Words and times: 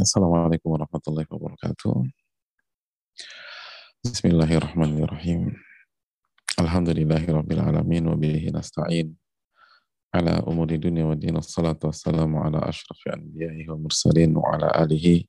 Assalamualaikum 0.00 0.80
warahmatullahi 0.80 1.28
wabarakatuh. 1.28 2.08
Bismillahirrahmanirrahim. 4.00 5.52
Alhamdulillahirabbil 6.56 7.60
alamin 7.60 8.08
wa 8.08 8.16
bihi 8.16 8.48
nasta'in 8.48 9.12
ala 10.08 10.40
umuri 10.48 10.80
dunya 10.80 11.04
wa 11.04 11.12
din 11.12 11.36
assalatu 11.36 11.92
wassalamu 11.92 12.40
ala 12.40 12.64
asyrafil 12.64 13.12
anbiya'i 13.12 13.68
mursalin 13.76 14.32
wa 14.40 14.56
alihi 14.56 15.28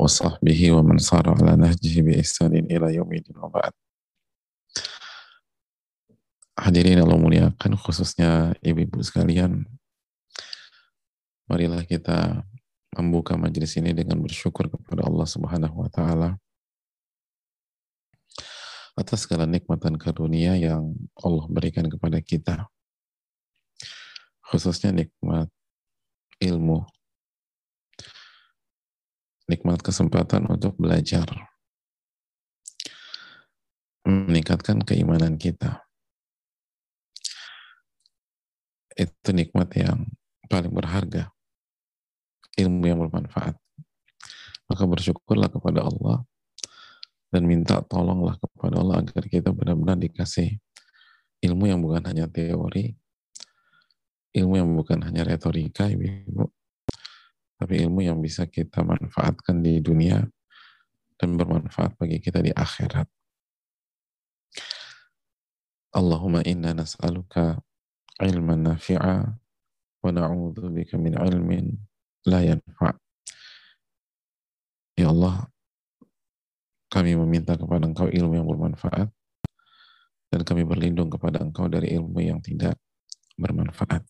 wa 0.00 0.08
sahbihi 0.08 0.72
wa 0.72 0.80
man 0.80 0.96
sara 0.96 1.36
ala 1.36 1.52
nahjihi 1.52 2.00
bi 2.08 2.12
ihsanin 2.24 2.64
ila 2.72 2.88
yaumidin 2.88 3.36
wa 3.36 3.52
ba'd. 3.52 3.76
Hadirin 6.56 7.04
Allah 7.04 7.20
muliakan 7.20 7.76
khususnya 7.76 8.56
ibu-ibu 8.64 9.04
sekalian 9.04 9.68
marilah 11.52 11.84
kita 11.84 12.48
membuka 12.92 13.40
majelis 13.40 13.72
ini 13.80 13.96
dengan 13.96 14.20
bersyukur 14.20 14.68
kepada 14.68 15.08
Allah 15.08 15.24
Subhanahu 15.24 15.80
wa 15.80 15.88
taala 15.88 16.36
atas 18.92 19.24
segala 19.24 19.48
nikmat 19.48 19.80
dan 19.80 19.96
karunia 19.96 20.52
yang 20.60 20.92
Allah 21.16 21.48
berikan 21.48 21.88
kepada 21.88 22.20
kita. 22.20 22.68
Khususnya 24.44 24.92
nikmat 24.92 25.48
ilmu. 26.44 26.84
Nikmat 29.48 29.80
kesempatan 29.80 30.44
untuk 30.52 30.76
belajar. 30.76 31.24
Meningkatkan 34.04 34.84
keimanan 34.84 35.40
kita. 35.40 35.80
Itu 38.92 39.32
nikmat 39.32 39.72
yang 39.72 40.04
paling 40.52 40.68
berharga 40.68 41.32
ilmu 42.58 42.84
yang 42.84 42.98
bermanfaat. 43.00 43.56
Maka 44.68 44.84
bersyukurlah 44.88 45.52
kepada 45.52 45.84
Allah 45.84 46.24
dan 47.32 47.48
minta 47.48 47.80
tolonglah 47.84 48.36
kepada 48.36 48.80
Allah 48.80 49.00
agar 49.00 49.24
kita 49.24 49.52
benar-benar 49.52 49.96
dikasih 50.00 50.60
ilmu 51.42 51.64
yang 51.68 51.80
bukan 51.80 52.04
hanya 52.04 52.28
teori, 52.28 52.92
ilmu 54.36 54.54
yang 54.60 54.68
bukan 54.72 55.00
hanya 55.04 55.24
retorika, 55.24 55.88
ibu-ibu, 55.88 56.48
tapi 57.56 57.84
ilmu 57.84 58.00
yang 58.04 58.20
bisa 58.20 58.48
kita 58.48 58.84
manfaatkan 58.84 59.60
di 59.60 59.80
dunia 59.80 60.22
dan 61.16 61.38
bermanfaat 61.38 61.96
bagi 61.96 62.18
kita 62.18 62.42
di 62.42 62.50
akhirat. 62.50 63.06
Allahumma 65.92 66.40
inna 66.48 66.72
nas'aluka 66.72 67.60
ilman 68.16 68.64
nafi'a 68.64 69.36
wa 70.02 70.10
na'udhu 70.10 70.72
bika 70.72 70.96
min 70.96 71.14
ilmin 71.20 71.91
la 72.26 72.40
yanfa. 72.42 72.94
Ya 74.94 75.10
Allah, 75.10 75.48
kami 76.92 77.16
meminta 77.16 77.56
kepada 77.56 77.88
Engkau 77.88 78.12
ilmu 78.12 78.36
yang 78.36 78.46
bermanfaat 78.46 79.08
dan 80.28 80.40
kami 80.44 80.64
berlindung 80.64 81.08
kepada 81.08 81.40
Engkau 81.40 81.68
dari 81.68 81.92
ilmu 81.96 82.20
yang 82.20 82.40
tidak 82.44 82.76
bermanfaat. 83.40 84.04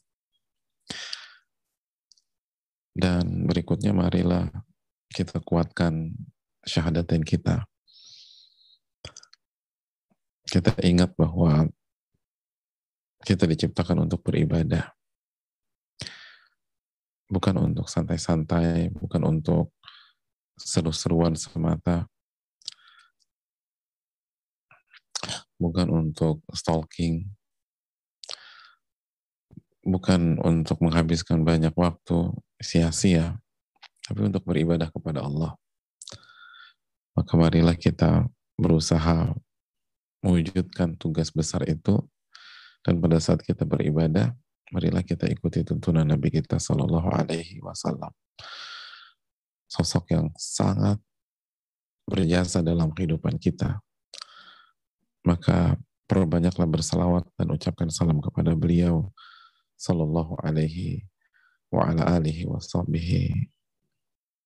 Dan 2.92 3.48
berikutnya 3.48 3.96
marilah 3.96 4.52
kita 5.08 5.40
kuatkan 5.40 6.12
syahadatin 6.66 7.24
kita. 7.24 7.64
Kita 10.44 10.76
ingat 10.84 11.16
bahwa 11.16 11.64
kita 13.24 13.48
diciptakan 13.48 14.04
untuk 14.04 14.20
beribadah 14.20 14.92
bukan 17.32 17.56
untuk 17.72 17.88
santai-santai, 17.88 18.92
bukan 18.92 19.24
untuk 19.24 19.72
seru-seruan 20.60 21.32
semata, 21.32 22.04
bukan 25.56 25.88
untuk 25.88 26.44
stalking, 26.52 27.32
bukan 29.80 30.36
untuk 30.44 30.76
menghabiskan 30.84 31.40
banyak 31.40 31.72
waktu 31.72 32.36
sia-sia, 32.60 33.40
tapi 34.04 34.28
untuk 34.28 34.44
beribadah 34.44 34.92
kepada 34.92 35.24
Allah. 35.24 35.56
Maka 37.16 37.32
marilah 37.36 37.76
kita 37.76 38.28
berusaha 38.60 39.32
mewujudkan 40.22 40.96
tugas 40.96 41.32
besar 41.32 41.64
itu. 41.66 42.00
Dan 42.82 42.98
pada 42.98 43.22
saat 43.22 43.38
kita 43.46 43.62
beribadah 43.62 44.34
marilah 44.72 45.04
kita 45.04 45.28
ikuti 45.28 45.60
tuntunan 45.62 46.08
Nabi 46.08 46.32
kita 46.32 46.56
Shallallahu 46.56 47.12
Alaihi 47.12 47.60
Wasallam. 47.60 48.10
Sosok 49.68 50.16
yang 50.16 50.32
sangat 50.36 50.96
berjasa 52.08 52.64
dalam 52.64 52.90
kehidupan 52.90 53.36
kita. 53.36 53.78
Maka 55.22 55.76
perbanyaklah 56.08 56.66
bersalawat 56.66 57.24
dan 57.38 57.52
ucapkan 57.52 57.88
salam 57.92 58.18
kepada 58.18 58.56
beliau 58.56 59.12
Sallallahu 59.76 60.40
Alaihi 60.40 61.06
wa 61.72 61.88
ala 61.88 62.20
alihi 62.20 62.44
wa 62.44 62.60
sahbihi 62.60 63.48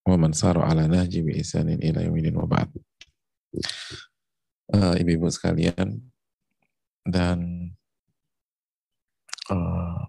wa 0.07 0.15
man 0.15 0.31
saru 0.31 0.63
ala 0.63 0.87
nahji 0.87 1.27
bi 1.27 1.35
isanin 1.43 1.83
ila 1.83 2.03
yawmidin 2.07 2.39
wa 2.39 2.47
ba'd. 2.47 2.71
Uh, 4.71 4.95
ibu-ibu 4.99 5.27
sekalian 5.31 6.03
dan 7.07 7.71
uh, 9.51 10.07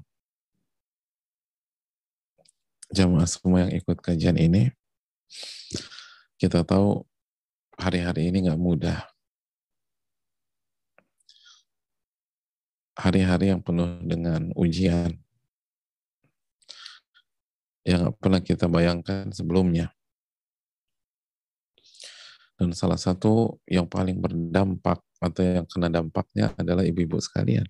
jamaah 2.91 3.27
semua 3.27 3.67
yang 3.67 3.73
ikut 3.77 3.97
kajian 3.99 4.39
ini, 4.39 4.71
kita 6.39 6.63
tahu 6.63 7.03
hari-hari 7.75 8.31
ini 8.31 8.47
nggak 8.47 8.61
mudah. 8.61 8.99
Hari-hari 12.97 13.53
yang 13.53 13.61
penuh 13.61 14.01
dengan 14.01 14.49
ujian 14.57 15.21
yang 17.87 18.03
nggak 18.03 18.17
pernah 18.19 18.41
kita 18.43 18.65
bayangkan 18.67 19.31
sebelumnya. 19.31 19.93
Dan 22.57 22.73
salah 22.73 22.97
satu 22.97 23.61
yang 23.69 23.85
paling 23.85 24.17
berdampak 24.17 24.99
atau 25.21 25.41
yang 25.45 25.69
kena 25.69 25.93
dampaknya 25.93 26.57
adalah 26.57 26.81
ibu-ibu 26.81 27.21
sekalian. 27.21 27.63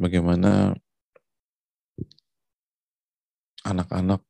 Bagaimana 0.00 0.72
anak-anak 3.62 4.20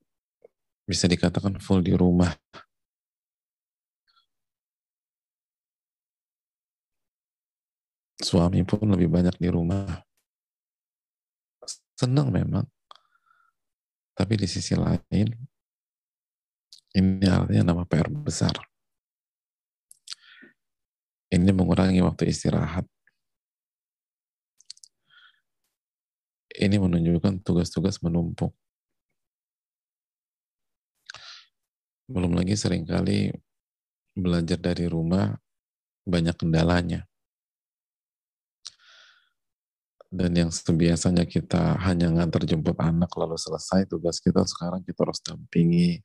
bisa 0.85 1.09
dikatakan 1.09 1.57
full 1.59 1.81
di 1.81 1.97
rumah. 1.97 2.33
Suami 8.23 8.63
pun 8.63 8.87
lebih 8.87 9.11
banyak 9.11 9.35
di 9.41 9.49
rumah. 9.51 9.89
Senang 11.99 12.31
memang. 12.31 12.67
Tapi 14.13 14.37
di 14.37 14.47
sisi 14.47 14.77
lain, 14.77 15.29
ini 16.93 17.27
artinya 17.27 17.73
nama 17.73 17.83
PR 17.89 18.13
besar. 18.13 18.53
Ini 21.33 21.49
mengurangi 21.51 22.05
waktu 22.05 22.29
istirahat. 22.29 22.85
Ini 26.53 26.77
menunjukkan 26.77 27.41
tugas-tugas 27.41 28.05
menumpuk. 28.05 28.53
Belum 32.11 32.35
lagi 32.35 32.59
sering 32.59 32.83
kali 32.83 33.31
belajar 34.19 34.59
dari 34.59 34.87
rumah 34.91 35.39
banyak 36.03 36.35
kendalanya. 36.35 37.07
Dan 40.13 40.37
yang 40.37 40.51
sebiasanya 40.53 41.25
kita 41.25 41.81
hanya 41.89 42.13
ngantar 42.13 42.45
jemput 42.45 42.77
anak 42.77 43.09
lalu 43.17 43.41
selesai 43.41 43.89
tugas 43.89 44.21
kita 44.21 44.45
sekarang 44.45 44.85
kita 44.85 45.09
harus 45.09 45.25
dampingi, 45.25 46.05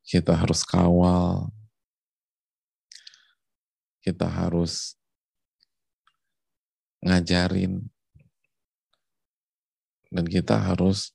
kita 0.00 0.32
harus 0.32 0.64
kawal, 0.64 1.52
kita 4.00 4.24
harus 4.24 4.96
ngajarin, 7.04 7.84
dan 10.08 10.24
kita 10.24 10.56
harus 10.56 11.12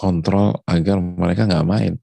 kontrol 0.00 0.64
agar 0.64 0.96
mereka 1.02 1.44
nggak 1.44 1.68
main. 1.68 1.94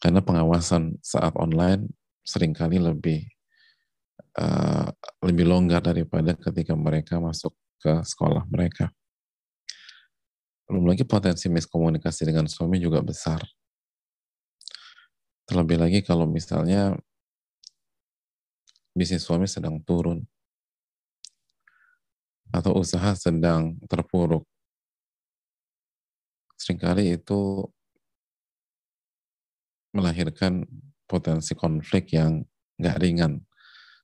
Karena 0.00 0.24
pengawasan 0.24 0.96
saat 1.04 1.36
online 1.36 1.92
sering 2.24 2.56
kali 2.56 2.80
lebih 2.80 3.20
uh, 4.40 4.88
lebih 5.20 5.44
longgar 5.44 5.84
daripada 5.84 6.32
ketika 6.32 6.72
mereka 6.72 7.20
masuk 7.20 7.52
ke 7.80 8.00
sekolah 8.04 8.48
mereka. 8.48 8.88
Belum 10.64 10.88
lagi 10.88 11.04
potensi 11.04 11.52
miskomunikasi 11.52 12.32
dengan 12.32 12.48
suami 12.48 12.80
juga 12.80 13.04
besar. 13.04 13.44
Terlebih 15.44 15.82
lagi 15.82 15.98
kalau 16.00 16.24
misalnya 16.24 16.96
bisnis 18.94 19.26
suami 19.26 19.50
sedang 19.50 19.82
turun 19.82 20.22
atau 22.50 22.74
usaha 22.78 23.14
sedang 23.14 23.78
terpuruk 23.86 24.42
sering 26.58 26.76
kali 26.76 27.16
itu 27.16 27.66
melahirkan 29.90 30.66
potensi 31.10 31.58
konflik 31.58 32.14
yang 32.14 32.46
nggak 32.78 32.98
ringan 33.02 33.42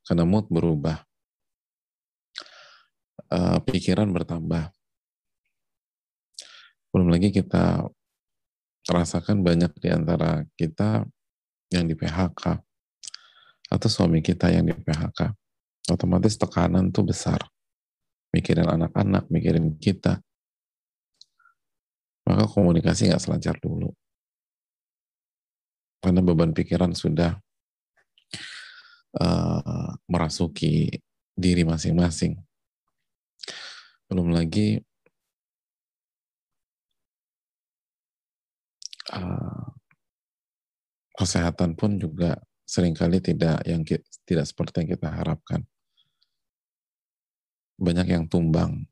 karena 0.06 0.22
mood 0.22 0.46
berubah, 0.50 1.02
uh, 3.30 3.58
pikiran 3.66 4.10
bertambah. 4.14 4.70
Belum 6.94 7.10
lagi 7.10 7.34
kita 7.34 7.86
rasakan 8.86 9.42
banyak 9.42 9.74
di 9.82 9.88
antara 9.90 10.46
kita 10.54 11.02
yang 11.74 11.90
di 11.90 11.98
PHK 11.98 12.62
atau 13.66 13.88
suami 13.90 14.22
kita 14.22 14.54
yang 14.54 14.70
di 14.70 14.74
PHK. 14.74 15.34
Otomatis 15.90 16.38
tekanan 16.38 16.94
tuh 16.94 17.06
besar. 17.06 17.42
Mikirin 18.30 18.66
anak-anak, 18.66 19.26
mikirin 19.30 19.74
kita. 19.78 20.22
Maka 22.26 22.46
komunikasi 22.50 23.10
nggak 23.10 23.22
selancar 23.22 23.54
dulu. 23.58 23.90
Karena 26.06 26.22
beban 26.22 26.54
pikiran 26.54 26.94
sudah 26.94 27.34
uh, 29.18 29.90
merasuki 30.06 31.02
diri 31.34 31.66
masing-masing. 31.66 32.38
Belum 34.06 34.30
lagi 34.30 34.78
uh, 39.10 39.66
kesehatan 41.18 41.74
pun 41.74 41.98
juga 41.98 42.38
sering 42.62 42.94
kali 42.94 43.18
tidak 43.18 43.66
yang 43.66 43.82
tidak 44.22 44.46
seperti 44.46 44.86
yang 44.86 44.90
kita 44.94 45.10
harapkan. 45.10 45.66
Banyak 47.82 48.06
yang 48.14 48.30
tumbang. 48.30 48.86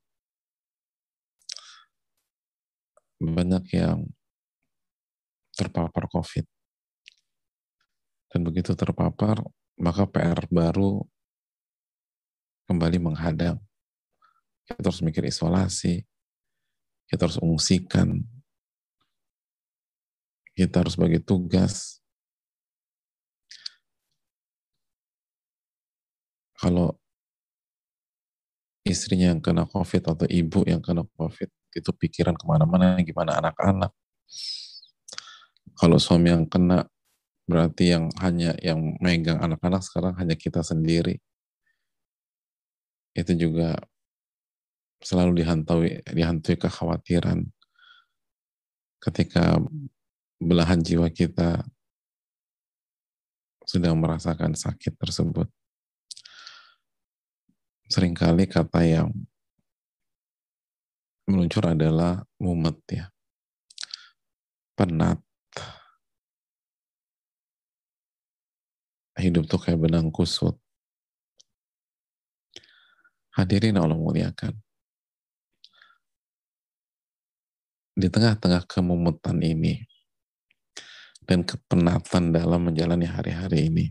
Banyak 3.23 3.71
yang 3.71 4.11
terpapar 5.55 6.11
COVID. 6.11 6.64
Dan 8.35 8.43
begitu 8.43 8.75
terpapar, 8.75 9.39
maka 9.79 10.11
PR 10.11 10.43
baru 10.51 11.07
kembali 12.67 12.99
menghadang. 12.99 13.63
Kita 14.67 14.91
harus 14.91 15.07
mikir 15.07 15.23
isolasi, 15.23 16.03
kita 17.07 17.31
harus 17.31 17.39
ungsikan, 17.39 18.27
kita 20.59 20.83
harus 20.83 20.99
bagi 20.99 21.23
tugas. 21.23 22.03
Kalau 26.59 26.99
istrinya 28.83 29.31
yang 29.31 29.39
kena 29.39 29.63
COVID 29.71 30.03
atau 30.11 30.27
ibu 30.27 30.67
yang 30.67 30.83
kena 30.83 31.07
COVID, 31.15 31.55
itu 31.71 31.91
pikiran 31.95 32.35
ke 32.35 32.45
mana-mana, 32.51 32.99
gimana 33.07 33.39
anak-anak. 33.39 33.95
Kalau 35.79 36.03
suami 36.03 36.35
yang 36.35 36.51
kena, 36.51 36.91
berarti 37.45 37.93
yang 37.93 38.09
hanya 38.21 38.57
yang 38.61 38.97
megang 39.01 39.41
anak-anak 39.41 39.85
sekarang 39.85 40.17
hanya 40.17 40.37
kita 40.37 40.65
sendiri. 40.65 41.21
Itu 43.15 43.33
juga 43.37 43.79
selalu 45.05 45.45
dihantui, 45.45 46.01
dihantui 46.09 46.57
kekhawatiran 46.57 47.45
ketika 49.05 49.61
belahan 50.41 50.81
jiwa 50.81 51.13
kita 51.13 51.61
sedang 53.65 53.97
merasakan 54.01 54.53
sakit 54.53 54.97
tersebut. 54.97 55.49
Seringkali 57.89 58.49
kata 58.49 58.81
yang 58.85 59.09
meluncur 61.29 61.65
adalah 61.73 62.25
mumet 62.37 62.77
ya. 62.93 63.07
Penat. 64.77 65.24
Hidup 69.15 69.47
tuh 69.47 69.61
kayak 69.63 69.79
benang 69.79 70.11
kusut. 70.11 70.59
Hadirin 73.35 73.79
Allah 73.79 73.99
muliakan. 73.99 74.55
Di 77.95 78.11
tengah-tengah 78.11 78.67
kemumetan 78.67 79.39
ini, 79.39 79.87
dan 81.25 81.41
kepenatan 81.43 82.33
dalam 82.37 82.69
menjalani 82.69 83.09
hari-hari 83.09 83.73
ini. 83.73 83.87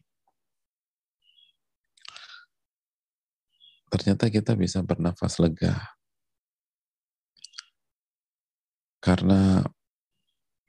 Ternyata 3.89 4.29
kita 4.29 4.57
bisa 4.57 4.81
bernafas 4.81 5.37
lega. 5.37 5.93
Karena 8.97 9.61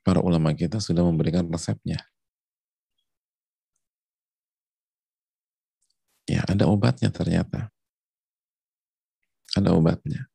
para 0.04 0.20
ulama 0.20 0.52
kita 0.52 0.76
sudah 0.76 1.00
memberikan 1.04 1.48
resepnya. 1.48 2.00
Ya, 6.28 6.43
ada 6.54 6.70
obatnya 6.70 7.10
ternyata. 7.10 7.68
Ada 9.58 9.74
obatnya. 9.74 10.30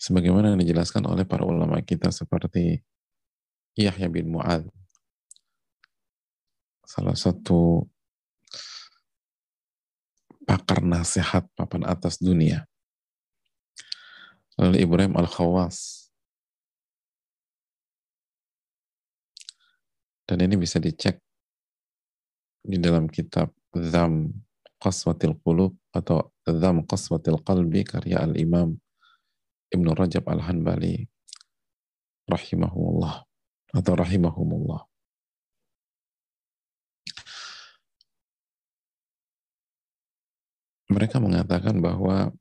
Sebagaimana 0.00 0.56
yang 0.56 0.60
dijelaskan 0.64 1.04
oleh 1.04 1.28
para 1.28 1.44
ulama 1.44 1.76
kita 1.84 2.08
seperti 2.08 2.80
Yahya 3.76 4.08
bin 4.08 4.32
Mu'ad 4.32 4.64
salah 6.90 7.14
satu 7.14 7.86
pakar 10.42 10.82
nasihat 10.82 11.46
papan 11.54 11.86
atas 11.86 12.18
dunia 12.18 12.66
lalu 14.58 14.82
Ibrahim 14.82 15.14
Al-Khawas 15.14 16.10
dan 20.26 20.42
ini 20.42 20.58
bisa 20.58 20.82
dicek 20.82 21.22
di 22.60 22.76
dalam 22.76 23.08
kitab 23.08 23.52
Zam 23.72 24.28
Qaswatil 24.80 25.36
Qulub 25.40 25.76
atau 25.92 26.32
Zam 26.44 26.84
Qaswatil 26.84 27.40
Qalbi 27.44 27.84
karya 27.84 28.24
Al-Imam 28.24 28.76
Ibnu 29.70 29.90
Rajab 29.94 30.26
Al-Hanbali 30.26 31.06
rahimahullah 32.26 33.22
atau 33.70 33.92
rahimahumullah. 33.94 34.82
Mereka 40.90 41.22
mengatakan 41.22 41.78
bahwa 41.78 42.34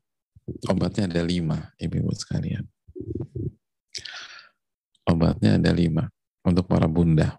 obatnya 0.65 1.05
ada 1.05 1.21
lima, 1.21 1.69
ibu-ibu 1.77 2.09
sekalian. 2.17 2.65
Obatnya 5.05 5.61
ada 5.61 5.69
lima 5.69 6.09
untuk 6.41 6.65
para 6.65 6.89
bunda. 6.89 7.37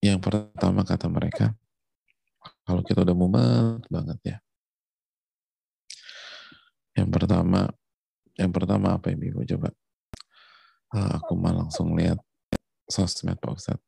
Yang 0.00 0.18
pertama 0.24 0.80
kata 0.80 1.06
mereka, 1.12 1.52
kalau 2.64 2.80
kita 2.80 3.04
udah 3.04 3.16
mumet 3.16 3.84
banget 3.92 4.18
ya. 4.24 4.36
Yang 6.96 7.08
pertama 7.12 7.68
yang 8.40 8.50
pertama 8.56 8.96
apa 8.96 9.12
ini 9.12 9.28
Ibu 9.28 9.44
coba? 9.44 9.68
Ah, 10.96 11.20
aku 11.20 11.36
mah 11.36 11.52
langsung 11.52 11.92
lihat 11.92 12.16
sosmed 12.88 13.36
Pak 13.36 13.52
Ustadz. 13.52 13.84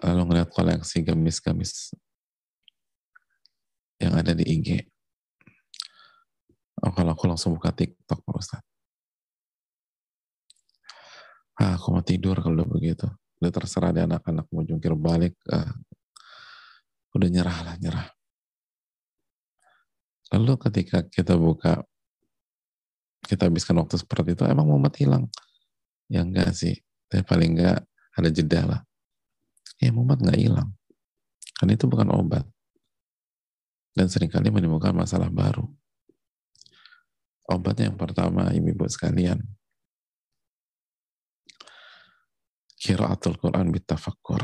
Lalu 0.00 0.22
ngeliat 0.24 0.48
koleksi 0.48 1.04
gamis-gamis 1.04 1.92
yang 4.00 4.16
ada 4.16 4.32
di 4.32 4.48
IG. 4.48 4.88
Oh, 6.80 6.88
kalau 6.96 7.12
aku 7.12 7.28
langsung 7.28 7.52
buka 7.52 7.68
TikTok 7.76 8.24
Pak 8.24 8.36
Ustadz. 8.40 8.69
Ah, 11.60 11.76
aku 11.76 11.92
mau 11.92 12.00
tidur 12.00 12.40
kalau 12.40 12.64
begitu. 12.64 13.04
Udah 13.36 13.52
terserah 13.52 13.92
di 13.92 14.00
anak-anak 14.00 14.48
mau 14.48 14.64
jungkir 14.64 14.96
balik. 14.96 15.36
Ah, 15.52 15.76
udah 17.12 17.28
nyerah 17.28 17.58
lah, 17.68 17.74
nyerah. 17.76 18.08
Lalu 20.32 20.56
ketika 20.56 21.04
kita 21.04 21.36
buka, 21.36 21.84
kita 23.28 23.52
habiskan 23.52 23.76
waktu 23.76 24.00
seperti 24.00 24.32
itu, 24.32 24.48
emang 24.48 24.72
mumet 24.72 24.96
hilang? 24.96 25.28
Ya 26.08 26.24
enggak 26.24 26.56
sih, 26.56 26.80
tapi 27.12 27.28
paling 27.28 27.60
enggak 27.60 27.84
ada 28.16 28.28
jeda 28.32 28.60
lah. 28.64 28.80
Ya 29.84 29.92
mumet 29.92 30.16
enggak 30.24 30.40
hilang. 30.40 30.72
Karena 31.60 31.76
itu 31.76 31.84
bukan 31.84 32.08
obat. 32.08 32.48
Dan 33.92 34.08
sering 34.08 34.32
kali 34.32 34.48
menimbulkan 34.48 34.96
masalah 34.96 35.28
baru. 35.28 35.68
Obatnya 37.50 37.92
yang 37.92 37.98
pertama, 38.00 38.48
ibu-ibu 38.54 38.86
sekalian, 38.86 39.42
kiraatul 42.80 43.36
Quran 43.36 43.68
bitafakkur. 43.68 44.40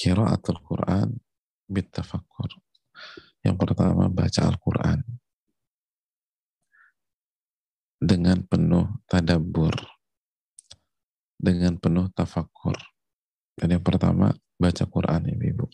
Kiraatul 0.00 0.58
Quran 0.64 1.20
bitafakkur. 1.68 2.50
Yang 3.44 3.56
pertama 3.60 4.08
baca 4.08 4.40
Al-Quran 4.48 5.04
dengan 8.00 8.40
penuh 8.48 9.04
tadabur, 9.04 9.76
dengan 11.36 11.76
penuh 11.76 12.08
tafakur. 12.16 12.76
Dan 13.54 13.76
yang 13.76 13.84
pertama 13.84 14.32
baca 14.56 14.84
Quran 14.88 15.28
ibu-ibu. 15.28 15.68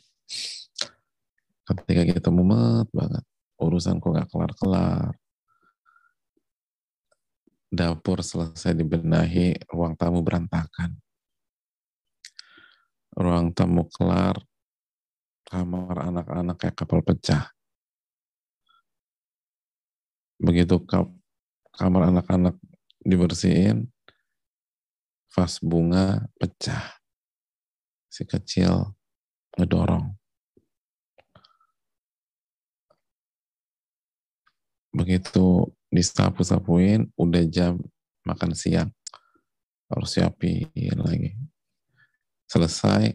Ketika 1.70 2.02
kita 2.02 2.28
mumet 2.34 2.90
banget, 2.90 3.22
urusan 3.62 4.02
kok 4.02 4.10
gak 4.10 4.28
kelar-kelar, 4.28 5.14
dapur 7.70 8.18
selesai 8.20 8.74
dibenahi, 8.74 9.54
ruang 9.70 9.94
tamu 9.94 10.20
berantakan. 10.26 10.98
Ruang 13.14 13.54
tamu 13.54 13.86
kelar, 13.90 14.38
kamar 15.46 16.10
anak-anak 16.10 16.56
kayak 16.58 16.76
kapal 16.78 17.00
pecah. 17.02 17.50
Begitu 20.42 20.82
kamar 21.78 22.10
anak-anak 22.10 22.58
dibersihin, 23.06 23.86
vas 25.30 25.62
bunga 25.62 26.26
pecah. 26.38 26.98
Si 28.10 28.26
kecil 28.26 28.98
ngedorong. 29.54 30.18
Begitu 34.90 35.70
disapu-sapuin, 35.90 37.10
udah 37.18 37.44
jam 37.50 37.78
makan 38.24 38.54
siang. 38.54 38.90
Harus 39.90 40.14
siapin 40.14 40.70
lagi. 41.02 41.34
Selesai, 42.46 43.14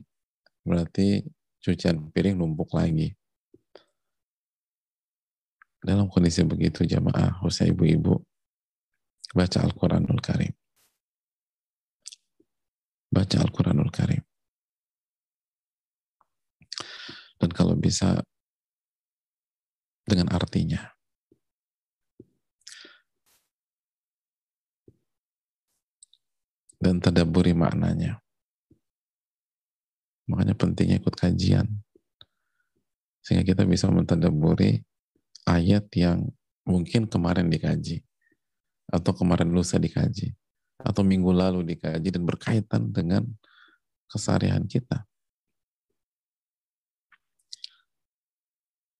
berarti 0.67 1.23
cucian 1.63 2.11
piring 2.11 2.35
numpuk 2.35 2.75
lagi. 2.75 3.15
Dalam 5.79 6.11
kondisi 6.11 6.43
begitu 6.43 6.83
jamaah, 6.83 7.39
khususnya 7.39 7.71
ibu-ibu, 7.71 8.19
baca 9.31 9.59
Al-Quranul 9.63 10.19
Karim 10.19 10.51
baca 13.15 13.37
Al-Quranul 13.39 13.91
Karim. 13.95 14.19
Dan 17.39 17.49
kalau 17.55 17.79
bisa 17.79 18.19
dengan 20.03 20.35
artinya. 20.35 20.94
Dan 26.85 27.01
tadaburi 27.01 27.57
maknanya. 27.57 28.21
Makanya 30.29 30.53
pentingnya 30.53 31.01
ikut 31.01 31.17
kajian. 31.17 31.65
Sehingga 33.25 33.41
kita 33.41 33.65
bisa 33.65 33.89
mentadaburi 33.89 34.85
ayat 35.49 35.89
yang 35.97 36.29
mungkin 36.61 37.09
kemarin 37.09 37.49
dikaji. 37.49 38.05
Atau 38.85 39.17
kemarin 39.17 39.49
lusa 39.49 39.81
dikaji 39.81 40.37
atau 40.85 41.01
minggu 41.01 41.33
lalu 41.33 41.65
dikaji 41.75 42.13
dan 42.13 42.23
berkaitan 42.29 42.93
dengan 42.93 43.25
keseharian 44.05 44.69
kita. 44.69 45.01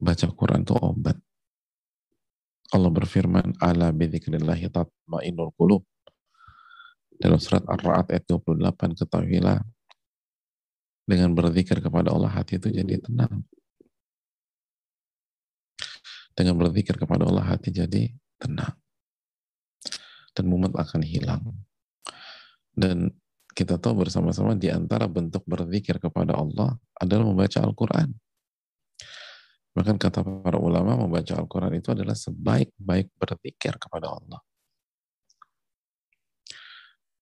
Baca 0.01 0.27
Quran 0.34 0.65
itu 0.65 0.75
obat. 0.75 1.18
Allah 2.74 2.92
berfirman, 2.92 3.56
Ala 3.62 3.94
bidzikrillahi 3.94 4.68
qulub. 5.56 5.86
Dalam 7.15 7.39
surat 7.39 7.63
Ar-Ra'd 7.63 8.12
ayat 8.12 8.25
28, 8.27 9.00
ketahuilah 9.00 9.60
dengan 11.05 11.31
berzikir 11.38 11.79
kepada 11.79 12.12
Allah 12.12 12.34
hati 12.34 12.57
itu 12.60 12.67
jadi 12.74 13.00
tenang. 13.00 13.45
Dengan 16.36 16.60
berzikir 16.60 17.00
kepada 17.00 17.24
Allah 17.24 17.45
hati 17.48 17.72
jadi 17.72 18.12
tenang 18.36 18.75
dan 20.36 20.45
mumet 20.51 20.75
akan 20.75 21.01
hilang. 21.01 21.55
Dan 22.75 23.07
kita 23.55 23.79
tahu 23.79 24.03
bersama-sama 24.03 24.51
di 24.60 24.67
antara 24.67 25.07
bentuk 25.07 25.48
berzikir 25.48 25.95
kepada 25.95 26.36
Allah 26.36 26.75
adalah 27.00 27.24
membaca 27.24 27.63
Al-Quran. 27.63 28.12
Bahkan 29.72 29.95
kata 29.95 30.19
para 30.43 30.60
ulama 30.60 31.00
membaca 31.00 31.39
Al-Quran 31.39 31.79
itu 31.79 31.95
adalah 31.95 32.15
sebaik-baik 32.15 33.15
berzikir 33.15 33.79
kepada 33.79 34.12
Allah. 34.12 34.43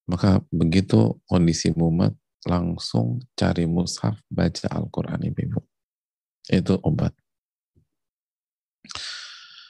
Maka 0.04 0.44
begitu 0.52 1.20
kondisi 1.28 1.72
mumet, 1.72 2.12
langsung 2.44 3.24
cari 3.40 3.64
mushaf, 3.64 4.20
baca 4.28 4.68
Al-Quran 4.68 5.32
ibu-ibu. 5.32 5.64
Itu 6.52 6.76
obat. 6.84 7.16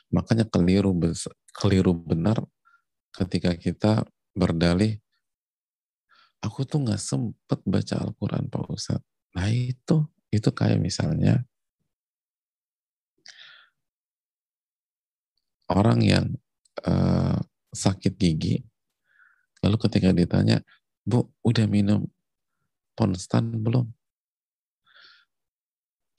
Makanya 0.10 0.50
keliru, 0.50 0.94
keliru 1.54 1.94
benar 1.94 2.42
ketika 3.14 3.54
kita 3.54 4.06
berdalih, 4.34 4.98
aku 6.42 6.66
tuh 6.66 6.82
nggak 6.82 7.02
sempet 7.02 7.62
baca 7.66 7.96
Al-Quran 8.02 8.50
Pak 8.50 8.66
Ustadz. 8.74 9.06
Nah 9.38 9.50
itu, 9.54 10.06
itu 10.34 10.50
kayak 10.50 10.82
misalnya 10.82 11.46
orang 15.70 16.02
yang 16.02 16.26
uh, 16.86 17.38
sakit 17.74 18.14
gigi, 18.18 18.62
lalu 19.64 19.78
ketika 19.88 20.12
ditanya, 20.12 20.60
Bu, 21.08 21.32
udah 21.44 21.66
minum 21.68 22.08
konstan 22.94 23.64
belum? 23.64 23.88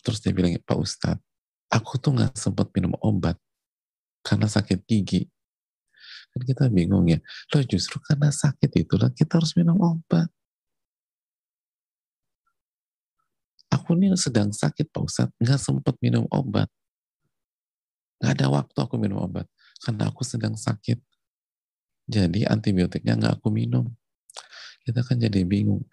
Terus 0.05 0.21
dia 0.21 0.33
bilang, 0.33 0.57
Pak 0.65 0.79
Ustadz, 0.81 1.25
aku 1.73 1.97
tuh 2.01 2.13
nggak 2.17 2.37
sempat 2.37 2.69
minum 2.77 2.93
obat 3.01 3.37
karena 4.25 4.49
sakit 4.49 4.85
gigi. 4.89 5.29
Kan 6.33 6.43
kita 6.45 6.65
bingung 6.69 7.07
ya. 7.09 7.21
Loh 7.55 7.63
justru 7.65 8.01
karena 8.03 8.33
sakit 8.33 8.71
itulah 8.75 9.09
kita 9.13 9.39
harus 9.39 9.55
minum 9.55 9.77
obat. 9.81 10.29
Aku 13.73 13.99
ini 13.99 14.15
sedang 14.17 14.55
sakit 14.55 14.89
Pak 14.89 15.03
Ustadz, 15.03 15.37
nggak 15.41 15.61
sempat 15.61 15.95
minum 16.01 16.25
obat. 16.33 16.69
Nggak 18.21 18.33
ada 18.41 18.47
waktu 18.49 18.79
aku 18.81 18.97
minum 18.97 19.21
obat. 19.21 19.45
Karena 19.83 20.09
aku 20.09 20.25
sedang 20.25 20.57
sakit. 20.57 20.97
Jadi 22.05 22.45
antibiotiknya 22.45 23.17
nggak 23.17 23.35
aku 23.41 23.49
minum. 23.49 23.89
Kita 24.85 25.01
kan 25.01 25.17
jadi 25.17 25.41
bingung. 25.49 25.85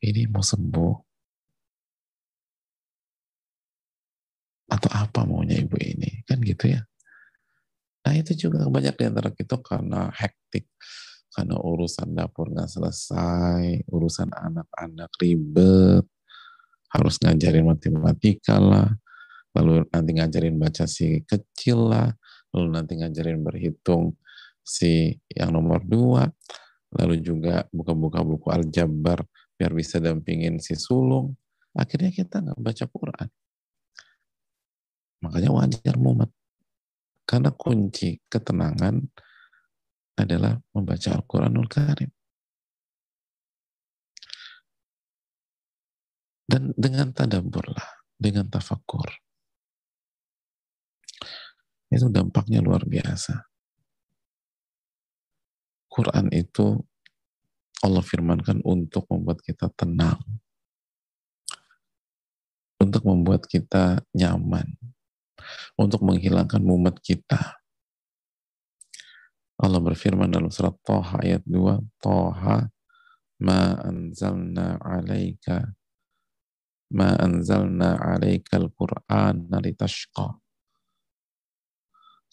Ini 0.00 0.28
mau 0.28 0.44
sembuh. 0.44 0.94
Atau 4.68 4.90
apa 4.92 5.24
maunya 5.24 5.56
ibu 5.60 5.76
ini? 5.80 6.24
Kan 6.28 6.44
gitu 6.44 6.72
ya. 6.72 6.84
Nah 8.04 8.12
itu 8.12 8.36
juga 8.36 8.68
banyak 8.68 8.94
di 9.00 9.04
antara 9.08 9.32
kita 9.32 9.56
karena 9.64 10.12
hektik, 10.12 10.68
karena 11.32 11.56
urusan 11.56 12.12
dapur 12.12 12.52
nggak 12.52 12.68
selesai, 12.68 13.88
urusan 13.88 14.28
anak-anak 14.28 15.08
ribet, 15.16 16.04
harus 16.92 17.16
ngajarin 17.24 17.64
matematika 17.64 18.60
lah, 18.60 18.92
lalu 19.56 19.88
nanti 19.88 20.10
ngajarin 20.20 20.60
baca 20.60 20.84
si 20.84 21.24
kecil 21.24 21.88
lah, 21.88 22.12
lalu 22.52 22.68
nanti 22.76 22.92
ngajarin 23.00 23.40
berhitung 23.40 24.20
si 24.64 25.12
yang 25.28 25.52
nomor 25.52 25.84
dua, 25.84 26.24
lalu 26.96 27.20
juga 27.20 27.68
buka-buka 27.68 28.24
buku 28.24 28.48
aljabar 28.48 29.20
biar 29.60 29.70
bisa 29.76 30.00
dampingin 30.00 30.58
si 30.58 30.74
sulung. 30.74 31.36
Akhirnya 31.76 32.10
kita 32.10 32.40
nggak 32.40 32.58
baca 32.58 32.84
Quran. 32.88 33.28
Makanya 35.22 35.50
wajar 35.52 35.96
mumet. 36.00 36.32
Karena 37.24 37.52
kunci 37.52 38.20
ketenangan 38.28 39.00
adalah 40.20 40.60
membaca 40.76 41.08
Al-Quranul 41.16 41.68
Karim. 41.68 42.12
Dan 46.44 46.76
dengan 46.76 47.10
tadabburlah, 47.10 48.04
dengan 48.20 48.46
tafakur. 48.52 49.08
Itu 51.88 52.12
dampaknya 52.12 52.60
luar 52.60 52.84
biasa. 52.84 53.53
Quran 55.94 56.26
itu 56.34 56.82
Allah 57.86 58.02
firmankan 58.02 58.58
untuk 58.66 59.06
membuat 59.06 59.38
kita 59.46 59.70
tenang. 59.78 60.18
Untuk 62.82 63.06
membuat 63.06 63.46
kita 63.46 64.02
nyaman 64.10 64.74
untuk 65.74 66.00
menghilangkan 66.02 66.62
mumet 66.62 66.98
kita. 67.02 67.58
Allah 69.54 69.80
berfirman 69.80 70.28
dalam 70.28 70.50
surat 70.50 70.74
Toha 70.82 71.22
ayat 71.22 71.42
2, 71.46 72.02
Toha 72.02 72.66
ma 73.44 73.62
anzalna 73.86 74.78
alaika 74.82 75.62
ma 76.94 77.14
anzalna 77.18 77.98
alaika 77.98 78.58
al-Qur'an 78.58 79.46
litashqa. 79.62 80.42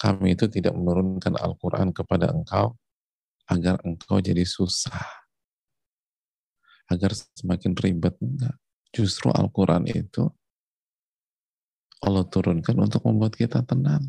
Kami 0.02 0.34
itu 0.34 0.50
tidak 0.50 0.74
menurunkan 0.74 1.38
Al-Quran 1.38 1.94
kepada 1.94 2.34
engkau 2.34 2.74
agar 3.52 3.84
engkau 3.84 4.24
jadi 4.24 4.48
susah. 4.48 5.04
Agar 6.88 7.12
semakin 7.36 7.76
ribet. 7.76 8.16
Enggak. 8.24 8.56
Justru 8.96 9.32
Al-Quran 9.32 9.88
itu 9.92 10.28
Allah 12.02 12.26
turunkan 12.28 12.76
untuk 12.80 13.04
membuat 13.04 13.36
kita 13.36 13.60
tenang. 13.68 14.08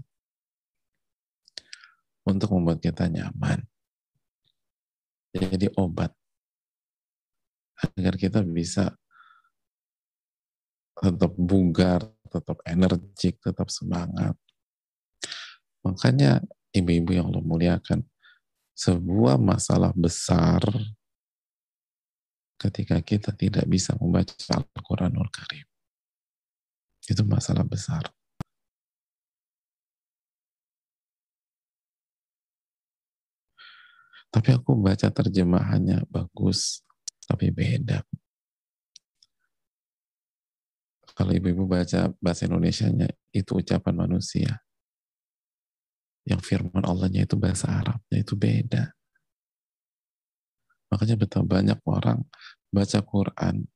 Untuk 2.23 2.55
membuat 2.55 2.79
kita 2.79 3.11
nyaman. 3.11 3.67
Jadi 5.35 5.67
obat. 5.75 6.15
Agar 7.99 8.15
kita 8.15 8.47
bisa 8.47 8.95
tetap 10.95 11.35
bugar, 11.35 12.07
tetap 12.31 12.63
energik, 12.63 13.43
tetap 13.43 13.67
semangat. 13.75 14.39
Makanya 15.83 16.39
ibu-ibu 16.71 17.11
yang 17.11 17.35
Allah 17.35 17.43
muliakan, 17.43 18.07
sebuah 18.83 19.39
masalah 19.39 19.95
besar 19.95 20.59
ketika 22.59 22.99
kita 22.99 23.31
tidak 23.31 23.63
bisa 23.71 23.95
membaca 23.95 24.35
Al-Quranul 24.51 25.31
Karim. 25.31 25.67
Itu 27.07 27.23
masalah 27.23 27.63
besar. 27.63 28.11
Tapi 34.33 34.49
aku 34.51 34.75
baca 34.81 35.13
terjemahannya 35.13 36.09
bagus, 36.09 36.81
tapi 37.29 37.53
beda. 37.53 38.01
Kalau 41.13 41.37
ibu-ibu 41.37 41.69
baca 41.69 42.09
bahasa 42.17 42.49
Indonesia-nya, 42.49 43.13
itu 43.37 43.61
ucapan 43.61 44.09
manusia. 44.09 44.65
Yang 46.23 46.41
firman 46.47 46.87
Allahnya 46.87 47.27
itu 47.27 47.35
bahasa 47.35 47.67
Arabnya 47.71 48.19
itu 48.23 48.39
beda. 48.39 48.95
Makanya 50.93 51.17
betapa 51.19 51.47
banyak 51.49 51.79
orang 51.89 52.21
baca 52.69 52.99
Quran, 53.01 53.67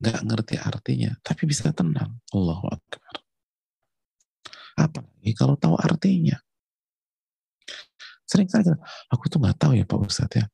nggak 0.00 0.20
ngerti 0.26 0.56
artinya, 0.58 1.12
tapi 1.20 1.44
bisa 1.46 1.70
tenang. 1.70 2.18
Allahu 2.32 2.66
Akbar. 2.72 3.14
Apalagi 4.74 5.32
kalau 5.36 5.54
tahu 5.54 5.76
artinya. 5.78 6.40
Sering 8.24 8.48
saja, 8.50 8.74
aku 9.12 9.28
tuh 9.28 9.38
nggak 9.38 9.60
tahu 9.60 9.72
ya 9.78 9.84
Pak 9.86 10.00
Ustadz 10.02 10.40
ya. 10.40 10.46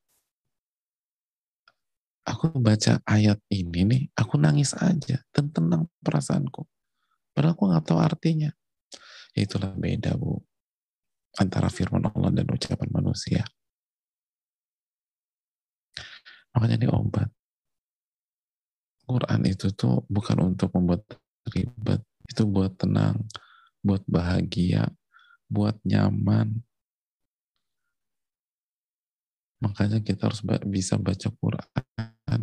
Aku 2.29 2.53
baca 2.61 3.01
ayat 3.09 3.41
ini 3.49 3.81
nih, 3.87 4.03
aku 4.13 4.37
nangis 4.37 4.77
aja 4.77 5.25
dan 5.33 5.49
tenang 5.51 5.89
perasaanku. 6.05 6.69
Padahal 7.33 7.57
aku 7.57 7.65
nggak 7.71 7.87
tahu 7.87 7.99
artinya. 8.03 8.51
Itulah 9.33 9.73
beda 9.73 10.19
bu 10.19 10.43
antara 11.39 11.71
firman 11.71 12.09
Allah 12.11 12.31
dan 12.35 12.47
ucapan 12.51 12.89
manusia. 12.91 13.43
Makanya 16.51 16.83
ini 16.83 16.89
obat. 16.91 17.31
Quran 19.07 19.43
itu 19.47 19.75
tuh 19.75 20.07
bukan 20.07 20.55
untuk 20.55 20.71
membuat 20.75 21.03
ribet, 21.51 22.03
itu 22.31 22.43
buat 22.47 22.79
tenang, 22.79 23.27
buat 23.83 24.07
bahagia, 24.07 24.87
buat 25.51 25.79
nyaman. 25.83 26.63
Makanya 29.61 29.99
kita 30.01 30.31
harus 30.31 30.41
bisa 30.63 30.95
baca 30.97 31.29
Quran. 31.29 32.43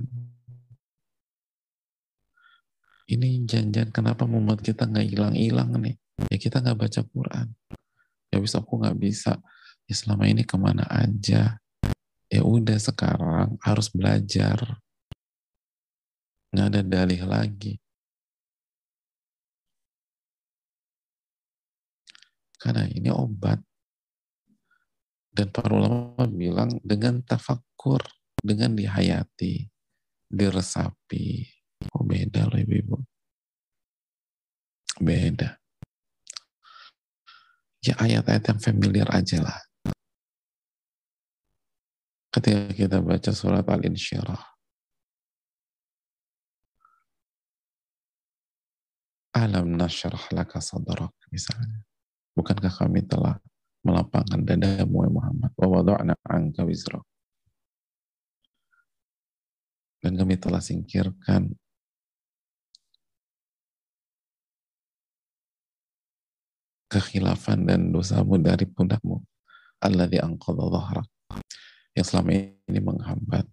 Ini 3.07 3.47
janjian 3.47 3.95
kenapa 3.95 4.27
membuat 4.27 4.59
kita 4.59 4.83
nggak 4.83 5.07
hilang-hilang 5.07 5.71
nih? 5.79 5.95
Ya 6.27 6.37
kita 6.37 6.59
nggak 6.59 6.77
baca 6.77 7.01
Quran. 7.07 7.47
Ya 8.33 8.37
bisa 8.43 8.59
aku 8.59 8.81
nggak 8.81 8.97
bisa. 8.99 9.39
Ya 9.87 9.95
selama 9.95 10.27
ini 10.27 10.43
ke 10.43 10.55
mana 10.59 10.83
aja? 10.87 11.57
Ya 12.27 12.41
udah 12.43 12.75
sekarang 12.75 13.55
harus 13.63 13.87
belajar 13.87 14.83
nggak 16.51 16.67
ada 16.73 16.81
dalih 16.83 17.21
lagi. 17.27 17.73
Karena 22.57 22.89
ini 22.89 23.13
obat. 23.13 23.61
Dan 25.29 25.53
para 25.53 25.69
ulama 25.69 26.25
bilang 26.25 26.81
dengan 26.81 27.21
tafakur, 27.21 28.01
dengan 28.41 28.73
dihayati, 28.73 29.69
diresapi. 30.25 31.45
Oh 31.93 32.01
beda 32.01 32.49
loh 32.49 32.57
ibu-ibu. 32.57 32.97
Beda. 34.97 35.61
Ya 37.85 37.93
ayat-ayat 38.01 38.43
yang 38.49 38.59
familiar 38.59 39.07
aja 39.13 39.41
lah. 39.41 39.59
Ketika 42.33 42.73
kita 42.73 42.97
baca 43.01 43.31
surat 43.33 43.65
Al-Insyirah, 43.65 44.57
Alam 49.37 49.77
nasyrah 49.77 50.33
laka 50.33 50.57
sadrak 50.57 51.13
misalnya. 51.29 51.85
Bukankah 52.33 52.73
kami 52.73 53.05
telah 53.05 53.37
melapangkan 53.85 54.41
dadamu 54.41 55.05
Muhammad 55.13 55.53
wa 55.53 55.67
wada'na 55.77 56.17
anka 56.25 56.65
wizrak. 56.65 57.05
Dan 60.01 60.17
kami 60.17 60.41
telah 60.41 60.57
singkirkan 60.57 61.53
kekhilafan 66.87 67.67
dan 67.67 67.91
dosamu 67.91 68.39
dari 68.39 68.65
pundakmu. 68.67 69.21
Alladhi 69.83 70.17
anqadha. 70.23 71.03
Yang 71.93 72.05
selama 72.07 72.31
ini 72.67 72.79
menghambat. 72.81 73.45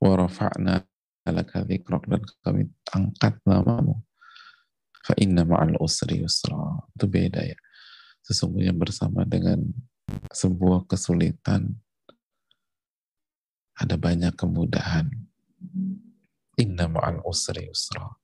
Wa 0.00 0.12
rafa'na 0.16 0.86
laka 1.26 1.66
dhikrak 1.66 2.06
dan 2.06 2.22
kami 2.44 2.70
angkat 2.94 3.34
namamu 3.42 4.06
Fa 5.06 5.14
ma'al 5.22 5.78
usri 5.78 6.18
yusra. 6.18 6.82
Itu 6.98 7.06
beda 7.06 7.46
ya. 7.46 7.58
Sesungguhnya 8.26 8.74
bersama 8.74 9.22
dengan 9.22 9.62
sebuah 10.34 10.90
kesulitan 10.90 11.78
ada 13.78 13.94
banyak 13.94 14.34
kemudahan. 14.34 15.06
Inna 16.58 16.90
ma'al 16.90 17.22
usri 17.22 17.70
yusra. 17.70 18.18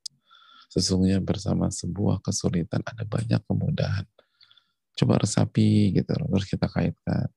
Sesungguhnya 0.74 1.22
bersama 1.22 1.70
sebuah 1.70 2.18
kesulitan 2.18 2.82
ada 2.82 3.06
banyak 3.06 3.38
kemudahan. 3.46 4.08
Coba 4.92 5.20
resapi 5.20 5.96
gitu, 5.96 6.12
terus 6.12 6.46
kita 6.46 6.68
kaitkan. 6.68 7.28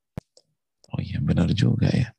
Oh 0.91 1.02
iya 1.02 1.20
benar 1.24 1.50
juga 1.56 1.88
ya. 1.91 2.12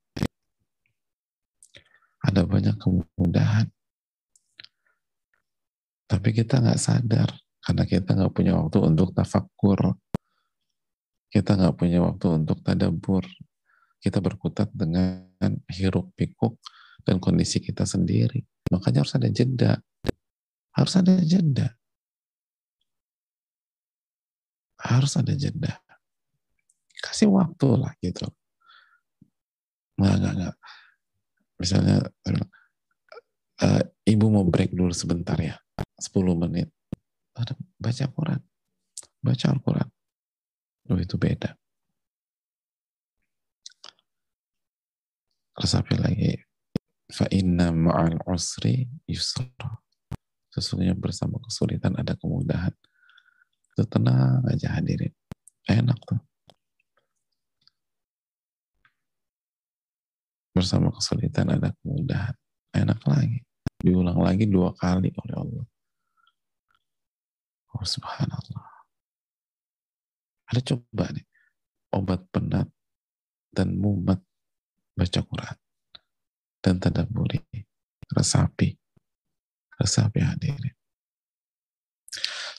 Ada 2.24 2.42
banyak 2.42 2.76
kemudahan. 2.80 3.68
Tapi 6.06 6.28
kita 6.30 6.62
nggak 6.62 6.80
sadar 6.80 7.30
karena 7.62 7.82
kita 7.82 8.14
nggak 8.14 8.32
punya 8.34 8.52
waktu 8.58 8.78
untuk 8.82 9.10
tafakur. 9.10 9.98
Kita 11.26 11.58
nggak 11.58 11.76
punya 11.76 11.98
waktu 12.02 12.26
untuk 12.42 12.62
tadabur. 12.62 13.26
Kita 13.98 14.22
berkutat 14.22 14.70
dengan 14.70 15.26
hiruk 15.70 16.14
pikuk 16.14 16.62
dan 17.02 17.18
kondisi 17.18 17.58
kita 17.58 17.82
sendiri. 17.82 18.42
Makanya 18.70 19.02
harus 19.02 19.14
ada 19.18 19.28
jeda. 19.30 19.82
Harus 20.74 20.94
ada 20.98 21.18
jeda. 21.22 21.74
Harus 24.86 25.18
ada 25.18 25.34
jeda. 25.34 25.82
Kasih 27.02 27.26
waktu 27.34 27.68
lah 27.74 27.92
gitu. 27.98 28.26
Nggak, 29.98 30.14
nggak, 30.22 30.34
nggak. 30.38 30.54
Misalnya, 31.56 31.96
uh, 33.64 33.82
ibu 34.06 34.26
mau 34.30 34.46
break 34.46 34.70
dulu 34.76 34.94
sebentar 34.94 35.36
ya. 35.40 35.58
10 35.98 36.36
menit. 36.38 36.70
Baca 37.76 38.04
Quran. 38.08 38.40
Baca 39.20 39.46
Al-Quran. 39.50 39.88
Oh 40.86 40.98
itu 41.02 41.18
beda. 41.18 41.50
Resapi 45.56 45.94
lagi? 45.98 46.36
Fa 47.10 47.26
inna 47.32 47.72
ma'al 47.74 48.22
usri 48.28 48.86
yusra. 49.08 49.82
Sesungguhnya 50.52 50.94
bersama 50.94 51.42
kesulitan 51.42 51.98
ada 51.98 52.14
kemudahan 52.16 52.72
itu 53.76 53.84
tenang 53.92 54.40
aja 54.48 54.80
hadirin. 54.80 55.12
Enak 55.68 56.00
tuh. 56.08 56.16
Bersama 60.56 60.88
kesulitan 60.88 61.52
ada 61.52 61.76
kemudahan 61.84 62.32
enak 62.72 63.00
lagi. 63.04 63.44
Diulang 63.76 64.16
lagi 64.16 64.48
dua 64.48 64.72
kali 64.72 65.12
oleh 65.12 65.36
Allah. 65.36 65.66
Oh 67.76 67.84
subhanallah. 67.84 68.88
Ada 70.48 70.60
coba 70.72 71.12
nih, 71.12 71.26
obat 71.92 72.24
penat 72.32 72.72
dan 73.52 73.76
mumet 73.76 74.24
baca 74.96 75.20
Quran. 75.20 75.58
Dan 76.64 76.80
tadaburi, 76.80 77.44
resapi, 78.08 78.72
resapi 79.76 80.20
hadirin. 80.24 80.75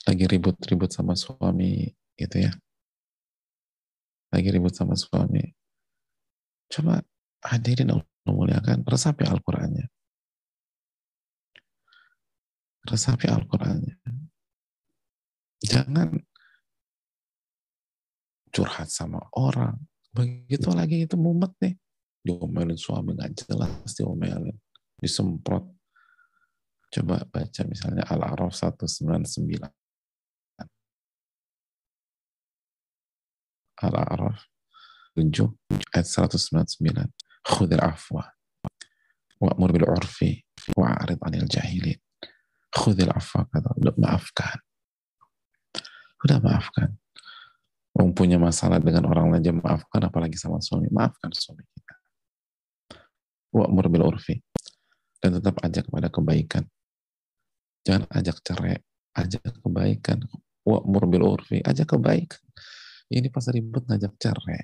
Lagi 0.08 0.24
ribut-ribut 0.24 0.88
sama 0.88 1.12
suami 1.12 1.84
gitu 2.16 2.36
ya. 2.40 2.52
Lagi 4.32 4.48
ribut 4.48 4.72
sama 4.72 4.96
suami. 4.96 5.44
Coba 6.72 7.04
hadirin 7.44 7.92
Allah 7.92 8.08
muliakan, 8.24 8.88
resapi 8.88 9.28
Al-Qurannya 9.28 9.88
resapi 12.88 13.28
Al-Qurannya. 13.28 14.00
Jangan 15.60 16.16
curhat 18.48 18.88
sama 18.88 19.20
orang. 19.36 19.76
Begitu 20.16 20.72
lagi 20.72 21.04
itu 21.04 21.20
mumet 21.20 21.52
nih. 21.60 21.74
Diomelin 22.24 22.80
suami 22.80 23.14
nggak 23.14 23.44
jelas, 23.44 23.92
diomelin. 23.92 24.56
Disemprot. 24.98 25.68
Coba 26.88 27.20
baca 27.28 27.62
misalnya 27.68 28.08
Al-A'raf 28.08 28.56
199. 28.56 29.77
Al-A'raf 33.82 34.38
7 35.14 35.50
ayat 35.94 36.06
199. 36.06 37.10
Khudil 37.48 37.80
afwa 37.80 38.28
wa'mur 39.38 39.70
bil 39.70 39.86
urfi 39.86 40.42
wa'arid 40.74 41.22
anil 41.22 41.46
jahilin. 41.46 41.98
Khudil 42.74 43.10
afwa 43.10 43.46
kata, 43.48 43.72
udah 43.78 43.94
maafkan. 43.96 44.58
Udah 46.26 46.38
maafkan. 46.42 46.98
Orang 47.94 48.14
punya 48.14 48.38
masalah 48.38 48.78
dengan 48.78 49.10
orang 49.10 49.34
lain, 49.34 49.58
maafkan 49.58 50.02
apalagi 50.06 50.38
sama 50.38 50.62
suami. 50.62 50.86
Maafkan 50.90 51.34
suami 51.34 51.66
kita. 51.66 51.94
Wa'mur 53.54 53.86
bil 53.90 54.04
urfi. 54.06 54.38
Dan 55.18 55.42
tetap 55.42 55.58
ajak 55.66 55.90
kepada 55.90 56.06
kebaikan 56.06 56.62
Jangan 57.88 58.04
ajak 58.12 58.36
cerai, 58.44 58.76
ajak 59.16 59.48
kebaikan. 59.64 60.20
Wa'mur 60.60 61.08
bil 61.08 61.24
urfi, 61.24 61.64
ajak 61.64 61.96
kebaikan. 61.96 62.36
Ini 63.08 63.28
pas 63.32 63.44
ribut 63.48 63.84
ngajak 63.88 64.14
cerai. 64.20 64.62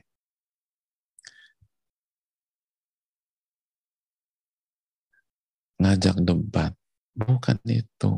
Ngajak 5.81 6.17
debat. 6.21 6.73
Bukan 7.17 7.59
itu. 7.69 8.13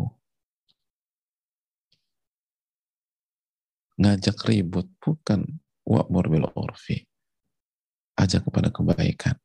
Ngajak 4.02 4.36
ribut. 4.50 4.86
Bukan 4.98 5.40
wa'mur 5.86 6.26
bil 6.26 6.46
urfi. 6.58 7.06
Ajak 8.18 8.46
kepada 8.50 8.74
kebaikan. 8.74 9.38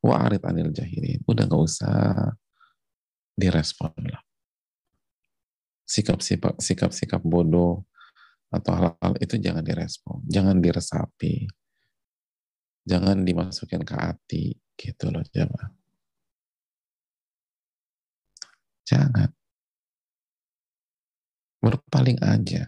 Wa'arid 0.00 0.40
anil 0.48 0.72
jahilin. 0.72 1.20
Udah 1.28 1.44
gak 1.44 1.60
usah 1.60 2.32
direspon 3.36 3.92
lah 4.08 4.24
sikap-sikap 5.90 6.54
sikap-sikap 6.62 7.18
bodoh 7.26 7.82
atau 8.50 8.72
hal-hal 8.74 9.12
itu 9.22 9.38
jangan 9.38 9.62
direspon, 9.62 10.26
jangan 10.26 10.58
diresapi, 10.58 11.46
jangan 12.82 13.22
dimasukin 13.22 13.86
ke 13.86 13.94
hati, 13.94 14.44
gitu 14.74 15.12
loh 15.14 15.22
jemaah. 15.30 15.70
Jangan. 18.90 19.30
Berpaling 21.62 22.18
aja. 22.24 22.66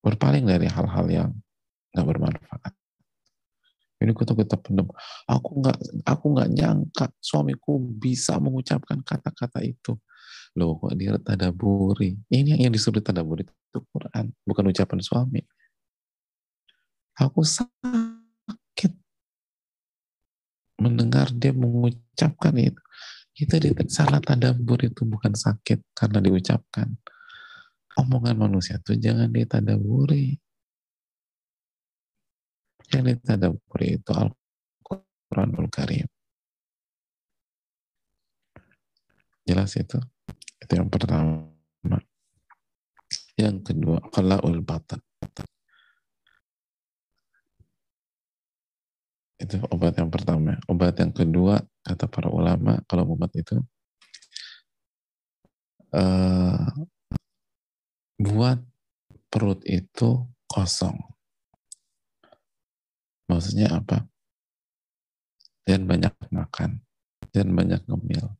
Berpaling 0.00 0.48
dari 0.48 0.70
hal-hal 0.70 1.06
yang 1.12 1.30
nggak 1.92 2.06
bermanfaat. 2.06 2.72
Ini 3.96 4.12
kita 4.12 4.32
kita 4.32 4.56
pendem. 4.60 4.88
Aku 5.28 5.60
nggak 5.60 5.76
aku 6.06 6.24
nggak 6.36 6.48
nyangka 6.52 7.06
suamiku 7.20 7.80
bisa 7.80 8.36
mengucapkan 8.40 9.02
kata-kata 9.02 9.60
itu. 9.64 9.98
Loh 10.56 10.78
kok 10.80 10.94
dia 10.96 11.16
tadaburi? 11.20 12.16
Ini 12.32 12.64
yang 12.64 12.72
disuruh 12.72 13.02
tadaburi 13.04 13.44
itu 13.76 13.84
Quran, 13.92 14.32
bukan 14.48 14.72
ucapan 14.72 15.00
suami. 15.04 15.44
Aku 17.20 17.44
sakit 17.44 18.92
mendengar 20.80 21.28
dia 21.36 21.52
mengucapkan 21.52 22.56
itu. 22.56 22.80
Itu 23.36 23.60
dia 23.60 23.76
salah 23.92 24.24
tadabur 24.24 24.80
itu 24.80 25.04
bukan 25.04 25.36
sakit 25.36 25.92
karena 25.92 26.24
diucapkan. 26.24 26.96
Omongan 28.00 28.48
manusia 28.48 28.80
itu 28.80 28.96
jangan 28.96 29.28
ditadaburi. 29.28 30.40
Yang 32.88 33.20
ditadaburi 33.20 34.00
itu 34.00 34.10
Al-Quranul 34.12 35.68
Karim. 35.68 36.08
Jelas 39.44 39.76
itu? 39.76 40.00
Itu 40.60 40.72
yang 40.72 40.88
pertama. 40.88 41.55
Yang 43.36 43.72
kedua, 43.72 44.00
qalaul 44.08 44.64
batan. 44.64 45.00
Itu 49.36 49.60
obat 49.68 50.00
yang 50.00 50.08
pertama. 50.08 50.56
Obat 50.64 50.96
yang 50.96 51.12
kedua, 51.12 51.60
kata 51.84 52.08
para 52.08 52.32
ulama, 52.32 52.80
kalau 52.88 53.12
obat 53.12 53.28
itu, 53.36 53.60
uh, 55.92 56.64
buat 58.16 58.58
perut 59.28 59.60
itu 59.68 60.24
kosong. 60.48 60.96
Maksudnya 63.28 63.76
apa? 63.76 64.08
Dan 65.60 65.84
banyak 65.84 66.16
makan. 66.32 66.80
Dan 67.28 67.52
banyak 67.52 67.84
ngemil. 67.84 68.32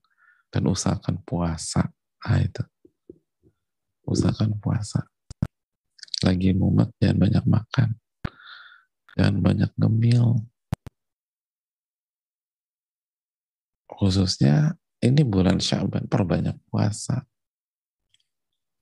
Dan 0.48 0.72
usahakan 0.72 1.20
puasa 1.20 1.92
Nah 2.26 2.42
itu. 2.42 2.62
Usahakan 4.06 4.54
puasa. 4.62 5.02
Lagi 6.22 6.54
mumet, 6.54 6.94
jangan 7.02 7.18
banyak 7.26 7.44
makan. 7.44 7.88
Jangan 9.18 9.36
banyak 9.42 9.70
gemil. 9.74 10.46
Khususnya 13.90 14.78
ini 15.02 15.26
bulan 15.26 15.58
Syaban, 15.58 16.06
perbanyak 16.06 16.54
puasa. 16.70 17.26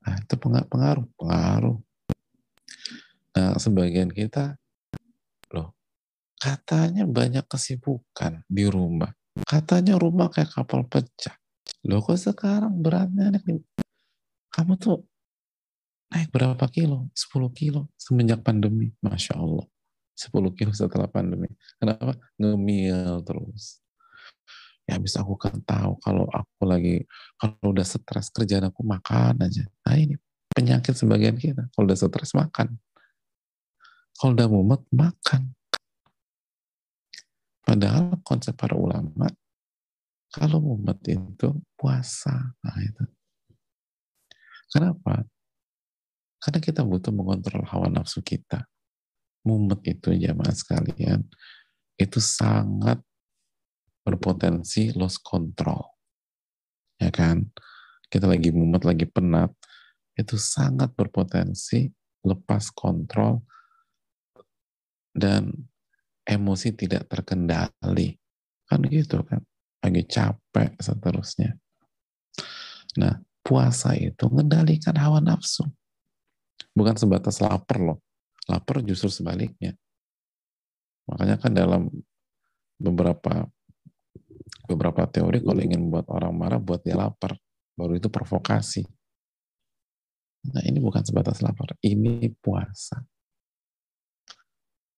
Nah, 0.05 0.17
itu 0.21 0.35
pengaruh, 0.37 1.09
pengaruh. 1.17 1.79
Nah, 3.35 3.57
sebagian 3.57 4.13
kita, 4.13 4.61
loh, 5.51 5.73
katanya 6.37 7.09
banyak 7.09 7.49
kesibukan 7.49 8.45
di 8.47 8.69
rumah. 8.69 9.11
Katanya 9.49 9.97
rumah 9.97 10.29
kayak 10.29 10.53
kapal 10.53 10.85
pecah. 10.87 11.35
Loh 11.89 12.01
kok 12.05 12.21
sekarang 12.21 12.81
beratnya 12.81 13.33
naik 13.33 13.65
kamu 14.55 14.79
tuh 14.79 15.03
naik 16.15 16.31
berapa 16.31 16.65
kilo? 16.71 17.11
10 17.11 17.51
kilo 17.51 17.91
semenjak 17.99 18.47
pandemi. 18.47 18.95
Masya 19.03 19.35
Allah. 19.35 19.67
10 20.15 20.31
kilo 20.55 20.71
setelah 20.71 21.11
pandemi. 21.11 21.51
Kenapa? 21.83 22.15
Ngemil 22.39 23.27
terus. 23.27 23.83
Ya 24.87 25.01
bisa 25.03 25.27
aku 25.27 25.35
kan 25.35 25.59
tahu 25.65 25.99
kalau 25.99 26.31
aku 26.31 26.63
lagi, 26.69 27.03
kalau 27.35 27.75
udah 27.75 27.83
stres 27.83 28.31
kerjaan 28.31 28.71
aku 28.71 28.87
makan 28.87 29.43
aja. 29.43 29.67
Nah 29.83 29.99
ini 29.99 30.15
penyakit 30.55 30.95
sebagian 30.95 31.35
kita. 31.35 31.67
Kalau 31.75 31.91
udah 31.91 31.99
stres 31.99 32.31
makan. 32.39 32.79
Kalau 34.15 34.39
udah 34.39 34.47
mumet 34.47 34.83
makan. 34.95 35.51
Padahal 37.65 38.23
konsep 38.23 38.55
para 38.55 38.79
ulama 38.79 39.27
kalau 40.31 40.63
mumet 40.63 41.01
itu 41.11 41.49
puasa. 41.75 42.55
Nah 42.63 42.79
itu. 42.79 43.03
Kenapa? 44.71 45.27
Karena 46.45 46.61
kita 46.61 46.85
butuh 46.85 47.09
mengontrol 47.09 47.65
hawa 47.65 47.89
nafsu 47.89 48.21
kita. 48.21 48.69
Mumet 49.49 49.81
itu 49.89 50.13
jamaah 50.13 50.53
sekalian, 50.53 51.25
itu 51.97 52.21
sangat 52.21 53.01
berpotensi 54.05 54.93
lost 54.93 55.25
control. 55.25 55.89
Ya 57.01 57.09
kan? 57.09 57.49
Kita 58.13 58.29
lagi 58.29 58.53
mumet, 58.53 58.85
lagi 58.85 59.09
penat, 59.09 59.57
itu 60.21 60.37
sangat 60.37 60.93
berpotensi 60.93 61.89
lepas 62.21 62.69
kontrol 62.77 63.41
dan 65.17 65.49
emosi 66.29 66.77
tidak 66.77 67.09
terkendali. 67.09 68.21
Kan 68.69 68.85
gitu 68.85 69.25
kan 69.25 69.41
lagi 69.85 70.05
capek, 70.09 70.77
seterusnya. 70.81 71.57
Nah, 72.97 73.21
puasa 73.45 73.93
itu 73.97 74.29
mengendalikan 74.33 74.97
hawa 74.97 75.21
nafsu. 75.21 75.69
Bukan 76.75 76.95
sebatas 76.99 77.39
lapar 77.39 77.79
loh. 77.79 77.99
Lapar 78.51 78.83
justru 78.83 79.09
sebaliknya. 79.09 79.79
Makanya 81.09 81.37
kan 81.37 81.53
dalam 81.53 81.93
beberapa 82.81 83.49
beberapa 84.65 85.05
teori 85.09 85.45
kalau 85.45 85.61
ingin 85.61 85.89
membuat 85.89 86.09
orang 86.13 86.35
marah, 86.35 86.61
buat 86.61 86.81
dia 86.81 86.97
lapar. 86.97 87.37
Baru 87.77 87.99
itu 87.99 88.09
provokasi. 88.09 88.87
Nah 90.45 90.63
ini 90.65 90.79
bukan 90.81 91.01
sebatas 91.01 91.41
lapar, 91.41 91.73
ini 91.81 92.29
puasa. 92.29 93.01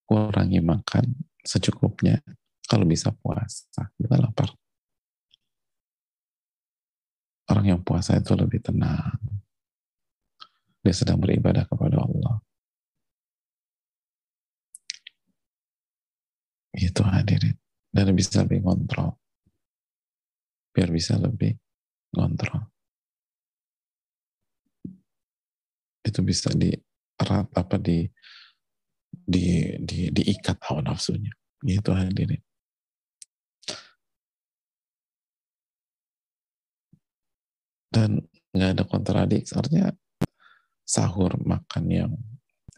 Kurangi 0.06 0.62
makan 0.62 1.06
secukupnya, 1.42 2.22
kalau 2.66 2.86
bisa 2.86 3.10
puasa, 3.14 3.90
bukan 3.98 4.18
lapar. 4.22 4.50
Orang 7.46 7.66
yang 7.70 7.80
puasa 7.82 8.18
itu 8.18 8.34
lebih 8.34 8.58
tenang. 8.58 9.35
Dia 10.86 10.94
sedang 10.94 11.18
beribadah 11.18 11.66
kepada 11.66 11.98
Allah. 11.98 12.38
Itu 16.70 17.02
hadirin. 17.02 17.58
Dan 17.90 18.14
bisa 18.14 18.46
lebih 18.46 18.62
kontrol. 18.62 19.18
Biar 20.70 20.94
bisa 20.94 21.18
lebih 21.18 21.58
kontrol. 22.14 22.70
Itu 26.06 26.22
bisa 26.22 26.54
di 26.54 26.70
erat 27.18 27.50
apa 27.50 27.82
di 27.82 28.06
di 29.10 29.74
di 29.82 30.14
diikat 30.14 30.62
hawa 30.70 30.86
nafsunya. 30.86 31.34
Gitu 31.66 31.90
hadirin. 31.90 32.46
dan 37.96 38.20
nggak 38.52 38.70
ada 38.76 38.84
kontradiksi 38.84 39.56
artinya 39.56 39.88
sahur 40.86 41.34
makan 41.42 41.84
yang 41.90 42.12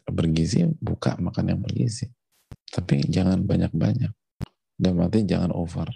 bergizi 0.08 0.64
buka 0.80 1.20
makan 1.20 1.52
yang 1.54 1.60
bergizi. 1.60 2.08
Tapi 2.68 3.04
jangan 3.04 3.44
banyak-banyak. 3.44 4.12
Dan 4.78 4.92
mati 4.96 5.28
jangan 5.28 5.52
over. 5.52 5.92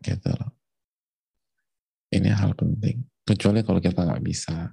Gitu 0.00 0.30
loh. 0.32 0.56
Ini 2.08 2.32
hal 2.32 2.56
penting. 2.56 3.04
Kecuali 3.28 3.60
kalau 3.60 3.84
kita 3.84 4.08
nggak 4.08 4.24
bisa 4.24 4.72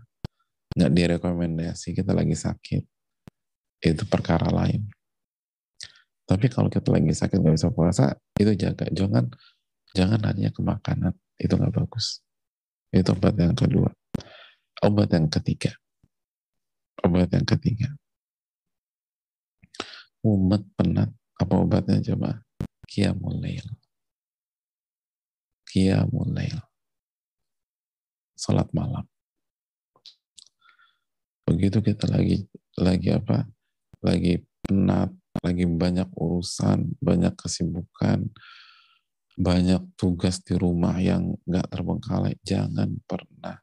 nggak 0.76 0.92
direkomendasi 0.92 1.92
kita 1.92 2.16
lagi 2.16 2.36
sakit. 2.36 2.84
Itu 3.84 4.08
perkara 4.08 4.48
lain. 4.48 4.88
Tapi 6.26 6.48
kalau 6.48 6.72
kita 6.72 6.88
lagi 6.96 7.12
sakit 7.12 7.38
nggak 7.44 7.56
bisa 7.60 7.70
puasa 7.76 8.16
itu 8.40 8.56
jaga. 8.56 8.88
Jangan 8.94 9.28
jangan 9.92 10.22
hanya 10.32 10.54
ke 10.56 10.62
makanan. 10.64 11.12
Itu 11.36 11.60
nggak 11.60 11.76
bagus 11.76 12.25
itu 12.92 13.10
obat 13.14 13.36
yang 13.38 13.56
kedua. 13.56 13.90
Obat 14.84 15.10
yang 15.14 15.32
ketiga. 15.32 15.74
Obat 17.02 17.32
yang 17.32 17.48
ketiga. 17.48 17.90
Umat 20.26 20.62
penat. 20.78 21.10
Apa 21.38 21.54
obatnya 21.60 22.02
coba? 22.14 22.42
Qiyamul 22.90 23.42
lail. 23.42 23.66
Qiyamul 25.70 26.34
lail. 26.34 26.60
Salat 28.36 28.70
malam. 28.74 29.06
Begitu 31.46 31.82
kita 31.82 32.10
lagi 32.10 32.46
lagi 32.78 33.10
apa? 33.14 33.46
Lagi 34.02 34.42
penat 34.66 35.14
lagi 35.44 35.68
banyak 35.68 36.10
urusan 36.16 36.96
banyak 37.04 37.34
kesibukan 37.36 38.32
banyak 39.36 39.84
tugas 40.00 40.40
di 40.40 40.56
rumah 40.56 40.96
yang 41.00 41.36
nggak 41.44 41.68
terbengkalai, 41.68 42.40
jangan 42.48 42.96
pernah 43.04 43.60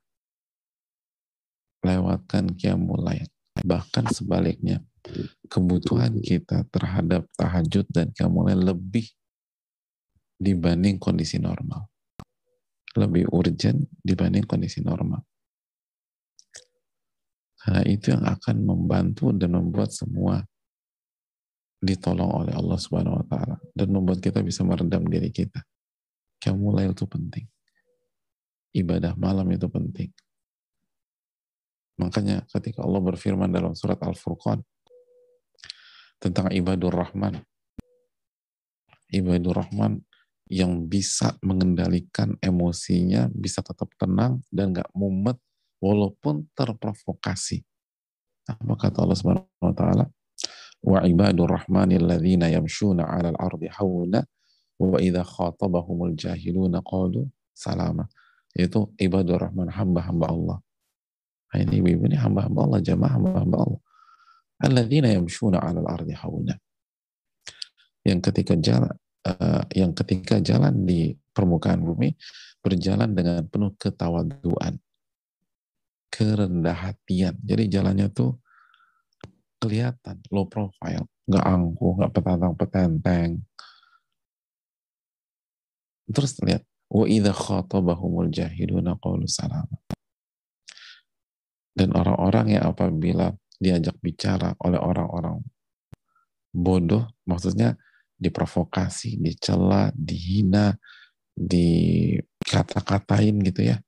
lewatkan 1.83 2.53
mulai. 2.79 3.25
Bahkan 3.53 4.13
sebaliknya, 4.13 4.81
kebutuhan 5.49 6.21
kita 6.21 6.65
terhadap 6.69 7.29
tahajud 7.37 7.85
dan 7.91 8.13
mulai 8.33 8.57
lebih 8.57 9.09
dibanding 10.37 11.01
kondisi 11.01 11.41
normal. 11.41 11.89
Lebih 12.93 13.33
urgent 13.33 13.89
dibanding 14.05 14.45
kondisi 14.45 14.85
normal. 14.85 15.25
Karena 17.63 17.83
itu 17.87 18.11
yang 18.11 18.27
akan 18.27 18.57
membantu 18.67 19.31
dan 19.31 19.55
membuat 19.55 19.95
semua 19.95 20.43
ditolong 21.83 22.47
oleh 22.47 22.55
Allah 22.55 22.79
Subhanahu 22.79 23.19
wa 23.19 23.27
taala 23.27 23.57
dan 23.75 23.91
membuat 23.91 24.23
kita 24.23 24.39
bisa 24.41 24.63
meredam 24.63 25.03
diri 25.11 25.35
kita. 25.35 25.67
mulai 26.55 26.91
itu 26.91 27.07
penting. 27.07 27.47
Ibadah 28.75 29.19
malam 29.19 29.47
itu 29.51 29.67
penting. 29.67 30.11
Makanya 31.99 32.47
ketika 32.51 32.83
Allah 32.83 33.03
berfirman 33.03 33.51
dalam 33.51 33.75
surat 33.79 33.99
Al-Furqan 34.01 34.63
tentang 36.19 36.51
ibadur 36.55 36.95
rahman, 36.95 37.43
ibadur 39.11 39.63
rahman 39.63 40.03
yang 40.51 40.87
bisa 40.91 41.39
mengendalikan 41.43 42.35
emosinya, 42.43 43.31
bisa 43.31 43.63
tetap 43.63 43.91
tenang 43.99 44.43
dan 44.51 44.75
gak 44.75 44.91
mumet 44.95 45.39
walaupun 45.79 46.47
terprovokasi. 46.55 47.63
Apa 48.51 48.75
kata 48.75 49.07
Allah 49.07 49.19
Subhanahu 49.19 49.47
wa 49.63 49.75
taala? 49.75 50.07
Wa 50.83 50.99
ibadur 51.07 51.51
rahmanil 51.55 52.05
ladzina 52.07 52.51
yamshuna 52.51 53.07
'alal 53.07 53.39
ardi 53.39 53.71
hauna 53.71 54.21
wa 54.83 54.99
idza 54.99 55.23
khatabahumul 55.23 56.19
jahiluna 56.19 56.83
itu 58.53 58.81
ibadur 59.01 59.39
rahman 59.41 59.73
hamba-hamba 59.73 60.27
Allah. 60.29 60.59
Nah, 61.53 61.59
ini 61.63 61.81
ibu 61.81 62.05
ini 62.05 62.19
hamba-hamba 62.19 62.61
Allah 62.69 62.81
jamaah 62.85 63.13
hamba-hamba 63.17 63.57
Allah. 63.65 63.81
Alladzina 64.63 65.09
yamshuna 65.09 65.63
'alal 65.63 65.89
ardi 65.89 66.15
hauna 66.19 66.55
yang 68.03 68.19
ketika 68.19 68.59
jalan 68.59 68.93
uh, 69.27 69.63
yang 69.71 69.95
ketika 69.95 70.43
jalan 70.43 70.83
di 70.83 71.15
permukaan 71.31 71.83
bumi 71.87 72.15
berjalan 72.63 73.15
dengan 73.15 73.47
penuh 73.47 73.75
ketawaduan 73.79 74.79
kerendah 76.13 76.77
hatian. 76.77 77.39
Jadi 77.41 77.65
jalannya 77.71 78.11
tuh 78.13 78.42
kelihatan 79.63 80.19
low 80.35 80.51
profile, 80.51 81.07
nggak 81.31 81.47
angkuh, 81.47 82.03
nggak 82.03 82.11
petantang 82.11 82.59
petenteng. 82.59 83.47
Terus 86.11 86.43
lihat, 86.43 86.67
wa 86.91 87.07
idza 87.07 87.31
khatabahumul 87.31 88.35
jahiluna 88.35 88.99
qalu 88.99 89.31
salama. 89.31 89.79
Dan 91.73 91.89
orang-orang 91.95 92.59
yang 92.59 92.75
apabila 92.75 93.31
diajak 93.57 93.97
bicara 94.03 94.53
oleh 94.67 94.83
orang-orang 94.83 95.39
bodoh, 96.51 97.07
maksudnya 97.25 97.79
diprovokasi, 98.19 99.23
dicela, 99.23 99.95
dihina, 99.95 100.75
dikata-katain 101.33 103.41
gitu 103.47 103.73
ya, 103.73 103.81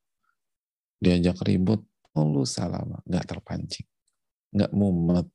diajak 1.03 1.43
ribut, 1.45 1.85
lu 2.15 2.47
salama, 2.47 3.03
nggak 3.05 3.27
terpancing, 3.27 3.85
nggak 4.55 4.73
mumet, 4.73 5.34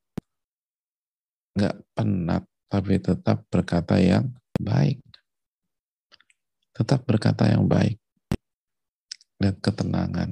nggak 1.58 1.76
penat, 1.94 2.42
tapi 2.66 2.98
tetap 2.98 3.46
berkata 3.50 3.98
yang 3.98 4.34
baik. 4.58 4.98
Tetap 6.74 7.06
berkata 7.06 7.46
yang 7.46 7.70
baik. 7.70 7.98
Dan 9.38 9.54
ketenangan. 9.58 10.30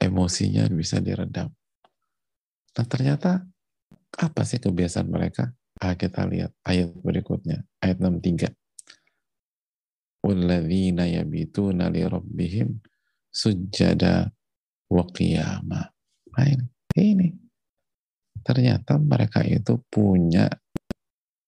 Emosinya 0.00 0.68
bisa 0.68 1.00
diredam. 1.00 1.48
Nah 2.74 2.86
ternyata 2.88 3.46
apa 4.18 4.42
sih 4.44 4.60
kebiasaan 4.60 5.08
mereka? 5.08 5.54
Ah, 5.80 5.96
kita 5.98 6.22
lihat 6.28 6.54
ayat 6.62 6.92
berikutnya, 7.02 7.64
ayat 7.82 7.98
63. 7.98 8.52
وَالَّذِينَ 10.24 10.98
يَبِيتُونَ 11.04 11.78
لِرَبِّهِمْ 11.84 12.68
sujada 13.34 14.30
wa 14.86 15.04
qiyama. 15.10 15.90
Nah 16.30 16.46
ini, 16.46 16.66
ini 16.94 17.28
ternyata 18.49 18.97
mereka 18.97 19.45
itu 19.45 19.77
punya 19.93 20.49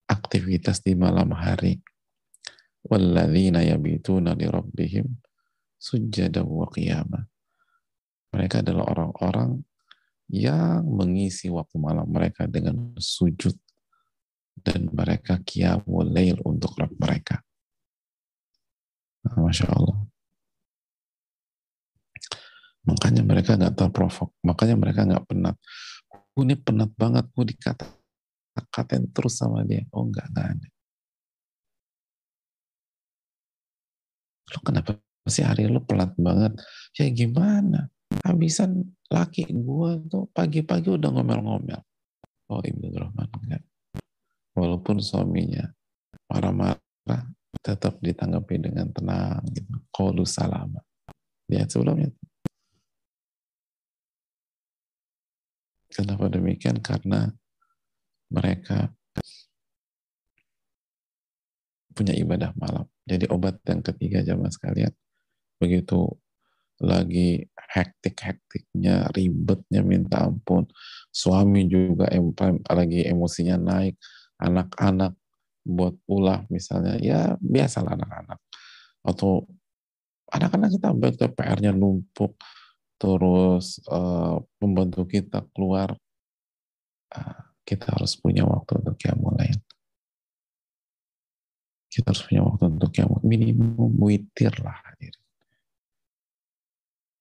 aktivitas 0.05 0.85
di 0.85 0.93
malam 0.93 1.33
hari. 1.33 1.81
Walladzina 2.85 3.65
yabituna 3.65 4.37
li 4.37 4.45
rabbihim 4.45 5.09
sujada 5.81 6.45
wa 6.45 6.69
qiyama. 6.69 7.25
Mereka 8.37 8.61
adalah 8.61 8.93
orang-orang 8.93 9.65
yang 10.29 10.85
mengisi 10.85 11.49
waktu 11.49 11.81
malam 11.81 12.05
mereka 12.05 12.45
dengan 12.45 12.93
sujud 13.01 13.57
dan 14.61 14.93
mereka 14.93 15.41
qiyamul 15.41 16.05
lail 16.05 16.37
untuk 16.45 16.77
Rabb 16.77 17.01
mereka. 17.01 17.41
Masya 19.25 19.73
Allah. 19.73 19.97
Makanya 22.85 23.25
mereka 23.25 23.57
nggak 23.57 23.73
terprovok, 23.77 24.37
makanya 24.45 24.75
mereka 24.77 25.01
nggak 25.05 25.25
penat 25.25 25.57
gue 26.31 26.43
ini 26.47 26.55
penat 26.55 26.91
banget 26.95 27.25
gue 27.31 27.45
dikata 27.45 27.87
terus 29.15 29.39
sama 29.39 29.63
dia 29.63 29.83
oh 29.95 30.07
enggak 30.07 30.27
enggak 30.31 30.47
ada 30.55 30.67
lo 34.51 34.59
kenapa 34.63 34.89
sih 35.27 35.45
hari 35.47 35.67
lo 35.67 35.83
pelat 35.83 36.11
banget 36.19 36.59
ya 36.95 37.07
gimana 37.11 37.87
habisan 38.27 38.91
laki 39.07 39.47
gue 39.51 39.89
tuh 40.11 40.27
pagi-pagi 40.35 40.91
udah 40.91 41.09
ngomel-ngomel 41.11 41.81
oh 42.51 42.59
ibu 42.63 42.85
Rahman 42.91 43.27
enggak 43.47 43.63
walaupun 44.55 44.99
suaminya 44.99 45.63
marah-marah 46.27 47.23
tetap 47.59 47.99
ditanggapi 48.01 48.55
dengan 48.57 48.89
tenang 48.89 49.43
gitu. 49.53 49.71
Qalu 49.93 50.25
salama. 50.25 50.81
Lihat 51.51 51.69
sebelumnya. 51.69 52.09
Kenapa 55.91 56.31
demikian? 56.31 56.79
Karena 56.79 57.27
mereka 58.31 58.95
punya 61.91 62.15
ibadah 62.15 62.55
malam. 62.55 62.87
Jadi 63.03 63.27
obat 63.27 63.59
yang 63.67 63.83
ketiga 63.83 64.23
zaman 64.23 64.47
sekalian, 64.47 64.95
begitu 65.59 66.07
lagi 66.81 67.45
hektik-hektiknya, 67.75 69.11
ribetnya 69.13 69.83
minta 69.85 70.25
ampun, 70.25 70.65
suami 71.13 71.67
juga 71.69 72.09
em 72.09 72.33
lagi 72.71 73.05
emosinya 73.05 73.59
naik, 73.59 73.99
anak-anak 74.41 75.13
buat 75.61 75.93
ulah 76.09 76.47
misalnya, 76.49 76.97
ya 76.97 77.37
biasalah 77.37 77.93
anak-anak. 77.99 78.39
Atau 79.05 79.45
anak-anak 80.31 80.69
kita 80.73 80.89
baik 80.95 81.15
PR-nya 81.37 81.75
numpuk, 81.75 82.39
terus 83.01 83.81
uh, 83.89 84.37
membantu 84.61 85.09
kita 85.09 85.41
keluar, 85.57 85.97
uh, 87.17 87.41
kita 87.65 87.97
harus 87.97 88.13
punya 88.13 88.45
waktu 88.45 88.77
untuk 88.77 88.97
yang 89.01 89.17
lain. 89.17 89.57
kita 91.91 92.15
harus 92.15 92.23
punya 92.23 92.41
waktu 92.47 92.63
untuk 92.71 92.91
yang 92.95 93.11
minimum 93.19 93.91
witir 93.99 94.55
lah 94.63 94.79
hadir. 94.87 95.11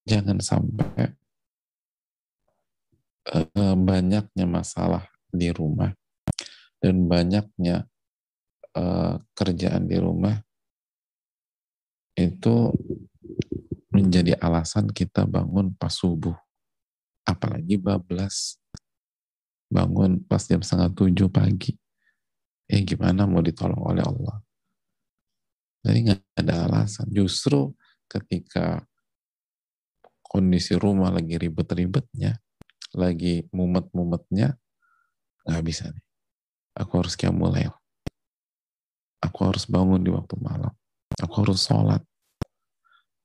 Jangan 0.06 0.38
sampai 0.38 1.10
uh, 3.34 3.74
banyaknya 3.74 4.46
masalah 4.46 5.10
di 5.34 5.50
rumah 5.50 5.90
dan 6.78 7.10
banyaknya 7.10 7.90
uh, 8.78 9.18
kerjaan 9.34 9.90
di 9.90 9.98
rumah 9.98 10.38
itu 12.14 12.70
menjadi 14.04 14.36
alasan 14.40 14.88
kita 14.90 15.28
bangun 15.28 15.72
pas 15.76 15.92
subuh. 15.92 16.36
Apalagi 17.24 17.76
bablas 17.76 18.58
bangun 19.70 20.18
pas 20.26 20.42
jam 20.42 20.60
setengah 20.60 20.90
tujuh 20.90 21.28
pagi. 21.30 21.78
Eh 22.66 22.82
gimana 22.82 23.26
mau 23.26 23.42
ditolong 23.42 23.78
oleh 23.78 24.02
Allah? 24.02 24.36
Jadi 25.86 25.98
nggak 26.10 26.20
ada 26.42 26.54
alasan. 26.68 27.06
Justru 27.08 27.72
ketika 28.10 28.84
kondisi 30.26 30.78
rumah 30.78 31.10
lagi 31.10 31.38
ribet-ribetnya, 31.40 32.38
lagi 32.94 33.46
mumet-mumetnya, 33.50 34.58
nggak 35.46 35.64
bisa 35.64 35.90
nih. 35.90 36.04
Aku 36.78 37.02
harus 37.02 37.14
mulai. 37.34 37.66
Aku 39.20 39.38
harus 39.44 39.66
bangun 39.66 40.00
di 40.00 40.10
waktu 40.10 40.38
malam. 40.40 40.72
Aku 41.20 41.44
harus 41.44 41.66
sholat. 41.66 42.00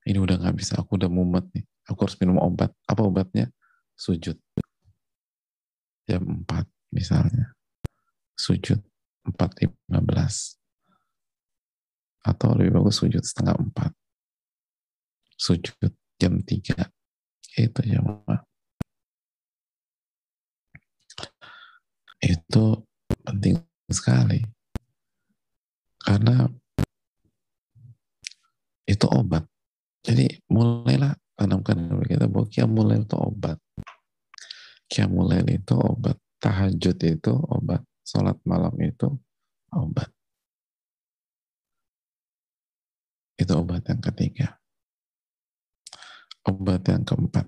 Ini 0.06 0.22
udah 0.22 0.38
nggak 0.38 0.54
bisa. 0.54 0.78
Aku 0.78 0.94
udah 0.94 1.10
mumet 1.10 1.50
nih. 1.50 1.66
Aku 1.90 2.06
harus 2.06 2.14
minum 2.22 2.38
obat. 2.38 2.70
Apa 2.86 3.02
obatnya? 3.02 3.50
Sujud. 3.98 4.38
Jam 6.06 6.22
4 6.46 6.94
misalnya. 6.94 7.58
Sujud 8.38 8.78
4.15. 9.26 9.82
Atau 12.22 12.54
lebih 12.54 12.78
bagus 12.78 13.02
sujud 13.02 13.22
setengah 13.26 13.58
4. 13.58 13.90
Sujud 15.34 15.90
jam 16.22 16.38
3. 16.38 16.86
Itu 17.58 17.80
ya 17.82 17.98
Itu 22.22 22.86
penting 23.26 23.58
sekali. 23.90 24.38
Karena 25.98 26.46
itu 28.86 29.06
obat. 29.10 29.55
Jadi 30.05 30.25
mulailah 30.49 31.13
tanamkan 31.37 31.77
kita 32.05 32.25
bahwa 32.25 32.47
mulai 32.69 32.97
itu 33.01 33.17
obat. 33.17 33.57
mulai 35.07 35.41
itu 35.45 35.75
obat. 35.77 36.17
Tahajud 36.41 36.97
itu 37.01 37.33
obat. 37.37 37.81
Sholat 38.01 38.37
malam 38.43 38.73
itu 38.81 39.07
obat. 39.71 40.09
Itu 43.37 43.53
obat 43.61 43.85
yang 43.89 44.01
ketiga. 44.01 44.47
Obat 46.45 46.81
yang 46.89 47.05
keempat. 47.05 47.45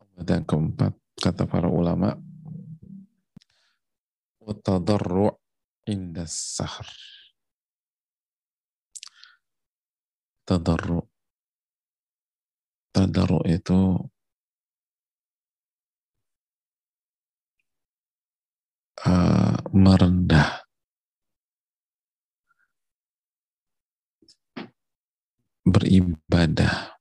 Obat 0.00 0.26
yang 0.28 0.44
keempat, 0.44 0.92
kata 1.16 1.48
para 1.48 1.68
ulama, 1.68 2.16
وتضرع 4.46 5.38
عند 5.88 6.18
السحر 6.18 6.86
tadarru. 10.51 10.99
Tadarru 12.91 13.39
itu 13.47 14.03
uh, 19.07 19.55
merendah. 19.71 20.67
Beribadah. 25.63 26.99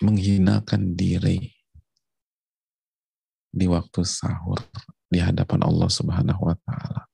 Menghinakan 0.00 0.94
diri 0.94 1.50
di 3.50 3.66
waktu 3.66 4.00
sahur 4.06 4.62
di 5.10 5.18
hadapan 5.18 5.66
Allah 5.66 5.90
Subhanahu 5.90 6.46
wa 6.46 6.56
taala. 6.62 7.09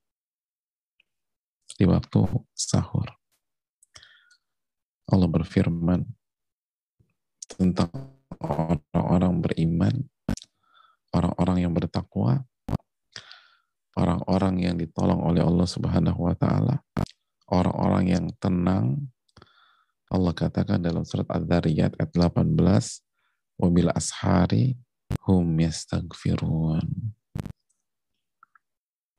Di 1.77 1.85
waktu 1.85 2.25
sahur. 2.57 3.13
Allah 5.07 5.29
berfirman 5.29 6.03
tentang 7.47 7.93
orang-orang 8.43 9.35
beriman, 9.39 9.95
orang-orang 11.15 11.63
yang 11.63 11.73
bertakwa, 11.77 12.43
orang-orang 13.95 14.55
yang 14.67 14.75
ditolong 14.75 15.23
oleh 15.23 15.45
Allah 15.45 15.69
Subhanahu 15.69 16.27
wa 16.27 16.35
taala, 16.35 16.83
orang-orang 17.49 18.05
yang 18.13 18.27
tenang. 18.41 19.13
Allah 20.11 20.33
katakan 20.35 20.83
dalam 20.83 21.03
surat 21.03 21.27
Ad-Dariyat 21.29 21.99
ayat 21.99 22.13
18, 22.15 23.03
"Wabil 23.59 23.91
ashari 23.91 24.81
hum 25.27 25.59
yastaghfirun 25.59 26.87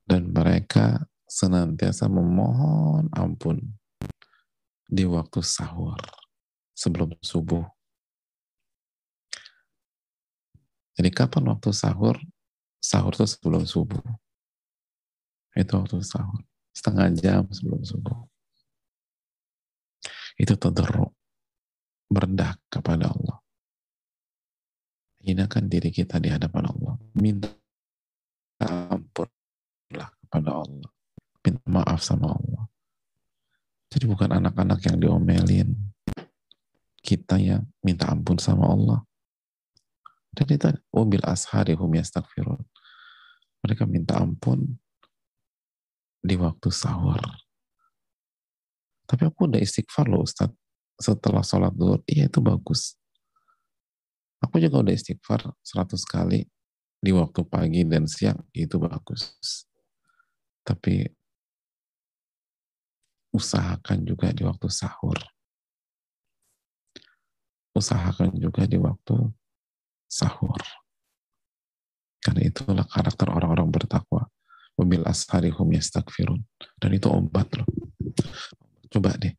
dan 0.08 0.32
mereka 0.32 1.04
senantiasa 1.28 2.08
memohon 2.08 3.12
ampun 3.12 3.60
di 4.88 5.04
waktu 5.04 5.44
sahur 5.44 6.00
sebelum 6.72 7.12
subuh. 7.20 7.68
Jadi 10.98 11.14
kapan 11.14 11.54
waktu 11.54 11.70
sahur? 11.76 12.18
Sahur 12.82 13.14
itu 13.14 13.28
sebelum 13.28 13.68
subuh. 13.68 14.02
Itu 15.54 15.78
waktu 15.78 16.02
sahur. 16.02 16.42
Setengah 16.74 17.14
jam 17.14 17.46
sebelum 17.54 17.86
subuh. 17.86 18.18
Itu 20.40 20.58
tadarru. 20.58 21.12
Merendah 22.10 22.56
kepada 22.72 23.12
Allah 23.12 23.44
hinakan 25.28 25.68
diri 25.68 25.92
kita 25.92 26.24
di 26.24 26.32
hadapan 26.32 26.72
Allah. 26.72 26.96
Minta 27.20 27.52
ampunlah 28.64 30.10
kepada 30.24 30.64
Allah. 30.64 30.92
Minta 31.48 31.64
maaf 31.72 32.04
sama 32.04 32.36
Allah. 32.36 32.68
Jadi 33.88 34.04
bukan 34.04 34.36
anak-anak 34.36 34.84
yang 34.84 35.00
diomelin. 35.00 35.72
Kita 37.00 37.40
yang 37.40 37.64
minta 37.80 38.12
ampun 38.12 38.36
sama 38.36 38.68
Allah. 38.68 39.00
Dan 40.36 40.44
itu 40.52 40.68
mobil 40.92 41.24
ashari 41.24 41.72
hum 41.72 41.96
yastaghfirun. 41.96 42.60
Mereka 43.64 43.88
minta 43.88 44.20
ampun 44.20 44.76
di 46.20 46.36
waktu 46.36 46.68
sahur. 46.68 47.24
Tapi 49.08 49.24
aku 49.24 49.48
udah 49.48 49.64
istighfar 49.64 50.12
loh 50.12 50.28
Ustaz. 50.28 50.52
Setelah 51.00 51.48
sholat 51.48 51.72
duhur, 51.72 52.04
iya 52.12 52.28
itu 52.28 52.44
bagus. 52.44 53.00
Aku 54.44 54.60
juga 54.60 54.84
udah 54.84 54.92
istighfar 54.92 55.48
100 55.64 55.96
kali 56.04 56.44
di 57.00 57.16
waktu 57.16 57.48
pagi 57.48 57.88
dan 57.88 58.04
siang, 58.04 58.44
itu 58.52 58.76
bagus. 58.76 59.32
Tapi 60.68 61.08
usahakan 63.34 64.08
juga 64.08 64.32
di 64.32 64.44
waktu 64.48 64.68
sahur. 64.72 65.18
Usahakan 67.76 68.34
juga 68.38 68.66
di 68.66 68.78
waktu 68.80 69.16
sahur. 70.10 70.62
Karena 72.24 72.42
itulah 72.44 72.86
karakter 72.88 73.30
orang-orang 73.30 73.70
bertakwa. 73.70 74.28
Wabil 74.78 75.06
ashari 75.06 75.54
hum 75.54 75.74
yastakfirun. 75.74 76.42
Dan 76.78 76.92
itu 76.94 77.10
obat 77.10 77.50
loh. 77.54 77.68
Coba 78.90 79.14
deh. 79.18 79.34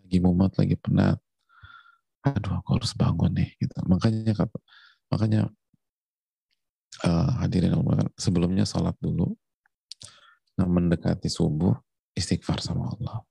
Lagi 0.00 0.18
mumet, 0.20 0.52
lagi 0.56 0.76
penat, 0.78 1.18
aduh 2.24 2.56
aku 2.64 2.80
harus 2.80 2.96
bangun 2.96 3.36
nih 3.36 3.52
gitu 3.60 3.76
makanya 3.84 4.32
makanya 5.12 5.40
uh, 7.04 7.30
hadirin 7.44 7.76
sebelumnya 8.16 8.64
sholat 8.64 8.96
dulu 8.96 9.36
nah 10.56 10.64
mendekati 10.64 11.28
subuh 11.28 11.76
istighfar 12.14 12.62
sama 12.62 12.90
Allah 12.94 13.22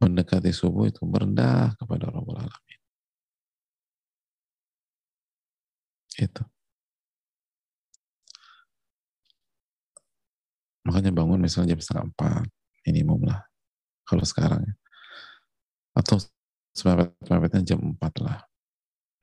mendekati 0.00 0.50
subuh 0.50 0.88
itu 0.88 1.02
merendah 1.04 1.76
kepada 1.78 2.10
Rabbul 2.10 2.38
Alamin 2.38 2.80
itu 6.20 6.42
makanya 10.84 11.10
bangun 11.14 11.40
misalnya 11.40 11.76
jam 11.76 11.80
setengah 11.80 12.04
empat 12.12 12.46
minimum 12.84 13.24
lah 13.24 13.46
kalau 14.04 14.26
sekarang 14.26 14.66
ya. 14.66 14.74
atau 15.94 16.18
semepet-mepetnya 16.74 17.74
jam 17.74 17.80
4 17.82 18.24
lah. 18.24 18.38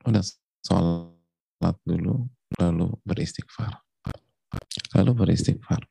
Udah 0.06 0.22
sholat 0.64 1.76
dulu, 1.84 2.28
lalu 2.56 2.86
beristighfar. 3.04 3.82
Lalu 4.96 5.10
beristighfar. 5.12 5.84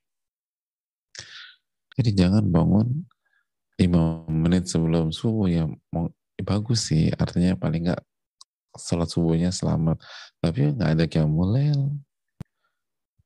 Jadi 1.97 2.09
jangan 2.13 2.45
bangun 2.45 2.87
5 3.81 4.29
menit 4.29 4.69
sebelum 4.69 5.09
subuh 5.09 5.49
ya 5.49 5.65
bagus 6.45 6.93
sih, 6.93 7.09
artinya 7.13 7.57
paling 7.57 7.89
nggak 7.89 8.01
sholat 8.77 9.09
subuhnya 9.09 9.49
selamat. 9.49 9.97
Tapi 10.37 10.77
nggak 10.77 10.91
ada 10.93 11.25
mulai 11.25 11.73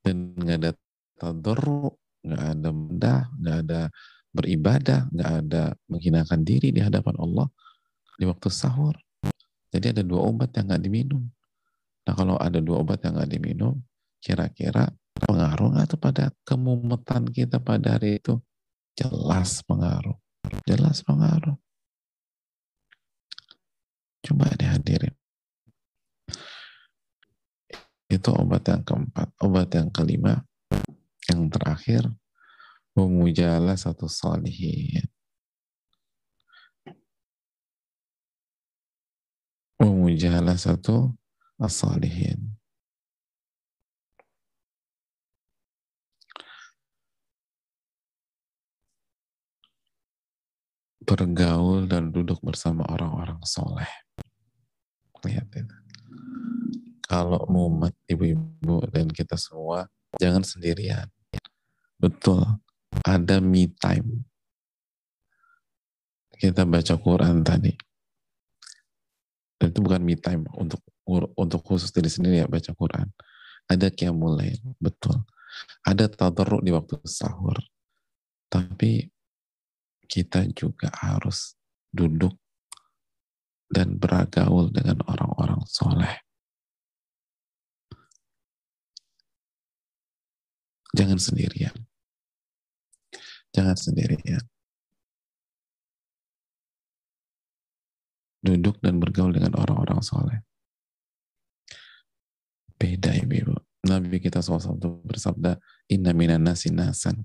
dan 0.02 0.34
nggak 0.40 0.58
ada 0.64 0.72
tadarru, 1.20 1.92
nggak 2.24 2.44
ada 2.58 2.70
mendah, 2.72 3.22
nggak 3.38 3.58
ada 3.68 3.82
beribadah, 4.32 5.02
nggak 5.12 5.32
ada 5.46 5.64
menghinakan 5.92 6.42
diri 6.48 6.72
di 6.72 6.80
hadapan 6.80 7.16
Allah 7.20 7.48
di 8.16 8.24
waktu 8.24 8.48
sahur. 8.48 8.96
Jadi 9.72 10.00
ada 10.00 10.04
dua 10.04 10.32
obat 10.32 10.56
yang 10.56 10.72
nggak 10.72 10.84
diminum. 10.84 11.24
Nah 12.08 12.14
kalau 12.16 12.36
ada 12.40 12.60
dua 12.64 12.84
obat 12.84 13.04
yang 13.04 13.20
nggak 13.20 13.32
diminum, 13.36 13.76
kira-kira 14.24 14.88
pengaruh 15.16 15.76
tuh 15.88 16.00
pada 16.00 16.32
kemumetan 16.48 17.28
kita 17.28 17.60
pada 17.60 18.00
hari 18.00 18.20
itu? 18.20 18.40
Jelas 18.96 19.64
pengaruh. 19.64 20.18
Jelas 20.68 21.02
pengaruh. 21.06 21.56
Coba 24.22 24.54
dihadirin. 24.54 25.16
Itu 28.12 28.30
obat 28.36 28.68
yang 28.68 28.84
keempat. 28.84 29.32
Obat 29.40 29.72
yang 29.72 29.88
kelima, 29.90 30.44
yang 31.32 31.48
terakhir, 31.48 32.12
memujalah 32.92 33.80
satu 33.80 34.12
salihin. 34.12 35.08
Memujalah 39.80 40.60
satu 40.60 41.16
as-salihin. 41.58 42.61
Bergaul 51.02 51.90
dan 51.90 52.14
duduk 52.14 52.40
bersama 52.46 52.86
orang-orang 52.88 53.42
soleh. 53.44 53.90
Lihat 55.22 55.50
itu 55.54 55.76
kalau 57.12 57.44
mumet 57.52 57.92
ibu-ibu 58.08 58.88
dan 58.88 59.12
kita 59.12 59.36
semua 59.36 59.92
jangan 60.16 60.48
sendirian. 60.48 61.12
Betul, 62.00 62.40
ada 63.04 63.44
me 63.44 63.68
time. 63.68 64.24
Kita 66.32 66.64
baca 66.64 66.96
Quran 66.96 67.44
tadi. 67.44 67.76
Dan 69.60 69.76
itu 69.76 69.80
bukan 69.84 70.02
me 70.02 70.16
time 70.16 70.48
untuk 70.56 70.80
untuk 71.36 71.62
khusus 71.68 71.92
diri 71.92 72.08
sendiri 72.08 72.40
ya 72.42 72.48
baca 72.48 72.72
Quran. 72.72 73.12
Ada 73.68 73.92
mulai 74.16 74.56
betul. 74.80 75.28
Ada 75.84 76.08
tadarruk 76.08 76.64
di 76.64 76.72
waktu 76.72 76.96
sahur. 77.04 77.60
Tapi 78.48 79.11
kita 80.12 80.44
juga 80.52 80.92
harus 80.92 81.56
duduk 81.88 82.36
dan 83.72 83.96
beragaul 83.96 84.68
dengan 84.68 85.00
orang-orang 85.08 85.64
soleh. 85.64 86.20
Jangan 90.92 91.16
sendirian. 91.16 91.72
Jangan 93.56 93.80
sendirian. 93.80 94.44
Duduk 98.44 98.84
dan 98.84 99.00
bergaul 99.00 99.32
dengan 99.32 99.56
orang-orang 99.56 100.04
soleh. 100.04 100.44
Beda 102.76 103.16
ibu-ibu. 103.16 103.56
Nabi 103.88 104.20
kita 104.20 104.44
SAW 104.44 104.76
bersabda, 105.08 105.56
Inna 105.88 106.12
minan 106.12 106.44
nasi 106.44 106.74
nasan. 106.74 107.24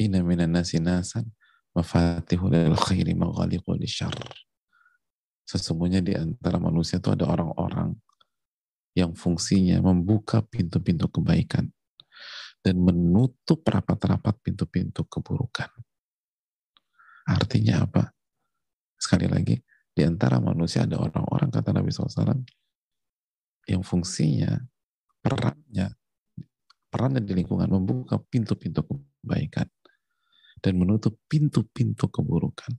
Inna 0.00 0.24
minan 0.24 0.56
nasi 0.56 0.80
nasan. 0.80 1.28
Mafatihu 1.76 2.50
lil 2.50 2.74
khairi 2.74 3.14
maghaliqu 3.14 3.76
li 3.78 3.86
syarr. 3.86 4.16
Sesungguhnya 5.46 6.02
di 6.02 6.16
antara 6.16 6.58
manusia 6.58 6.98
itu 6.98 7.12
ada 7.14 7.30
orang-orang 7.30 7.94
yang 8.96 9.14
fungsinya 9.14 9.78
membuka 9.78 10.42
pintu-pintu 10.42 11.06
kebaikan 11.06 11.70
dan 12.58 12.74
menutup 12.82 13.62
rapat-rapat 13.62 14.34
pintu-pintu 14.42 15.06
keburukan. 15.06 15.70
Artinya 17.30 17.86
apa? 17.86 18.10
Sekali 18.98 19.30
lagi, 19.30 19.54
di 19.94 20.02
antara 20.02 20.42
manusia 20.42 20.84
ada 20.84 20.98
orang-orang, 20.98 21.54
kata 21.54 21.70
Nabi 21.70 21.88
SAW, 21.94 22.42
yang 23.70 23.86
fungsinya, 23.86 24.58
perannya, 25.22 25.94
perannya 26.90 27.22
di 27.22 27.32
lingkungan 27.38 27.70
membuka 27.70 28.18
pintu-pintu 28.18 28.82
kebaikan 28.82 29.70
dan 30.60 30.76
menutup 30.76 31.16
pintu-pintu 31.26 32.06
keburukan. 32.08 32.76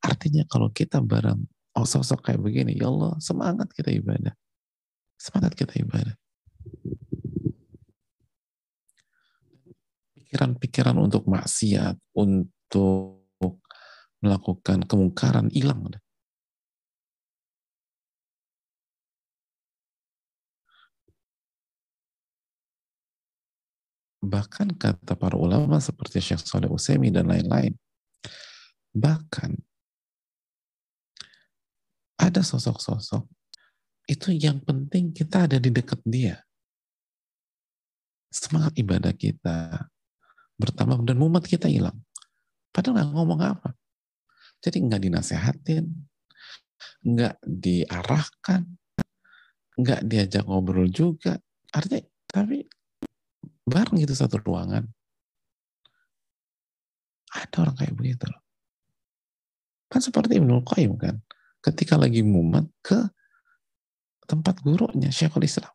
Artinya 0.00 0.46
kalau 0.48 0.72
kita 0.72 1.04
bareng 1.04 1.44
oh 1.76 1.86
sosok 1.86 2.30
kayak 2.30 2.42
begini, 2.42 2.74
ya 2.74 2.90
Allah 2.90 3.14
semangat 3.22 3.70
kita 3.70 3.92
ibadah. 3.94 4.34
Semangat 5.20 5.52
kita 5.54 5.76
ibadah. 5.76 6.16
Pikiran-pikiran 10.16 10.96
untuk 10.96 11.28
maksiat, 11.28 11.98
untuk 12.16 13.20
melakukan 14.20 14.84
kemungkaran 14.84 15.48
hilang. 15.52 15.90
Bahkan 24.20 24.76
kata 24.76 25.16
para 25.16 25.36
ulama 25.36 25.80
seperti 25.80 26.20
Syekh 26.20 26.44
Saleh 26.44 26.68
Utsaimin 26.68 27.16
dan 27.16 27.28
lain-lain, 27.28 27.72
bahkan 28.92 29.56
ada 32.20 32.44
sosok-sosok 32.44 33.24
itu 34.10 34.36
yang 34.36 34.60
penting 34.60 35.16
kita 35.16 35.48
ada 35.48 35.56
di 35.56 35.72
dekat 35.72 36.04
dia. 36.04 36.36
Semangat 38.28 38.76
ibadah 38.76 39.16
kita 39.16 39.88
bertambah 40.60 41.00
dan 41.08 41.16
mumet 41.16 41.48
kita 41.48 41.66
hilang. 41.66 41.96
Padahal 42.70 43.00
nggak 43.00 43.10
ngomong 43.16 43.40
apa. 43.40 43.70
Jadi 44.60 44.84
nggak 44.84 45.02
dinasehatin, 45.08 45.88
nggak 47.08 47.40
diarahkan, 47.40 48.68
nggak 49.80 50.00
diajak 50.04 50.44
ngobrol 50.44 50.86
juga. 50.92 51.40
Artinya, 51.72 52.04
tapi 52.28 52.68
bareng 53.70 54.02
gitu 54.02 54.12
satu 54.12 54.42
ruangan. 54.42 54.84
Ada 57.30 57.62
orang 57.62 57.76
kayak 57.78 57.94
begitu. 57.94 58.26
Kan 59.86 60.02
seperti 60.02 60.42
Ibnu 60.42 60.66
Qayyim 60.66 60.98
kan. 60.98 61.22
Ketika 61.62 61.94
lagi 61.94 62.26
mumet 62.26 62.66
ke 62.82 62.98
tempat 64.26 64.62
gurunya 64.62 65.10
Syekhul 65.10 65.46
Islam. 65.46 65.70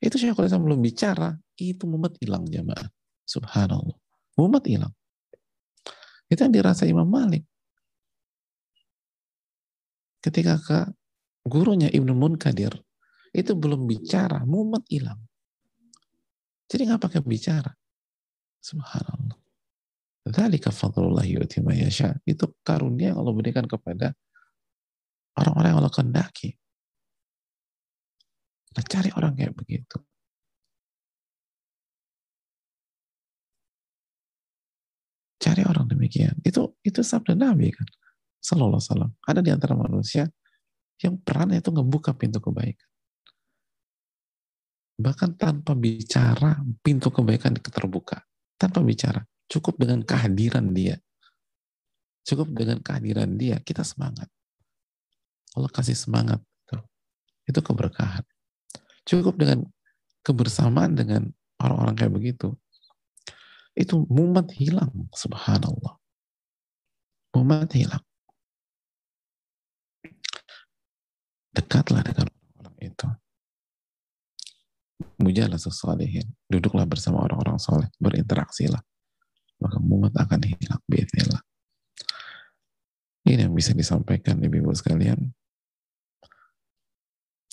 Itu 0.00 0.16
Syekhul 0.20 0.48
Islam 0.48 0.68
belum 0.68 0.80
bicara, 0.84 1.32
itu 1.56 1.84
mumet 1.88 2.16
hilang 2.20 2.44
jamaah. 2.44 2.88
Subhanallah. 3.24 3.96
Mumet 4.36 4.64
hilang. 4.68 4.92
Itu 6.28 6.44
yang 6.44 6.52
dirasa 6.52 6.84
Imam 6.84 7.08
Malik. 7.08 7.44
Ketika 10.20 10.56
ke 10.60 10.78
gurunya 11.44 11.88
Ibnu 11.92 12.16
Munkadir, 12.16 12.72
itu 13.32 13.52
belum 13.52 13.84
bicara, 13.84 14.44
mumet 14.44 14.84
hilang. 14.88 15.20
Jadi 16.68 16.82
nggak 16.88 17.02
pakai 17.02 17.20
bicara. 17.20 17.70
Subhanallah. 18.64 19.36
Dzalika 20.24 20.72
fadlullah 20.72 21.26
yu'ti 21.28 21.60
yasha. 21.76 22.16
Itu 22.24 22.56
karunia 22.64 23.12
yang 23.12 23.20
Allah 23.20 23.34
berikan 23.36 23.68
kepada 23.68 24.16
orang-orang 25.36 25.68
yang 25.68 25.78
Allah 25.84 25.92
kehendaki. 25.92 26.56
Nah, 28.74 28.84
cari 28.88 29.10
orang 29.12 29.36
kayak 29.36 29.54
begitu. 29.54 30.00
Cari 35.38 35.62
orang 35.68 35.84
demikian. 35.84 36.40
Itu 36.40 36.72
itu 36.80 37.04
sabda 37.04 37.36
Nabi 37.36 37.68
kan. 37.68 37.84
Sallallahu 38.40 38.80
alaihi. 38.80 39.12
Ada 39.28 39.40
di 39.44 39.50
antara 39.52 39.76
manusia 39.76 40.24
yang 41.04 41.20
perannya 41.20 41.60
itu 41.60 41.68
ngebuka 41.68 42.16
pintu 42.16 42.40
kebaikan. 42.40 42.88
Bahkan 44.94 45.34
tanpa 45.34 45.74
bicara, 45.74 46.62
pintu 46.78 47.10
kebaikan 47.10 47.58
terbuka. 47.58 48.22
Tanpa 48.54 48.78
bicara. 48.78 49.26
Cukup 49.50 49.74
dengan 49.76 50.06
kehadiran 50.06 50.70
dia. 50.70 50.96
Cukup 52.24 52.54
dengan 52.54 52.80
kehadiran 52.80 53.34
dia, 53.34 53.58
kita 53.60 53.82
semangat. 53.82 54.30
Allah 55.54 55.70
kasih 55.70 55.98
semangat. 55.98 56.40
Itu, 56.64 56.78
itu 57.50 57.60
keberkahan. 57.60 58.24
Cukup 59.04 59.36
dengan 59.36 59.66
kebersamaan 60.24 60.96
dengan 60.96 61.28
orang-orang 61.60 61.94
kayak 61.94 62.14
begitu. 62.14 62.48
Itu 63.74 64.06
mumet 64.06 64.54
hilang, 64.54 65.10
subhanallah. 65.12 65.98
Mumet 67.34 67.70
hilang. 67.74 68.02
Dekatlah 71.50 72.02
dengan 72.06 72.30
orang 72.62 72.78
itu. 72.78 73.08
Mujalah 75.20 75.60
sesalihin. 75.60 76.26
Duduklah 76.50 76.86
bersama 76.88 77.22
orang-orang 77.22 77.58
soleh. 77.60 77.86
Berinteraksilah. 78.02 78.82
Maka 79.62 79.78
mumet 79.78 80.14
akan 80.14 80.40
hilang. 80.42 80.82
Bismillah. 80.90 81.42
Ini 83.24 83.48
yang 83.48 83.54
bisa 83.56 83.72
disampaikan 83.72 84.36
ibu-ibu 84.42 84.74
sekalian. 84.76 85.32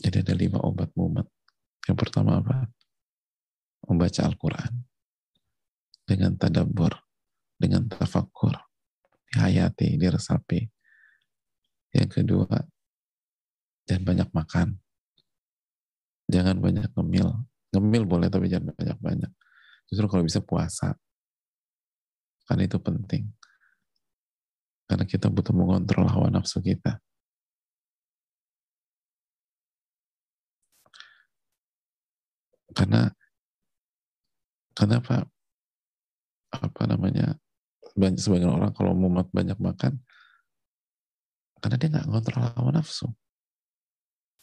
Jadi 0.01 0.17
ada 0.25 0.33
lima 0.33 0.57
obat 0.65 0.89
mumet 0.97 1.29
Yang 1.85 1.97
pertama 2.01 2.41
apa? 2.41 2.67
Membaca 3.85 4.21
Al-Quran 4.25 4.71
dengan 6.05 6.35
tadabbur, 6.35 6.91
dengan 7.55 7.87
tafakur, 7.87 8.53
dihayati, 9.31 9.95
diresapi. 9.95 10.59
Yang 11.95 12.09
kedua, 12.21 12.51
jangan 13.87 14.03
banyak 14.05 14.29
makan. 14.35 14.67
Jangan 16.31 16.57
banyak 16.59 16.87
ngemil. 16.93 17.29
Ngemil 17.71 18.03
boleh 18.03 18.27
tapi 18.27 18.51
jangan 18.51 18.75
banyak-banyak. 18.75 19.31
Justru 19.87 20.05
kalau 20.11 20.23
bisa 20.27 20.43
puasa. 20.43 20.95
Karena 22.47 22.67
itu 22.67 22.77
penting. 22.79 23.31
Karena 24.87 25.07
kita 25.07 25.31
butuh 25.31 25.55
mengontrol 25.55 26.07
hawa 26.07 26.27
nafsu 26.27 26.59
kita. 26.59 26.99
Karena 32.71 33.11
kenapa 34.75 35.27
apa 36.51 36.83
namanya 36.87 37.35
banyak 37.95 38.19
sebagian 38.19 38.51
orang 38.51 38.71
kalau 38.75 38.95
mau 38.95 39.23
banyak 39.23 39.55
makan 39.59 39.99
karena 41.63 41.75
dia 41.77 41.89
nggak 41.91 42.07
ngontrol 42.07 42.43
hawa 42.43 42.69
nafsu 42.75 43.07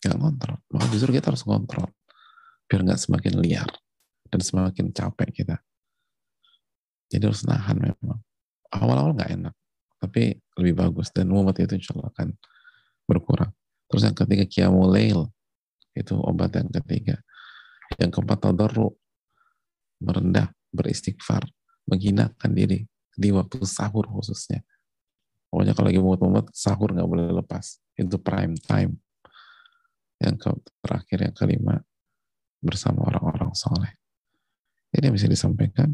nggak 0.04 0.16
ngontrol 0.16 0.56
maka 0.72 0.86
justru 0.92 1.10
kita 1.16 1.32
harus 1.32 1.44
ngontrol 1.44 1.88
biar 2.68 2.84
nggak 2.84 3.00
semakin 3.00 3.34
liar 3.40 3.70
dan 4.28 4.40
semakin 4.44 4.92
capek 4.92 5.42
kita. 5.42 5.56
Jadi 7.08 7.24
harus 7.24 7.42
nahan 7.48 7.80
memang. 7.80 8.20
Awal-awal 8.68 9.16
nggak 9.16 9.32
enak 9.32 9.54
tapi 9.98 10.38
lebih 10.60 10.78
bagus. 10.78 11.10
Dan 11.10 11.34
umat 11.34 11.58
itu 11.58 11.74
insya 11.74 11.96
Allah 11.98 12.12
akan 12.14 12.28
berkurang. 13.04 13.50
Terus 13.90 14.02
yang 14.06 14.16
ketiga 14.16 14.44
kiamulail. 14.46 15.32
Itu 15.92 16.20
obat 16.22 16.54
yang 16.54 16.70
ketiga. 16.70 17.18
Yang 17.98 18.20
keempat 18.20 18.38
tadarru 18.44 18.94
merendah 19.98 20.54
beristighfar 20.70 21.42
menghinakan 21.88 22.52
diri 22.54 22.84
di 23.16 23.34
waktu 23.34 23.64
sahur 23.66 24.06
khususnya. 24.06 24.62
Pokoknya 25.48 25.72
kalau 25.72 25.88
lagi 25.88 26.00
mumet-mumet, 26.04 26.46
sahur 26.52 26.92
nggak 26.92 27.08
boleh 27.08 27.32
lepas. 27.32 27.80
Itu 27.96 28.20
prime 28.20 28.54
time. 28.60 29.00
Yang 30.20 30.60
terakhir, 30.84 31.18
yang 31.24 31.34
kelima, 31.34 31.74
bersama 32.58 33.06
orang-orang 33.06 33.54
soleh. 33.54 33.92
Ini 34.94 35.12
bisa 35.12 35.28
disampaikan 35.28 35.92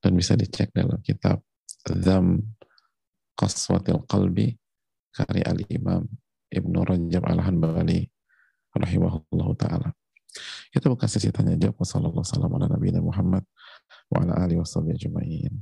dan 0.00 0.12
bisa 0.16 0.34
dicek 0.34 0.72
dalam 0.72 0.98
kitab 1.04 1.44
Zam 1.84 2.40
Qaswatil 3.38 4.02
Qalbi 4.08 4.56
karya 5.12 5.44
Al-Imam 5.46 6.08
Ibnu 6.48 6.78
Rajab 6.82 7.22
Al-Hanbali 7.28 8.08
rahimahullah 8.74 9.48
ta'ala. 9.58 9.90
Itu 10.72 10.92
bukan 10.92 11.08
sesi 11.08 11.32
tanya 11.32 11.56
jawab. 11.56 11.80
Wassalamualaikum 11.82 12.76
warahmatullahi 12.76 13.04
wabarakatuh 13.04 13.44
wa 14.08 14.18
ala 14.24 14.32
alihi 14.44 14.60
ajma'in. 14.60 15.54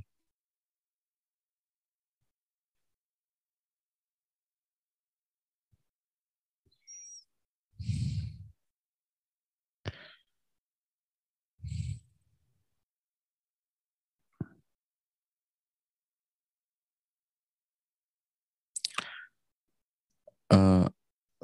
Uh, 20.47 20.87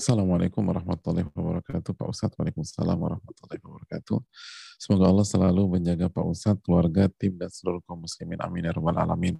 Assalamualaikum 0.02 0.66
warahmatullahi 0.66 1.30
wabarakatuh. 1.30 1.94
Pak 1.94 2.10
Ustadz 2.10 2.34
Waalaikumsalam 2.34 2.98
warahmatullahi 2.98 3.62
wabarakatuh. 3.62 4.18
Semoga 4.74 5.06
Allah 5.06 5.22
selalu 5.22 5.78
menjaga 5.78 6.10
Pak 6.10 6.26
Ustadz, 6.26 6.58
keluarga, 6.58 7.06
tim, 7.06 7.38
dan 7.38 7.46
seluruh 7.46 7.78
kaum 7.86 8.02
muslimin. 8.02 8.34
Amin 8.42 8.66
ya 8.66 8.74
alamin. 8.74 9.38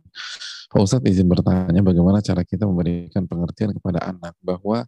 Pak 0.71 0.79
Ustadz 0.79 1.03
izin 1.11 1.27
bertanya 1.27 1.83
bagaimana 1.83 2.23
cara 2.23 2.47
kita 2.47 2.63
memberikan 2.63 3.27
pengertian 3.27 3.75
kepada 3.75 4.07
anak 4.07 4.39
bahwa 4.39 4.87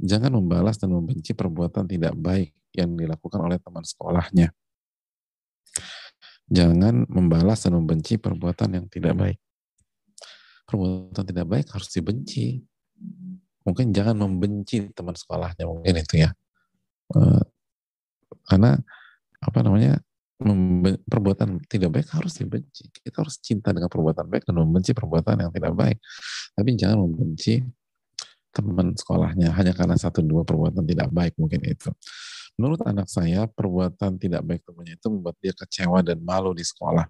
jangan 0.00 0.32
membalas 0.32 0.80
dan 0.80 0.88
membenci 0.96 1.36
perbuatan 1.36 1.84
tidak 1.84 2.16
baik 2.16 2.56
yang 2.72 2.96
dilakukan 2.96 3.44
oleh 3.44 3.60
teman 3.60 3.84
sekolahnya? 3.84 4.56
Jangan 6.48 7.04
membalas 7.12 7.60
dan 7.60 7.76
membenci 7.76 8.16
perbuatan 8.16 8.80
yang 8.80 8.88
tidak 8.88 9.12
baik. 9.20 9.38
Perbuatan 10.64 11.28
tidak 11.28 11.44
baik 11.44 11.68
harus 11.76 11.92
dibenci 11.92 12.64
mungkin 13.64 13.90
jangan 13.90 14.16
membenci 14.20 14.92
teman 14.92 15.16
sekolahnya 15.16 15.64
mungkin 15.64 15.94
itu 15.98 16.22
ya. 16.22 16.30
Uh, 17.12 17.42
karena 18.44 18.76
apa 19.40 19.58
namanya 19.60 20.00
perbuatan 21.08 21.64
tidak 21.64 21.90
baik 22.00 22.08
harus 22.12 22.36
dibenci. 22.36 22.90
Kita 22.90 23.24
harus 23.24 23.40
cinta 23.40 23.72
dengan 23.72 23.88
perbuatan 23.88 24.28
baik 24.28 24.44
dan 24.44 24.60
membenci 24.60 24.92
perbuatan 24.92 25.48
yang 25.48 25.52
tidak 25.52 25.72
baik. 25.72 25.98
Tapi 26.52 26.70
jangan 26.76 26.98
membenci 27.08 27.64
teman 28.54 28.94
sekolahnya 28.94 29.50
hanya 29.50 29.72
karena 29.74 29.98
satu 29.98 30.22
dua 30.22 30.46
perbuatan 30.46 30.84
tidak 30.86 31.10
baik 31.10 31.34
mungkin 31.40 31.64
itu. 31.66 31.90
Menurut 32.54 32.86
anak 32.86 33.10
saya 33.10 33.50
perbuatan 33.50 34.14
tidak 34.20 34.46
baik 34.46 34.62
temannya 34.62 34.94
itu 34.94 35.08
membuat 35.10 35.34
dia 35.42 35.50
kecewa 35.50 36.04
dan 36.06 36.22
malu 36.22 36.54
di 36.54 36.62
sekolah. 36.62 37.02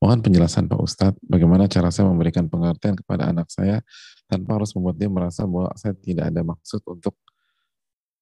Mohon 0.00 0.18
penjelasan 0.24 0.70
Pak 0.70 0.80
Ustadz, 0.80 1.20
bagaimana 1.26 1.66
cara 1.66 1.90
saya 1.90 2.08
memberikan 2.08 2.46
pengertian 2.46 2.94
kepada 2.96 3.28
anak 3.28 3.50
saya 3.50 3.82
tanpa 4.30 4.62
harus 4.62 4.70
membuat 4.78 4.96
dia 4.96 5.10
merasa 5.10 5.42
bahwa 5.42 5.74
saya 5.74 5.98
tidak 5.98 6.30
ada 6.30 6.46
maksud 6.46 6.80
untuk 6.86 7.18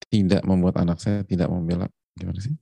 tidak 0.09 0.41
membuat 0.49 0.81
anak 0.81 0.99
saya 0.99 1.21
tidak 1.29 1.53
membela. 1.53 1.87
Gimana 2.17 2.41
sih? 2.41 2.57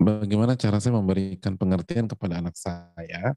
Bagaimana 0.00 0.56
cara 0.56 0.80
saya 0.80 0.96
memberikan 0.96 1.56
pengertian 1.56 2.08
kepada 2.08 2.40
anak 2.40 2.56
saya 2.56 3.36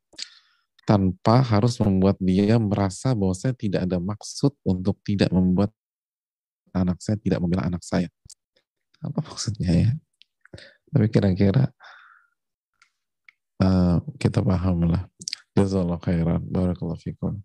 tanpa 0.84 1.40
harus 1.40 1.80
membuat 1.80 2.20
dia 2.20 2.60
merasa 2.60 3.16
bahwa 3.16 3.36
saya 3.36 3.56
tidak 3.56 3.88
ada 3.88 4.00
maksud 4.00 4.52
untuk 4.68 5.00
tidak 5.04 5.32
membuat 5.32 5.72
anak 6.76 7.00
saya 7.00 7.16
tidak 7.20 7.40
membela 7.40 7.68
anak 7.68 7.84
saya. 7.84 8.12
Apa 9.04 9.20
maksudnya 9.24 9.72
ya? 9.72 9.92
Tapi 10.92 11.08
kira-kira 11.12 11.72
uh, 13.64 13.98
kita 14.20 14.40
paham 14.44 14.88
lah. 14.88 15.04
Jazakallah 15.64 16.00
khairan. 16.04 16.42
Barakallahu 16.44 17.00
fikum. 17.00 17.40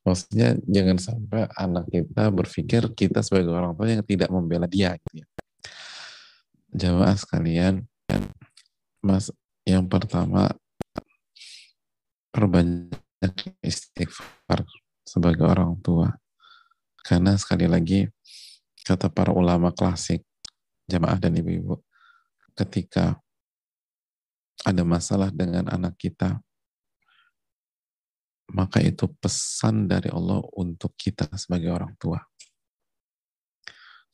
Maksudnya 0.00 0.56
jangan 0.64 0.96
sampai 0.96 1.44
anak 1.52 1.84
kita 1.92 2.32
berpikir 2.32 2.82
kita 2.96 3.20
sebagai 3.20 3.52
orang 3.52 3.76
tua 3.76 3.92
yang 3.92 4.00
tidak 4.00 4.32
membela 4.32 4.64
dia. 4.64 4.96
Gitu 4.96 5.20
ya. 5.20 5.26
Jamaah 6.72 7.16
sekalian, 7.16 7.84
mas 9.04 9.28
yang 9.68 9.84
pertama 9.84 10.48
perbanyak 12.32 13.36
istighfar 13.60 14.64
sebagai 15.04 15.44
orang 15.44 15.76
tua. 15.84 16.16
Karena 17.04 17.36
sekali 17.36 17.68
lagi 17.68 18.08
kata 18.84 19.12
para 19.12 19.36
ulama 19.36 19.72
klasik, 19.76 20.24
jamaah 20.88 21.20
dan 21.20 21.36
ibu-ibu, 21.36 21.80
ketika 22.56 23.20
ada 24.64 24.82
masalah 24.88 25.28
dengan 25.28 25.68
anak 25.68 26.00
kita, 26.00 26.40
maka 28.52 28.80
itu 28.80 29.04
pesan 29.20 29.84
dari 29.84 30.08
Allah 30.08 30.40
untuk 30.56 30.96
kita 30.96 31.28
sebagai 31.36 31.68
orang 31.68 31.92
tua. 32.00 32.16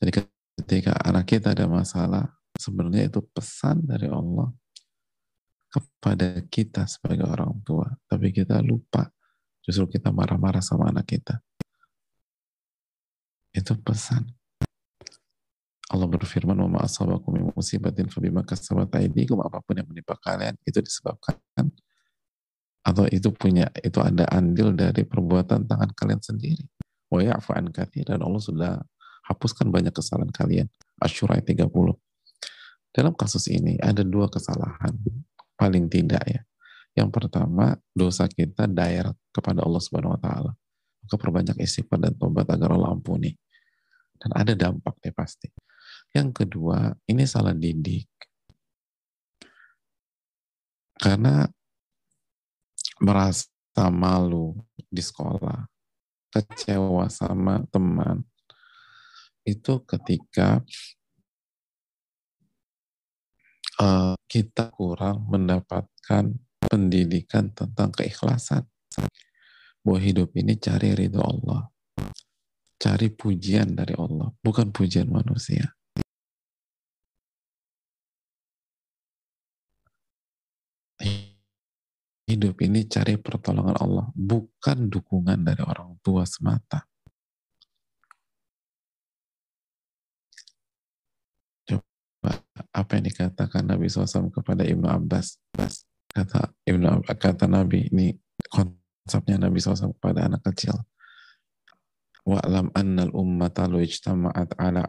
Jadi 0.03 0.11
ketika 0.59 0.93
anak 1.07 1.31
kita 1.31 1.55
ada 1.55 1.71
masalah, 1.71 2.27
sebenarnya 2.59 3.07
itu 3.11 3.23
pesan 3.23 3.87
dari 3.87 4.11
Allah 4.11 4.51
kepada 5.71 6.43
kita 6.51 6.87
sebagai 6.87 7.27
orang 7.27 7.63
tua. 7.63 7.87
Tapi 8.11 8.35
kita 8.35 8.59
lupa, 8.63 9.07
justru 9.63 9.99
kita 9.99 10.11
marah-marah 10.11 10.63
sama 10.63 10.91
anak 10.91 11.07
kita. 11.15 11.39
Itu 13.55 13.79
pesan. 13.79 14.27
Allah 15.95 16.11
berfirman, 16.11 16.59
"Wa 16.59 16.71
ma'asabakum 16.81 17.31
min 17.39 17.45
musibatin 17.55 18.11
fa 18.11 18.19
bima 18.19 18.43
kasabat 18.43 18.91
aydikum." 18.99 19.39
Apa 19.47 19.63
pun 19.63 19.79
yang 19.79 19.87
menimpa 19.87 20.19
kalian 20.19 20.59
itu 20.67 20.83
disebabkan 20.83 21.39
atau 22.85 23.09
itu 23.09 23.33
punya 23.33 23.73
itu 23.81 23.97
ada 24.05 24.29
andil 24.29 24.77
dari 24.77 25.09
perbuatan 25.09 25.65
tangan 25.65 25.91
kalian 25.97 26.21
sendiri. 26.21 26.69
Wa 27.09 27.25
ya'fu 27.25 27.57
an 27.57 27.73
dan 27.73 28.21
Allah 28.21 28.43
sudah 28.43 28.73
hapuskan 29.25 29.73
banyak 29.73 29.91
kesalahan 29.97 30.29
kalian. 30.29 30.69
Asyura 31.01 31.41
30. 31.41 31.65
Dalam 32.95 33.13
kasus 33.17 33.51
ini 33.51 33.81
ada 33.81 34.05
dua 34.05 34.29
kesalahan 34.29 34.95
paling 35.57 35.89
tidak 35.89 36.23
ya. 36.29 36.45
Yang 36.95 37.11
pertama, 37.11 37.75
dosa 37.91 38.31
kita 38.31 38.71
daerah 38.71 39.11
kepada 39.35 39.67
Allah 39.67 39.83
Subhanahu 39.83 40.15
wa 40.15 40.21
taala. 40.23 40.53
Maka 41.03 41.17
perbanyak 41.19 41.57
istighfar 41.59 41.99
dan 41.99 42.15
tobat 42.15 42.47
agar 42.47 42.79
Allah 42.79 42.95
ampuni. 42.95 43.35
Dan 44.15 44.31
ada 44.31 44.55
dampak 44.55 44.95
deh 45.03 45.11
pasti. 45.11 45.51
Yang 46.15 46.47
kedua, 46.47 46.95
ini 47.11 47.27
salah 47.27 47.51
didik. 47.51 48.07
Karena 50.95 51.43
merasa 53.05 53.85
malu 53.93 54.57
di 54.89 55.05
sekolah, 55.05 55.69
kecewa 56.33 57.07
sama 57.13 57.61
teman, 57.69 58.25
itu 59.45 59.85
ketika 59.85 60.65
uh, 63.77 64.17
kita 64.25 64.73
kurang 64.73 65.29
mendapatkan 65.29 66.33
pendidikan 66.65 67.53
tentang 67.53 67.93
keikhlasan. 67.93 68.65
Bahwa 69.85 70.01
hidup 70.01 70.33
ini 70.41 70.57
cari 70.57 70.97
ridho 70.97 71.21
Allah. 71.21 71.69
Cari 72.81 73.13
pujian 73.13 73.77
dari 73.77 73.93
Allah, 73.97 74.33
bukan 74.41 74.73
pujian 74.73 75.13
manusia. 75.13 75.77
Hidup 82.35 82.59
ini 82.67 82.91
cari 82.91 83.15
pertolongan 83.15 83.79
Allah, 83.79 84.11
bukan 84.11 84.91
dukungan 84.91 85.47
dari 85.47 85.63
orang 85.63 85.95
tua 86.03 86.27
semata. 86.27 86.83
apa 92.75 92.99
yang 92.99 93.05
dikatakan 93.07 93.63
Nabi 93.69 93.87
SAW 93.87 94.33
kepada 94.35 94.65
Ibnu 94.67 94.89
Abbas. 94.89 95.39
Kata 96.11 96.51
Ibnu 96.67 97.07
kata 97.07 97.47
Nabi 97.47 97.91
ini 97.91 98.15
konsepnya 98.51 99.47
Nabi 99.47 99.63
SAW 99.63 99.95
kepada 99.95 100.27
anak 100.27 100.43
kecil. 100.51 100.75
Wa'lam 102.25 102.73
annal 102.73 103.13
ummata 103.13 103.69
lu 103.69 103.85
ijtama'at 103.85 104.57
ala 104.57 104.89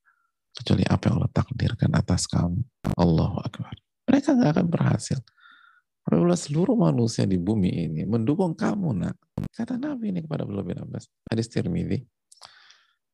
Kecuali 0.61 0.85
apa 0.85 1.09
yang 1.09 1.15
Allah 1.17 1.33
takdirkan 1.33 1.89
atas 1.97 2.29
kamu. 2.29 2.61
Allahu 2.93 3.41
Akbar. 3.41 3.73
Mereka 4.05 4.37
nggak 4.37 4.51
akan 4.61 4.67
berhasil. 4.69 5.17
Apabila 6.05 6.37
seluruh 6.37 6.77
manusia 6.77 7.25
di 7.25 7.41
bumi 7.41 7.89
ini 7.89 8.01
mendukung 8.05 8.53
kamu, 8.53 8.93
nak. 8.93 9.17
Kata 9.49 9.81
Nabi 9.81 10.13
ini 10.13 10.21
kepada 10.21 10.45
Abdullah 10.45 10.61
bin 10.61 10.77
Abbas. 10.77 11.09
Hadis 11.25 11.49
Tirmidzi. 11.49 12.05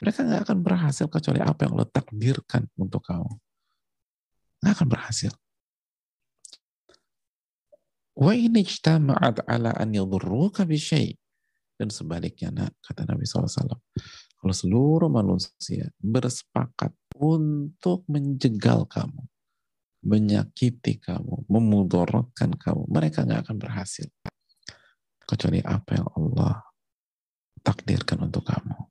Mereka 0.04 0.28
nggak 0.28 0.41
akan 0.43 0.58
berhasil 0.60 1.08
kecuali 1.08 1.39
apa 1.39 1.64
yang 1.64 1.80
Allah 1.80 1.88
takdirkan 1.88 2.68
untuk 2.76 3.00
kamu. 3.08 3.32
Nggak 4.60 4.74
akan 4.76 4.88
berhasil. 4.91 5.32
Wa 8.12 8.36
ini 8.36 8.68
ala 9.48 9.72
an. 9.72 9.95
Dan 11.78 11.93
sebaliknya, 11.93 12.50
nak, 12.50 12.74
kata 12.82 13.06
Nabi 13.06 13.24
SAW. 13.24 13.78
Kalau 14.38 14.54
seluruh 14.54 15.10
manusia 15.10 15.90
bersepakat 15.98 16.94
untuk 17.18 18.06
menjegal 18.06 18.86
kamu, 18.86 19.26
menyakiti 20.06 21.02
kamu, 21.02 21.50
memudaratkan 21.50 22.54
kamu, 22.54 22.86
mereka 22.88 23.26
nggak 23.26 23.50
akan 23.50 23.58
berhasil. 23.58 24.08
Kecuali 25.28 25.60
apa 25.60 26.00
yang 26.00 26.08
Allah 26.16 26.64
takdirkan 27.66 28.30
untuk 28.30 28.48
kamu. 28.48 28.88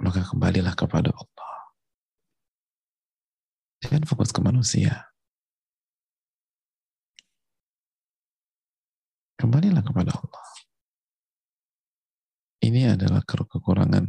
maka 0.00 0.24
kembalilah 0.24 0.72
kepada 0.72 1.12
Allah. 1.12 1.54
Jangan 3.84 4.04
fokus 4.08 4.32
ke 4.32 4.40
manusia. 4.40 5.09
Kembalilah 9.40 9.80
kepada 9.80 10.12
Allah. 10.12 10.44
Ini 12.60 12.92
adalah 12.92 13.24
kekurangan 13.24 14.04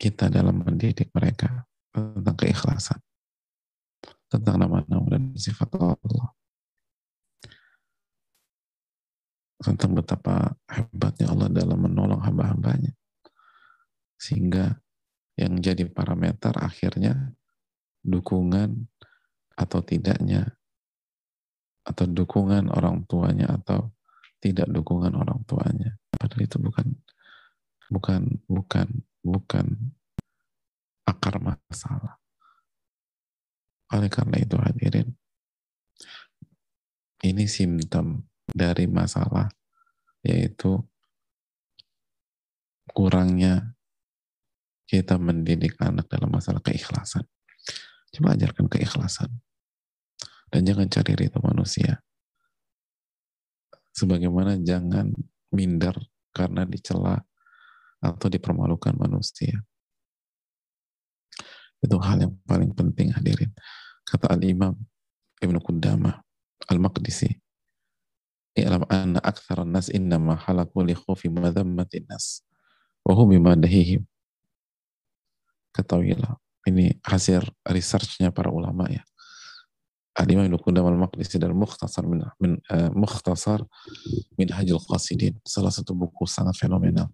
kita 0.00 0.32
dalam 0.32 0.64
mendidik 0.64 1.12
mereka 1.12 1.68
tentang 1.92 2.32
keikhlasan, 2.32 2.96
tentang 4.32 4.56
nama-nama 4.56 5.04
dan 5.04 5.36
sifat 5.36 5.68
Allah, 5.76 6.32
tentang 9.60 10.00
betapa 10.00 10.56
hebatnya 10.72 11.28
Allah 11.28 11.52
dalam 11.52 11.76
menolong 11.76 12.24
hamba-hambanya. 12.24 12.96
Sehingga 14.16 14.80
yang 15.36 15.60
jadi 15.60 15.92
parameter 15.92 16.56
akhirnya 16.56 17.36
dukungan 18.00 18.88
atau 19.60 19.84
tidaknya 19.84 20.56
atau 21.82 22.04
dukungan 22.06 22.70
orang 22.70 23.02
tuanya 23.10 23.58
atau 23.58 23.90
tidak 24.42 24.66
dukungan 24.70 25.14
orang 25.14 25.42
tuanya. 25.46 25.98
Padahal 26.10 26.42
itu 26.46 26.56
bukan 26.58 26.86
bukan 27.90 28.22
bukan 28.46 28.88
bukan 29.22 29.66
akar 31.06 31.38
masalah. 31.42 32.18
Oleh 33.92 34.08
karena 34.08 34.40
itu 34.40 34.56
hadirin, 34.56 35.08
ini 37.22 37.44
simptom 37.44 38.24
dari 38.48 38.88
masalah 38.88 39.52
yaitu 40.24 40.80
kurangnya 42.90 43.74
kita 44.86 45.16
mendidik 45.16 45.76
anak 45.80 46.08
dalam 46.08 46.28
masalah 46.28 46.60
keikhlasan. 46.60 47.24
Coba 48.12 48.36
ajarkan 48.36 48.68
keikhlasan. 48.68 49.32
Dan 50.52 50.68
jangan 50.68 50.86
cari 50.92 51.12
ridho 51.16 51.40
manusia. 51.40 51.96
Sebagaimana 53.96 54.60
jangan 54.60 55.08
minder 55.52 55.96
karena 56.32 56.68
dicela 56.68 57.16
atau 58.04 58.28
dipermalukan 58.28 58.92
manusia. 59.00 59.64
Itu 61.80 61.96
hal 62.04 62.28
yang 62.28 62.34
paling 62.44 62.76
penting 62.76 63.16
hadirin. 63.16 63.52
Kata 64.04 64.36
Al-Imam 64.36 64.76
Ibn 65.40 65.56
Qudamah 65.56 66.20
Al-Maqdisi 66.68 67.42
I'lam 68.52 68.84
anna 68.92 69.16
aktharan 69.24 69.72
nas 69.72 69.88
innama 69.88 70.36
halaku 70.36 70.84
li 70.84 70.92
khufi 70.92 71.32
madhammatin 71.32 72.04
nas 72.04 72.44
wa 73.00 73.16
bimadahihim 73.16 74.04
ketahuilah 75.72 76.36
ini 76.68 77.00
hasil 77.00 77.48
researchnya 77.64 78.28
para 78.28 78.52
ulama 78.52 78.92
ya 78.92 79.00
Ibn 80.12 80.52
Qudam 80.60 80.84
al-Maqdisi 80.92 81.40
dan 81.40 81.56
Mukhtasar 81.56 82.04
min, 82.04 82.20
min 82.36 82.60
uh, 82.68 82.92
Mukhtasar 82.92 83.64
min 84.36 84.48
Hajil 84.52 84.76
Qasidin. 84.76 85.40
Salah 85.40 85.72
satu 85.72 85.96
buku 85.96 86.28
sangat 86.28 86.60
fenomenal. 86.60 87.08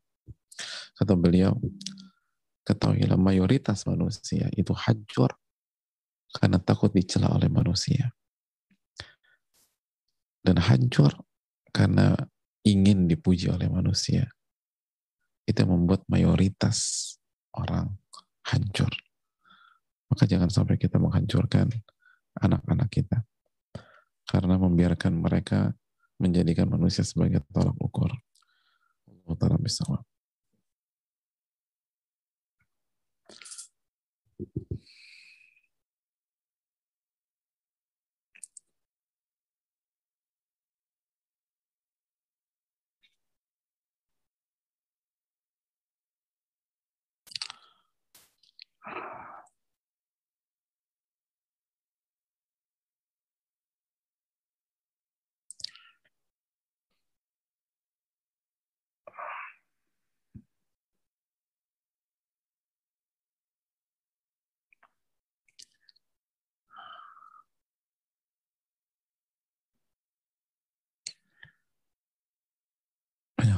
Kata 0.98 1.14
beliau 1.14 1.54
ketahuilah 2.66 3.14
mayoritas 3.14 3.86
manusia 3.86 4.50
itu 4.52 4.74
hajur 4.74 5.30
karena 6.34 6.58
takut 6.58 6.90
dicela 6.90 7.30
oleh 7.30 7.46
manusia. 7.46 8.10
Dan 10.42 10.58
hancur 10.58 11.14
karena 11.70 12.18
ingin 12.66 13.06
dipuji 13.06 13.46
oleh 13.46 13.70
manusia. 13.70 14.26
Itu 15.46 15.64
membuat 15.64 16.02
mayoritas 16.10 17.14
orang 17.54 17.94
hancur. 18.42 18.90
Maka 20.10 20.24
jangan 20.26 20.50
sampai 20.50 20.76
kita 20.80 20.98
menghancurkan 20.98 21.70
anak-anak 22.40 22.88
kita. 22.90 23.18
Karena 24.28 24.60
membiarkan 24.60 25.12
mereka 25.18 25.72
menjadikan 26.20 26.68
manusia 26.68 27.06
sebagai 27.06 27.40
tolak 27.48 27.76
ukur. 27.80 28.10
Allah 29.08 29.36
Ta'ala 29.38 29.58
bisa. 29.60 29.84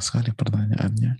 Banyak 0.00 0.08
sekali 0.16 0.32
pertanyaannya. 0.32 1.12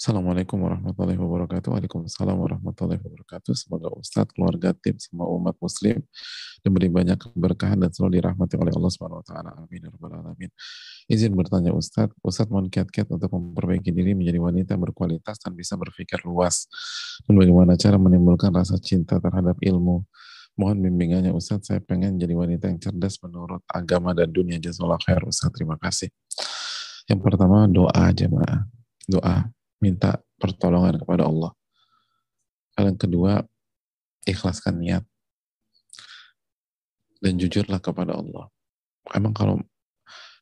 Assalamualaikum 0.00 0.64
warahmatullahi 0.64 1.20
wabarakatuh. 1.20 1.76
Waalaikumsalam 1.76 2.40
warahmatullahi 2.40 3.04
wabarakatuh. 3.04 3.52
Semoga 3.52 3.92
Ustadz, 3.92 4.32
keluarga, 4.32 4.72
tim, 4.72 4.96
semua 4.96 5.28
umat 5.36 5.60
muslim 5.60 6.00
diberi 6.64 6.88
banyak 6.88 7.20
keberkahan 7.20 7.76
dan 7.76 7.92
selalu 7.92 8.24
dirahmati 8.24 8.56
oleh 8.56 8.72
Allah 8.72 8.88
Subhanahu 8.88 9.20
wa 9.20 9.26
taala. 9.28 9.52
Amin 9.60 9.84
ya 9.84 9.92
alamin. 9.92 10.48
Izin 11.04 11.36
bertanya 11.36 11.76
Ustadz, 11.76 12.16
Ustadz 12.24 12.48
mohon 12.48 12.72
kiat-kiat 12.72 13.12
untuk 13.12 13.28
memperbaiki 13.28 13.92
diri 13.92 14.16
menjadi 14.16 14.40
wanita 14.40 14.72
berkualitas 14.80 15.36
dan 15.36 15.52
bisa 15.52 15.76
berpikir 15.76 16.24
luas. 16.24 16.64
Dan 17.28 17.36
bagaimana 17.36 17.76
cara 17.76 18.00
menimbulkan 18.00 18.56
rasa 18.56 18.80
cinta 18.80 19.20
terhadap 19.20 19.60
ilmu? 19.60 20.00
Mohon 20.58 20.90
bimbingannya 20.90 21.32
Ustadz, 21.32 21.70
saya 21.72 21.80
pengen 21.80 22.18
jadi 22.18 22.34
wanita 22.36 22.68
yang 22.68 22.80
cerdas 22.82 23.16
menurut 23.22 23.62
agama 23.70 24.12
dan 24.12 24.28
dunia. 24.30 24.58
Jazakallah 24.58 25.00
khair 25.00 25.22
Ustadz, 25.24 25.54
terima 25.56 25.78
kasih. 25.80 26.10
Yang 27.10 27.20
pertama 27.26 27.66
doa 27.70 28.06
jemaah. 28.14 28.66
Doa 29.10 29.50
minta 29.80 30.20
pertolongan 30.38 31.00
kepada 31.00 31.26
Allah. 31.26 31.52
Yang 32.78 33.08
kedua, 33.08 33.44
ikhlaskan 34.28 34.80
niat. 34.80 35.04
Dan 37.20 37.36
jujurlah 37.36 37.80
kepada 37.80 38.16
Allah. 38.16 38.48
Emang 39.12 39.36
kalau 39.36 39.60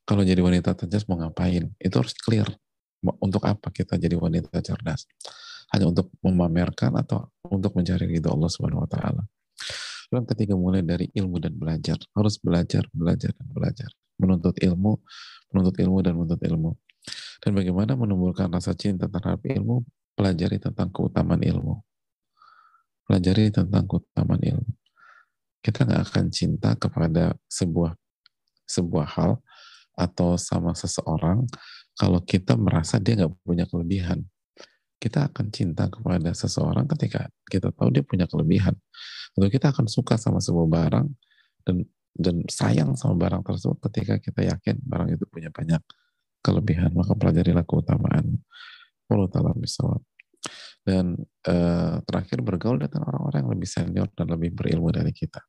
kalau 0.09 0.25
jadi 0.25 0.41
wanita 0.41 0.73
cerdas 0.73 1.05
mau 1.05 1.21
ngapain? 1.21 1.69
Itu 1.77 2.01
harus 2.01 2.17
clear. 2.17 2.49
Untuk 3.21 3.45
apa 3.45 3.69
kita 3.69 4.01
jadi 4.01 4.17
wanita 4.17 4.65
cerdas? 4.65 5.05
Hanya 5.69 5.93
untuk 5.93 6.09
memamerkan 6.25 6.97
atau 6.97 7.29
untuk 7.45 7.77
mencari 7.77 8.09
ridho 8.09 8.33
Allah 8.33 8.49
Subhanahu 8.49 8.89
wa 8.89 8.91
taala. 8.91 9.23
Yang 10.09 10.25
ketiga 10.35 10.55
mulai 10.57 10.81
dari 10.85 11.13
ilmu 11.13 11.37
dan 11.41 11.53
belajar. 11.57 12.01
Harus 12.17 12.41
belajar, 12.41 12.89
belajar 12.93 13.31
dan 13.37 13.49
belajar. 13.53 13.91
Menuntut 14.19 14.57
ilmu, 14.59 14.99
menuntut 15.53 15.77
ilmu 15.79 15.99
dan 16.01 16.13
menuntut 16.17 16.43
ilmu 16.43 16.73
dan 17.39 17.55
bagaimana 17.55 17.95
menumbuhkan 17.95 18.51
rasa 18.51 18.75
cinta 18.75 19.07
terhadap 19.07 19.43
ilmu? 19.47 19.87
Pelajari 20.19 20.59
tentang 20.59 20.91
keutamaan 20.91 21.39
ilmu. 21.39 21.79
Pelajari 23.07 23.55
tentang 23.55 23.87
keutamaan 23.87 24.43
ilmu. 24.43 24.71
Kita 25.63 25.87
nggak 25.87 26.03
akan 26.11 26.27
cinta 26.35 26.75
kepada 26.75 27.39
sebuah 27.47 27.95
sebuah 28.69 29.07
hal 29.15 29.33
atau 29.99 30.39
sama 30.39 30.75
seseorang 30.75 31.47
kalau 31.99 32.23
kita 32.23 32.59
merasa 32.59 32.99
dia 32.99 33.15
nggak 33.23 33.33
punya 33.47 33.65
kelebihan. 33.71 34.27
Kita 34.99 35.31
akan 35.31 35.55
cinta 35.55 35.87
kepada 35.87 36.35
seseorang 36.35 36.91
ketika 36.91 37.31
kita 37.47 37.71
tahu 37.71 37.95
dia 37.95 38.03
punya 38.03 38.27
kelebihan. 38.27 38.75
Atau 39.39 39.49
kita 39.49 39.71
akan 39.71 39.87
suka 39.87 40.19
sama 40.19 40.43
sebuah 40.43 40.67
barang 40.67 41.09
dan 41.63 41.87
dan 42.19 42.43
sayang 42.51 42.99
sama 42.99 43.15
barang 43.15 43.47
tersebut 43.47 43.79
ketika 43.87 44.19
kita 44.19 44.51
yakin 44.51 44.83
barang 44.83 45.15
itu 45.15 45.25
punya 45.31 45.55
banyak 45.55 45.79
kelebihan. 46.43 46.91
Maka 46.91 47.15
pelajarilah 47.15 47.63
keutamaan 47.63 48.43
Allah 49.09 49.31
taala 49.31 49.55
dan 50.83 51.17
uh, 51.47 52.01
terakhir 52.09 52.41
bergaul 52.41 52.81
dengan 52.81 53.07
orang-orang 53.07 53.45
yang 53.45 53.53
lebih 53.55 53.69
senior 53.69 54.09
dan 54.17 54.27
lebih 54.33 54.57
berilmu 54.57 54.89
dari 54.89 55.13
kita 55.13 55.41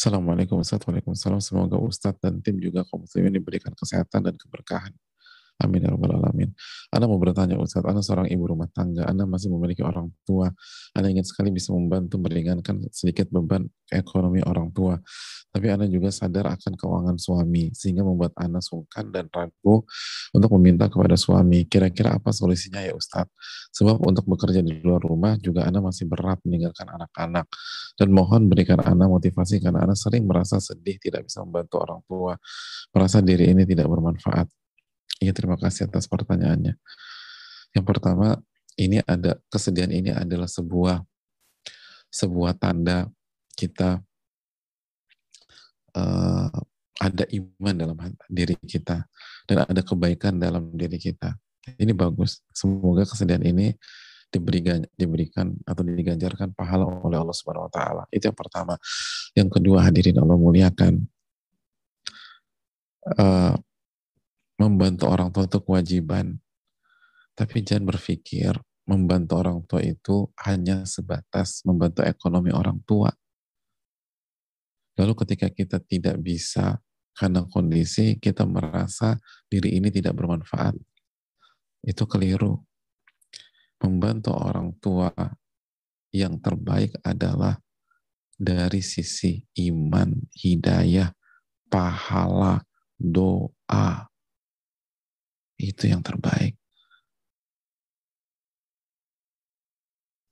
Assalamualaikum 0.00 0.64
warahmatullahi 0.64 1.44
Semoga 1.44 1.76
Ustadz 1.76 2.24
dan 2.24 2.40
tim 2.40 2.56
juga 2.56 2.88
kaum 2.88 3.04
muslimin 3.04 3.36
diberikan 3.36 3.76
kesehatan 3.76 4.24
dan 4.24 4.32
keberkahan. 4.32 4.96
Amin 5.60 5.84
ya 5.84 5.92
rabbal 5.92 6.16
alamin. 6.16 6.48
Anda 6.88 7.04
mau 7.04 7.20
bertanya 7.20 7.60
Ustaz, 7.60 7.84
Anda 7.84 8.00
seorang 8.00 8.32
ibu 8.32 8.48
rumah 8.48 8.66
tangga, 8.72 9.04
Anda 9.04 9.28
masih 9.28 9.52
memiliki 9.52 9.84
orang 9.84 10.08
tua, 10.24 10.48
Anda 10.96 11.12
ingin 11.12 11.28
sekali 11.28 11.52
bisa 11.52 11.76
membantu 11.76 12.16
meringankan 12.16 12.88
sedikit 12.88 13.28
beban 13.28 13.68
ekonomi 13.92 14.40
orang 14.40 14.72
tua, 14.72 14.96
tapi 15.52 15.68
Anda 15.68 15.84
juga 15.90 16.08
sadar 16.08 16.48
akan 16.48 16.72
keuangan 16.80 17.16
suami, 17.20 17.76
sehingga 17.76 18.00
membuat 18.00 18.32
Anda 18.40 18.64
sungkan 18.64 19.12
dan 19.12 19.28
ragu 19.28 19.84
untuk 20.32 20.50
meminta 20.56 20.88
kepada 20.88 21.18
suami. 21.18 21.68
Kira-kira 21.68 22.16
apa 22.16 22.32
solusinya 22.32 22.80
ya 22.80 22.96
Ustaz? 22.96 23.28
Sebab 23.76 24.00
untuk 24.00 24.24
bekerja 24.30 24.64
di 24.64 24.80
luar 24.80 25.02
rumah 25.04 25.36
juga 25.36 25.68
Anda 25.68 25.84
masih 25.84 26.08
berat 26.08 26.40
meninggalkan 26.46 26.88
anak-anak. 26.88 27.50
Dan 27.98 28.16
mohon 28.16 28.48
berikan 28.48 28.80
Anda 28.80 29.10
motivasi 29.10 29.60
karena 29.60 29.84
Anda 29.84 29.98
sering 29.98 30.24
merasa 30.24 30.56
sedih 30.56 30.96
tidak 30.96 31.28
bisa 31.28 31.44
membantu 31.44 31.82
orang 31.84 32.00
tua, 32.08 32.32
merasa 32.94 33.20
diri 33.20 33.50
ini 33.52 33.68
tidak 33.68 33.90
bermanfaat. 33.90 34.59
Iya, 35.20 35.36
terima 35.36 35.60
kasih 35.60 35.86
atas 35.86 36.08
pertanyaannya. 36.08 36.80
Yang 37.76 37.84
pertama, 37.86 38.40
ini 38.80 39.04
ada 39.04 39.36
kesedihan 39.52 39.92
ini 39.92 40.10
adalah 40.10 40.48
sebuah 40.48 41.04
sebuah 42.10 42.58
tanda 42.58 43.06
kita 43.54 44.02
uh, 45.94 46.50
ada 47.00 47.24
iman 47.32 47.74
dalam 47.76 47.96
diri 48.28 48.56
kita 48.64 49.04
dan 49.48 49.56
ada 49.64 49.80
kebaikan 49.84 50.36
dalam 50.36 50.72
diri 50.74 50.96
kita. 50.96 51.36
Ini 51.76 51.92
bagus. 51.92 52.40
Semoga 52.50 53.04
kesedihan 53.04 53.44
ini 53.44 53.76
diberikan 54.30 54.86
diberikan 54.94 55.52
atau 55.66 55.82
diganjarkan 55.82 56.54
pahala 56.54 56.86
oleh 56.86 57.18
Allah 57.18 57.36
Subhanahu 57.36 57.68
wa 57.68 57.72
taala. 57.72 58.02
Itu 58.08 58.32
yang 58.32 58.38
pertama. 58.38 58.80
Yang 59.36 59.48
kedua, 59.60 59.84
hadirin 59.84 60.16
Allah 60.16 60.38
muliakan. 60.40 61.04
Uh, 63.16 63.56
membantu 64.60 65.08
orang 65.08 65.32
tua 65.32 65.48
itu 65.48 65.58
kewajiban. 65.64 66.36
Tapi 67.32 67.64
jangan 67.64 67.88
berpikir 67.88 68.52
membantu 68.84 69.32
orang 69.40 69.64
tua 69.64 69.80
itu 69.80 70.28
hanya 70.44 70.84
sebatas 70.84 71.64
membantu 71.64 72.04
ekonomi 72.04 72.52
orang 72.52 72.76
tua. 72.84 73.08
Lalu 75.00 75.16
ketika 75.24 75.48
kita 75.48 75.80
tidak 75.80 76.20
bisa 76.20 76.76
karena 77.16 77.48
kondisi 77.48 78.20
kita 78.20 78.44
merasa 78.44 79.16
diri 79.48 79.80
ini 79.80 79.88
tidak 79.88 80.12
bermanfaat. 80.12 80.76
Itu 81.80 82.04
keliru. 82.04 82.60
Membantu 83.80 84.36
orang 84.36 84.76
tua 84.76 85.08
yang 86.12 86.36
terbaik 86.36 87.00
adalah 87.00 87.56
dari 88.36 88.84
sisi 88.84 89.40
iman, 89.56 90.12
hidayah, 90.36 91.16
pahala, 91.72 92.60
doa, 93.00 94.09
itu 95.60 95.92
yang 95.92 96.00
terbaik. 96.00 96.56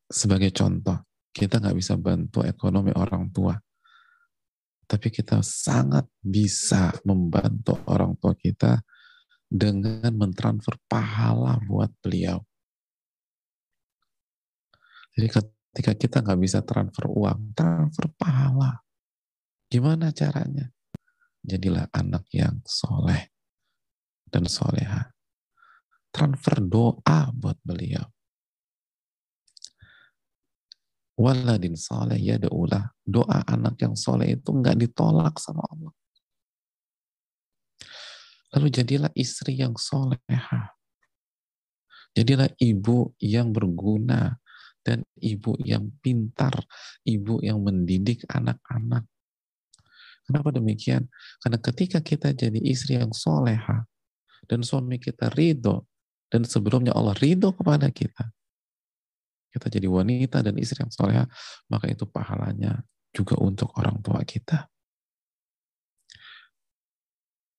Sebagai 0.08 0.48
contoh, 0.56 1.04
kita 1.36 1.60
nggak 1.60 1.76
bisa 1.76 2.00
bantu 2.00 2.40
ekonomi 2.40 2.96
orang 2.96 3.28
tua, 3.28 3.52
tapi 4.88 5.12
kita 5.12 5.44
sangat 5.44 6.08
bisa 6.16 6.96
membantu 7.04 7.76
orang 7.84 8.16
tua 8.16 8.32
kita 8.32 8.80
dengan 9.44 10.08
mentransfer 10.16 10.80
pahala 10.88 11.60
buat 11.68 11.92
beliau. 12.00 12.40
Jadi 15.12 15.28
ketika 15.28 15.92
kita 15.92 16.16
nggak 16.24 16.40
bisa 16.40 16.64
transfer 16.64 17.04
uang, 17.04 17.52
transfer 17.52 18.08
pahala. 18.16 18.80
Gimana 19.68 20.08
caranya? 20.16 20.72
Jadilah 21.44 21.84
anak 21.92 22.24
yang 22.32 22.64
soleh 22.64 23.28
dan 24.32 24.48
soleha 24.48 25.17
transfer 26.08 26.58
doa 26.62 27.30
buat 27.32 27.58
beliau. 27.62 28.04
Waladin 31.18 31.74
soleh 31.74 32.18
ya 32.22 32.38
daulah. 32.38 32.94
Doa 33.02 33.42
anak 33.42 33.82
yang 33.82 33.98
soleh 33.98 34.38
itu 34.38 34.54
nggak 34.54 34.78
ditolak 34.78 35.34
sama 35.42 35.66
Allah. 35.66 35.90
Lalu 38.54 38.68
jadilah 38.70 39.12
istri 39.18 39.58
yang 39.58 39.74
soleha. 39.74 40.78
Jadilah 42.14 42.48
ibu 42.62 43.12
yang 43.20 43.50
berguna 43.50 44.38
dan 44.80 45.04
ibu 45.20 45.58
yang 45.60 45.92
pintar, 46.00 46.54
ibu 47.04 47.42
yang 47.44 47.60
mendidik 47.60 48.24
anak-anak. 48.30 49.04
Kenapa 50.24 50.48
demikian? 50.54 51.08
Karena 51.42 51.58
ketika 51.60 51.98
kita 52.00 52.32
jadi 52.32 52.60
istri 52.62 52.96
yang 52.96 53.12
soleha 53.12 53.84
dan 54.48 54.64
suami 54.64 54.96
kita 54.96 55.28
ridho 55.34 55.84
dan 56.28 56.44
sebelumnya 56.44 56.92
Allah 56.92 57.16
ridho 57.16 57.52
kepada 57.56 57.88
kita. 57.88 58.28
Kita 59.48 59.66
jadi 59.72 59.88
wanita 59.88 60.44
dan 60.44 60.54
istri 60.60 60.84
yang 60.84 60.92
soleh, 60.92 61.24
maka 61.72 61.88
itu 61.88 62.04
pahalanya 62.04 62.84
juga 63.16 63.40
untuk 63.40 63.72
orang 63.80 63.96
tua 64.04 64.20
kita. 64.22 64.68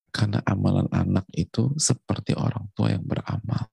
Karena 0.09 0.41
amalan 0.45 0.89
anak 0.89 1.25
itu 1.33 1.73
seperti 1.77 2.37
orang 2.37 2.69
tua 2.73 2.93
yang 2.93 3.05
beramal. 3.05 3.65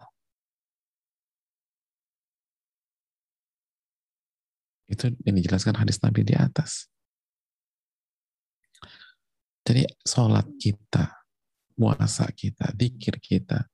Itu 4.86 5.12
yang 5.26 5.36
dijelaskan 5.36 5.76
hadis 5.76 6.00
Nabi 6.00 6.22
di 6.22 6.36
atas. 6.36 6.88
Jadi 9.66 9.82
sholat 10.06 10.46
kita, 10.62 11.26
puasa 11.74 12.30
kita, 12.30 12.70
dikir 12.70 13.18
kita, 13.18 13.66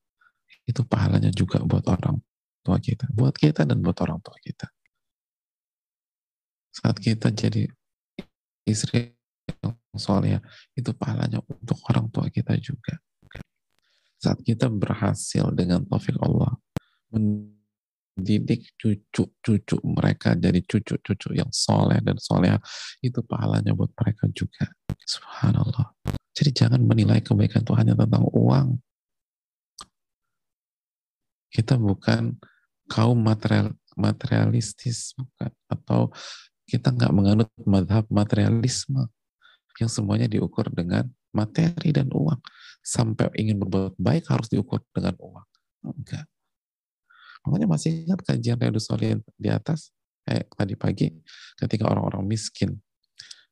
itu 0.69 0.83
pahalanya 0.87 1.31
juga 1.35 1.61
buat 1.63 1.83
orang 1.91 2.19
tua 2.63 2.79
kita. 2.79 3.11
Buat 3.11 3.35
kita 3.37 3.67
dan 3.67 3.83
buat 3.83 3.99
orang 4.01 4.23
tua 4.23 4.39
kita. 4.39 4.71
Saat 6.73 6.97
kita 7.03 7.29
jadi 7.35 7.69
istri 8.65 9.13
yang 9.61 9.77
soleh, 9.99 10.41
itu 10.79 10.91
pahalanya 10.97 11.43
untuk 11.45 11.77
orang 11.91 12.09
tua 12.09 12.31
kita 12.33 12.57
juga. 12.57 12.97
Saat 14.23 14.41
kita 14.47 14.71
berhasil 14.71 15.51
dengan 15.51 15.83
taufik 15.83 16.15
Allah, 16.23 16.55
mendidik 17.13 18.73
cucu-cucu 18.81 19.77
mereka 19.85 20.33
jadi 20.39 20.63
cucu-cucu 20.65 21.37
yang 21.37 21.51
soleh 21.53 22.01
dan 22.01 22.17
soleh 22.17 22.57
itu 23.05 23.21
pahalanya 23.21 23.77
buat 23.77 23.93
mereka 23.97 24.29
juga 24.33 24.73
subhanallah 25.05 25.93
jadi 26.33 26.51
jangan 26.65 26.81
menilai 26.81 27.21
kebaikan 27.21 27.61
Tuhan 27.65 27.89
hanya 27.89 27.95
tentang 27.97 28.25
uang 28.33 28.81
kita 31.53 31.77
bukan 31.77 32.35
kaum 32.89 33.21
material 33.21 33.77
materialistis 33.95 35.13
bukan 35.15 35.53
atau 35.69 36.09
kita 36.65 36.89
nggak 36.89 37.13
menganut 37.13 37.49
madhab 37.69 38.09
materialisme 38.09 39.07
yang 39.77 39.91
semuanya 39.93 40.27
diukur 40.27 40.69
dengan 40.73 41.09
materi 41.33 41.93
dan 41.93 42.09
uang 42.09 42.41
sampai 42.81 43.29
ingin 43.37 43.61
berbuat 43.61 43.97
baik 44.01 44.25
harus 44.33 44.49
diukur 44.49 44.81
dengan 44.97 45.13
uang 45.21 45.47
enggak 45.85 46.25
Makanya 47.47 47.67
masih 47.67 48.07
ingat 48.07 48.23
kajian 48.23 48.59
Riyadus 48.59 48.87
Solihin 48.87 49.19
di 49.35 49.51
atas, 49.51 49.91
kayak 50.23 50.47
tadi 50.55 50.75
pagi, 50.79 51.09
ketika 51.59 51.91
orang-orang 51.91 52.23
miskin 52.23 52.79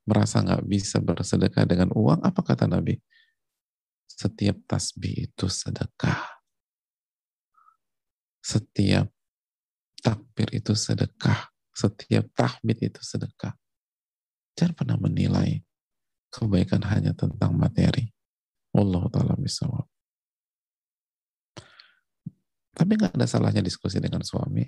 merasa 0.07 0.43
nggak 0.43 0.63
bisa 0.67 1.03
bersedekah 1.03 1.67
dengan 1.67 1.91
uang, 1.95 2.23
apa 2.23 2.41
kata 2.43 2.71
Nabi? 2.71 2.99
Setiap 4.07 4.63
tasbih 4.71 5.31
itu 5.31 5.47
sedekah. 5.51 6.40
Setiap 8.41 9.09
takbir 10.01 10.49
itu 10.57 10.73
sedekah. 10.73 11.53
Setiap 11.71 12.29
tahmid 12.35 12.81
itu 12.83 13.01
sedekah. 13.01 13.55
Jangan 14.59 14.75
pernah 14.75 14.97
menilai 15.01 15.63
kebaikan 16.33 16.83
hanya 16.89 17.13
tentang 17.17 17.55
materi. 17.55 18.11
Allah 18.71 19.03
Ta'ala 19.11 19.35
misawab. 19.39 19.87
Tapi 22.71 22.91
nggak 22.97 23.19
ada 23.19 23.27
salahnya 23.27 23.61
diskusi 23.61 23.99
dengan 24.01 24.23
suami. 24.23 24.65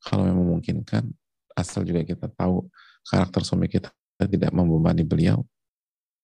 Kalau 0.00 0.26
memang 0.26 0.42
memungkinkan, 0.42 1.06
asal 1.54 1.84
juga 1.84 2.02
kita 2.02 2.28
tahu 2.32 2.66
karakter 3.06 3.42
suami 3.44 3.70
kita 3.70 3.92
tidak 4.24 4.50
membebani 4.50 5.04
beliau. 5.04 5.44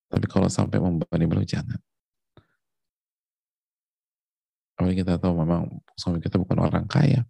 Tapi 0.09 0.25
kalau 0.29 0.49
sampai 0.49 0.81
membebani 0.81 1.25
beliau, 1.25 1.45
jangan. 1.45 1.77
Apalagi 4.73 5.05
kita 5.05 5.21
tahu 5.21 5.33
memang 5.37 5.69
suami 5.93 6.17
kita 6.17 6.41
bukan 6.41 6.57
orang 6.65 6.85
kaya. 6.89 7.21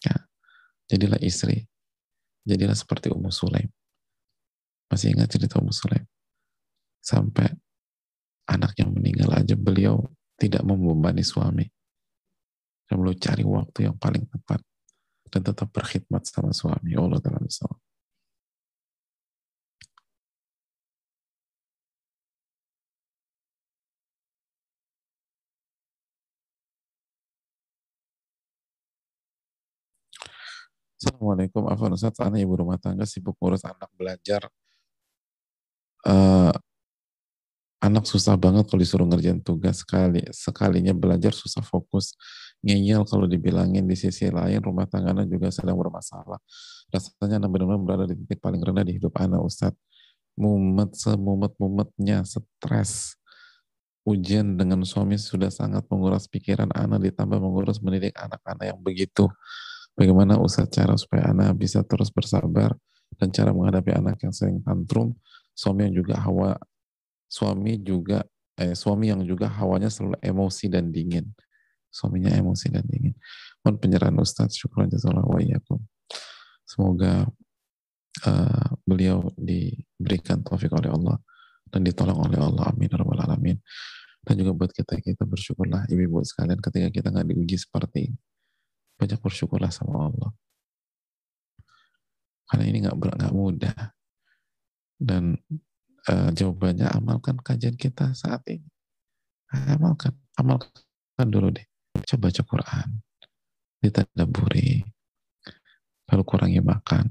Ya. 0.00 0.16
Jadilah 0.88 1.20
istri. 1.20 1.68
Jadilah 2.48 2.74
seperti 2.74 3.12
Ummu 3.12 3.28
Sulaim. 3.28 3.68
Masih 4.88 5.12
ingat 5.12 5.30
cerita 5.30 5.60
Ummu 5.60 5.70
Sulaim? 5.70 6.08
Sampai 7.04 7.52
anak 8.48 8.74
yang 8.80 8.90
meninggal 8.90 9.30
aja 9.36 9.54
beliau 9.54 10.08
tidak 10.40 10.64
membebani 10.64 11.22
suami 11.22 11.68
dan 12.88 12.98
beliau 12.98 13.16
cari 13.20 13.44
waktu 13.46 13.78
yang 13.86 13.96
paling 14.00 14.26
tepat 14.26 14.58
dan 15.30 15.40
tetap 15.46 15.68
berkhidmat 15.70 16.26
sama 16.26 16.50
suami 16.50 16.96
Allah 16.98 17.22
dalam 17.22 17.44
Islam. 17.46 17.76
Assalamualaikum, 31.00 31.64
Afan 31.64 31.96
Ustaz, 31.96 32.20
anak 32.20 32.44
ibu 32.44 32.60
rumah 32.60 32.76
tangga 32.76 33.08
sibuk 33.08 33.32
ngurus 33.40 33.64
anak 33.64 33.88
belajar. 33.96 34.52
Uh, 36.04 36.52
anak 37.80 38.04
susah 38.04 38.36
banget 38.36 38.68
kalau 38.68 38.84
disuruh 38.84 39.08
ngerjain 39.08 39.40
tugas. 39.40 39.80
Sekali 39.80 40.20
sekalinya 40.28 40.92
belajar 40.92 41.32
susah 41.32 41.64
fokus. 41.64 42.12
Ngeyel 42.60 43.08
kalau 43.08 43.24
dibilangin 43.24 43.88
di 43.88 43.96
sisi 43.96 44.28
lain 44.28 44.60
rumah 44.60 44.84
tangganya 44.84 45.24
juga 45.24 45.48
sedang 45.48 45.80
bermasalah. 45.80 46.36
Rasanya 46.92 47.40
anak 47.40 47.48
benar-benar 47.48 47.80
berada 47.80 48.04
di 48.04 48.20
titik 48.20 48.36
paling 48.44 48.60
rendah 48.60 48.84
di 48.84 49.00
hidup 49.00 49.16
anak 49.16 49.40
Ustadz 49.40 49.80
mumet 50.36 50.92
semumet-mumetnya 51.00 52.28
stres. 52.28 53.16
Ujian 54.04 54.60
dengan 54.60 54.84
suami 54.84 55.16
sudah 55.16 55.48
sangat 55.48 55.88
menguras 55.88 56.28
pikiran 56.28 56.68
anak 56.76 57.08
ditambah 57.08 57.40
mengurus 57.40 57.80
mendidik 57.80 58.12
anak-anak 58.20 58.68
yang 58.68 58.80
begitu 58.84 59.32
bagaimana 59.98 60.38
usaha 60.40 60.66
cara 60.66 60.94
supaya 60.96 61.30
anak 61.30 61.56
bisa 61.56 61.82
terus 61.86 62.10
bersabar 62.10 62.74
dan 63.18 63.28
cara 63.34 63.50
menghadapi 63.50 63.94
anak 63.94 64.16
yang 64.22 64.34
sering 64.34 64.62
tantrum 64.62 65.14
suami 65.54 65.90
yang 65.90 65.94
juga 66.00 66.14
hawa 66.20 66.56
suami 67.30 67.78
juga 67.78 68.26
eh, 68.60 68.76
suami 68.76 69.08
yang 69.08 69.24
juga 69.24 69.48
hawanya 69.48 69.88
selalu 69.88 70.20
emosi 70.20 70.66
dan 70.68 70.92
dingin. 70.92 71.24
Suaminya 71.90 72.30
emosi 72.36 72.70
dan 72.70 72.84
dingin. 72.86 73.16
Mohon 73.64 73.76
penyerahan 73.82 74.16
Ustadz, 74.20 74.54
syukur 74.54 74.86
iyakum. 74.86 75.82
Semoga 76.62 77.26
uh, 78.30 78.68
beliau 78.86 79.26
diberikan 79.34 80.38
taufik 80.46 80.70
oleh 80.70 80.86
Allah 80.86 81.18
dan 81.66 81.82
ditolong 81.82 82.30
oleh 82.30 82.38
Allah. 82.38 82.70
Amin. 82.70 82.86
Ya 82.86 82.94
Rabbal 82.94 83.26
Alamin. 83.26 83.58
Dan 84.22 84.34
juga 84.38 84.54
buat 84.54 84.70
kita, 84.70 85.02
kita 85.02 85.26
bersyukurlah 85.26 85.90
ibu-ibu 85.90 86.22
sekalian 86.22 86.62
ketika 86.62 86.88
kita 86.94 87.08
nggak 87.10 87.26
diuji 87.26 87.56
seperti 87.58 88.12
ini. 88.12 88.18
Banyak 89.00 89.16
bersyukurlah 89.24 89.72
sama 89.72 90.12
Allah. 90.12 90.30
Karena 92.44 92.64
ini 92.68 92.84
nggak 92.84 92.96
nggak 93.00 93.32
mudah. 93.32 93.96
Dan 95.00 95.40
uh, 96.12 96.28
jawabannya 96.28 96.92
amalkan 96.92 97.40
kajian 97.40 97.80
kita 97.80 98.12
saat 98.12 98.44
ini. 98.52 98.68
Amalkan, 99.50 100.12
amalkan 100.36 101.28
dulu 101.32 101.48
deh. 101.48 101.64
Coba 102.04 102.28
baca 102.28 102.42
Quran, 102.44 102.88
ditadaburi, 103.82 104.84
lalu 106.06 106.22
kurangi 106.22 106.60
makan, 106.62 107.10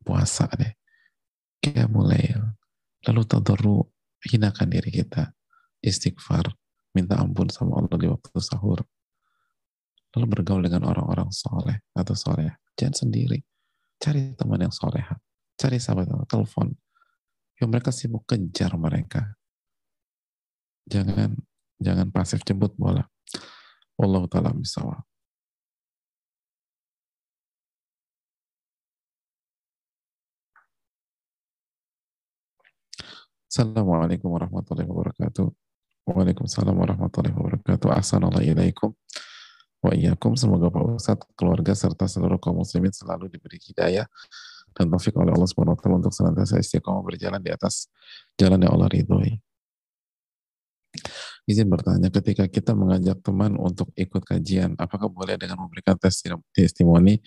puasa 0.00 0.48
deh. 0.56 0.72
Kita 1.60 1.84
mulai, 1.90 2.32
lalu 3.04 3.22
tadarru, 3.28 3.84
hinakan 4.24 4.72
diri 4.72 4.88
kita, 5.02 5.36
istighfar, 5.84 6.48
minta 6.96 7.20
ampun 7.20 7.52
sama 7.52 7.76
Allah 7.80 7.96
di 8.00 8.08
waktu 8.08 8.40
sahur. 8.40 8.80
Lalu 10.10 10.26
bergaul 10.26 10.62
dengan 10.66 10.90
orang-orang 10.90 11.30
soleh 11.30 11.86
atau 11.94 12.18
soleh. 12.18 12.50
Jangan 12.74 13.06
sendiri. 13.06 13.38
Cari 14.00 14.34
teman 14.34 14.58
yang 14.58 14.74
soleh. 14.74 15.06
Cari 15.54 15.78
sahabat, 15.78 16.10
telepon, 16.26 16.72
yang 17.60 17.68
mereka 17.70 17.92
sibuk 17.92 18.24
kejar 18.26 18.74
mereka. 18.74 19.36
Jangan 20.88 21.36
jangan 21.78 22.08
pasif 22.10 22.42
jemput 22.42 22.74
bola. 22.74 23.04
Allah 24.00 24.22
taala 24.26 24.50
misawa. 24.56 25.04
Assalamualaikum 33.50 34.30
warahmatullahi 34.32 34.88
wabarakatuh. 34.88 35.46
Waalaikumsalam 36.08 36.74
warahmatullahi 36.74 37.34
wabarakatuh. 37.36 37.92
Assalamualaikum 37.92 38.96
wa 39.80 39.92
iyyakum. 39.92 40.36
Semoga 40.36 40.68
Pak 40.68 40.82
Ustadz, 40.96 41.28
keluarga 41.36 41.72
serta 41.72 42.04
seluruh 42.06 42.36
kaum 42.36 42.60
muslimin 42.60 42.92
selalu 42.92 43.32
diberi 43.32 43.56
hidayah 43.60 44.06
dan 44.76 44.86
taufik 44.86 45.16
oleh 45.18 45.34
Allah 45.34 45.48
Subhanahu 45.48 45.74
wa 45.74 45.80
taala 45.80 45.96
untuk 45.98 46.14
senantiasa 46.14 46.60
istiqomah 46.60 47.02
berjalan 47.02 47.40
di 47.42 47.50
atas 47.50 47.90
jalan 48.38 48.62
yang 48.62 48.72
Allah 48.76 48.88
ridhoi. 48.92 49.40
Izin 51.48 51.66
bertanya, 51.66 52.12
ketika 52.14 52.46
kita 52.46 52.78
mengajak 52.78 53.18
teman 53.26 53.58
untuk 53.58 53.90
ikut 53.98 54.22
kajian, 54.22 54.78
apakah 54.78 55.10
boleh 55.10 55.34
dengan 55.34 55.58
memberikan 55.58 55.98
testimoni 56.54 57.18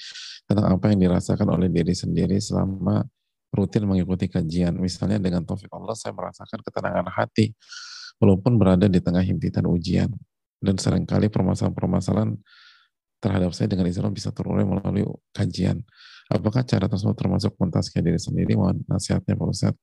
tentang 0.47 0.67
apa 0.69 0.95
yang 0.95 1.09
dirasakan 1.09 1.49
oleh 1.51 1.67
diri 1.67 1.91
sendiri 1.91 2.39
selama 2.39 3.03
rutin 3.51 3.83
mengikuti 3.83 4.31
kajian? 4.31 4.79
Misalnya 4.79 5.19
dengan 5.19 5.43
taufik 5.43 5.67
Allah, 5.75 5.97
saya 5.97 6.15
merasakan 6.15 6.59
ketenangan 6.63 7.11
hati, 7.11 7.51
walaupun 8.21 8.55
berada 8.55 8.87
di 8.87 9.03
tengah 9.03 9.23
himpitan 9.25 9.67
ujian. 9.67 10.07
Dan 10.63 10.79
sering 10.79 11.03
kali 11.03 11.27
permasalahan-permasalahan 11.27 12.39
terhadap 13.19 13.51
saya 13.51 13.67
dengan 13.67 13.87
Islam 13.91 14.15
bisa 14.15 14.31
terurai 14.31 14.63
melalui 14.63 15.03
kajian. 15.35 15.83
Apakah 16.31 16.63
cara 16.63 16.87
tersebut 16.87 17.15
termasuk 17.19 17.51
mentazkiyah 17.59 18.03
diri 18.03 18.19
sendiri? 18.19 18.55
Mohon 18.55 18.87
nasihatnya 18.87 19.35
Pak 19.35 19.47
Ustaz. 19.51 19.75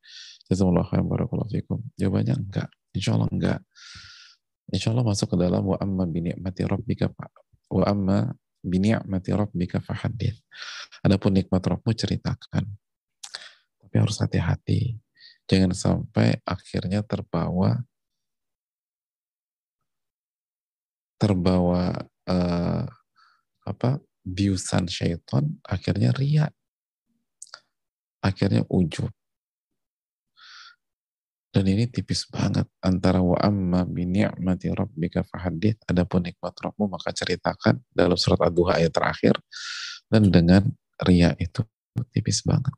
Jazakallah 0.48 0.88
khairan 0.88 1.06
barakallahu 1.06 1.52
fikum. 1.52 1.84
Jawabannya 2.00 2.34
enggak. 2.40 2.68
Insya 2.96 3.14
Allah 3.14 3.28
enggak. 3.28 3.60
Insya 4.72 4.88
Allah 4.96 5.04
masuk 5.04 5.28
ke 5.30 5.36
dalam 5.36 5.62
wa 5.68 5.76
amma 5.76 6.08
bini'mati 6.08 6.62
rabbika 6.64 7.12
wa 7.70 7.84
amma 7.86 8.18
bini'mati 8.64 9.30
rabbika 9.36 9.78
fahadith. 9.84 10.40
Adapun 11.04 11.36
nikmat 11.36 11.64
Rabbmu 11.64 11.90
ceritakan. 11.96 12.64
Tapi 13.80 13.94
harus 13.96 14.20
hati-hati. 14.20 15.00
Jangan 15.48 15.72
sampai 15.74 16.38
akhirnya 16.44 17.02
terbawa 17.02 17.82
terbawa 21.20 21.92
uh, 22.24 22.84
apa 23.68 24.00
biusan 24.24 24.88
syaitan 24.88 25.60
akhirnya 25.68 26.16
ria. 26.16 26.48
Akhirnya 28.24 28.64
ujub. 28.72 29.12
Dan 31.50 31.66
ini 31.66 31.90
tipis 31.90 32.30
banget 32.30 32.70
antara 32.78 33.18
wa 33.20 33.34
amma 33.42 33.82
bi 33.82 34.06
ni'mati 34.06 34.70
rabbika 34.70 35.26
fahadith 35.26 35.82
adapun 35.90 36.22
nikmat 36.22 36.54
Rabbmu 36.54 36.86
maka 36.86 37.10
ceritakan 37.10 37.82
dalam 37.90 38.14
surat 38.14 38.38
Ad-Duha 38.38 38.78
ayat 38.78 38.94
terakhir. 38.94 39.34
Dan 40.06 40.30
dengan 40.30 40.62
ria 41.02 41.34
itu 41.42 41.66
tipis 42.14 42.46
banget. 42.46 42.70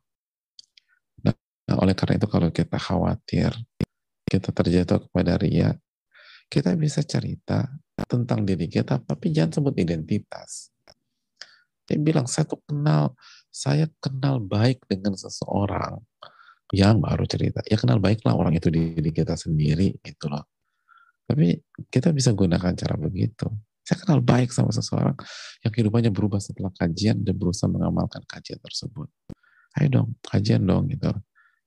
Nah, 1.21 1.35
oleh 1.79 1.93
karena 1.93 2.17
itu 2.17 2.27
kalau 2.27 2.49
kita 2.49 2.81
khawatir 2.81 3.53
kita 4.25 4.49
terjatuh 4.49 5.05
kepada 5.05 5.37
ria, 5.37 5.77
kita 6.49 6.73
bisa 6.73 7.05
cerita 7.05 7.69
tentang 8.05 8.45
diri 8.47 8.69
kita 8.69 9.01
tapi 9.01 9.33
jangan 9.33 9.61
sebut 9.61 9.75
identitas. 9.79 10.73
Dia 11.83 11.99
bilang 11.99 12.25
saya 12.31 12.47
tuh 12.47 12.63
kenal, 12.63 13.11
saya 13.51 13.91
kenal 13.99 14.39
baik 14.39 14.87
dengan 14.87 15.19
seseorang 15.19 15.99
yang 16.71 17.03
baru 17.03 17.27
cerita. 17.27 17.59
Ya 17.67 17.75
kenal 17.75 17.99
baiklah 17.99 18.33
orang 18.33 18.55
itu 18.55 18.71
diri 18.71 19.11
kita 19.11 19.35
sendiri 19.35 19.99
gitu 19.99 20.31
loh. 20.31 20.47
Tapi 21.27 21.59
kita 21.91 22.15
bisa 22.15 22.31
gunakan 22.31 22.71
cara 22.75 22.95
begitu. 22.95 23.51
Saya 23.83 23.99
kenal 23.99 24.23
baik 24.23 24.47
sama 24.55 24.71
seseorang 24.71 25.15
yang 25.59 25.71
kehidupannya 25.75 26.11
berubah 26.15 26.39
setelah 26.39 26.71
kajian 26.71 27.19
dan 27.19 27.35
berusaha 27.35 27.67
mengamalkan 27.67 28.23
kajian 28.23 28.59
tersebut. 28.63 29.11
Ayo 29.75 29.87
dong, 29.91 30.09
kajian 30.23 30.63
dong 30.63 30.87
gitu. 30.87 31.11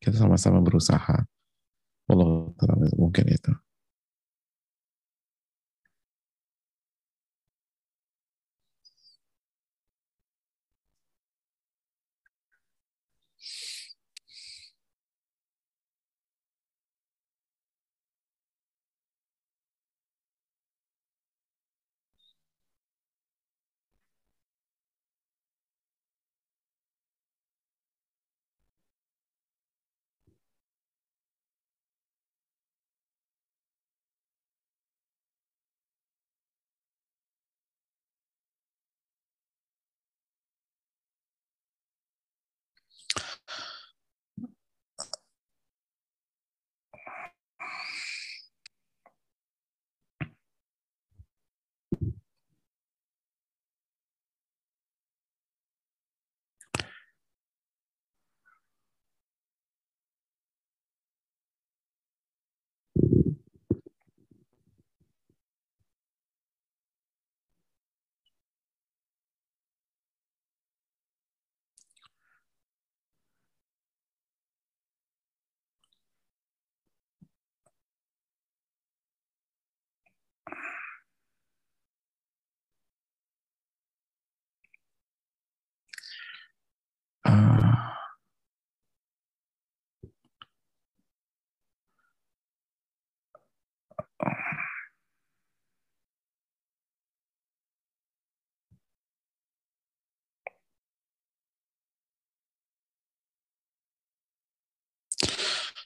Kita 0.00 0.16
sama-sama 0.16 0.64
berusaha. 0.64 1.22
Allah 2.06 2.28
mungkin 2.96 3.24
itu. 3.28 3.52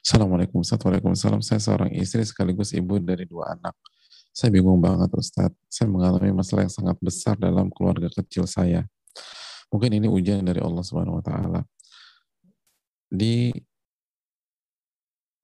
Assalamualaikum 0.01 0.65
Ustaz, 0.65 0.81
Waalaikumsalam. 0.81 1.45
Saya 1.45 1.61
seorang 1.61 1.93
istri 1.93 2.25
sekaligus 2.25 2.73
ibu 2.73 2.97
dari 2.97 3.29
dua 3.29 3.53
anak. 3.53 3.77
Saya 4.33 4.49
bingung 4.49 4.81
banget 4.81 5.13
Ustaz. 5.13 5.53
Saya 5.69 5.93
mengalami 5.93 6.33
masalah 6.33 6.65
yang 6.65 6.73
sangat 6.73 6.97
besar 6.97 7.37
dalam 7.37 7.69
keluarga 7.69 8.09
kecil 8.09 8.49
saya. 8.49 8.89
Mungkin 9.69 10.01
ini 10.01 10.09
ujian 10.09 10.41
dari 10.41 10.57
Allah 10.57 10.81
Subhanahu 10.81 11.21
wa 11.21 11.23
taala. 11.23 11.61
Di 13.13 13.53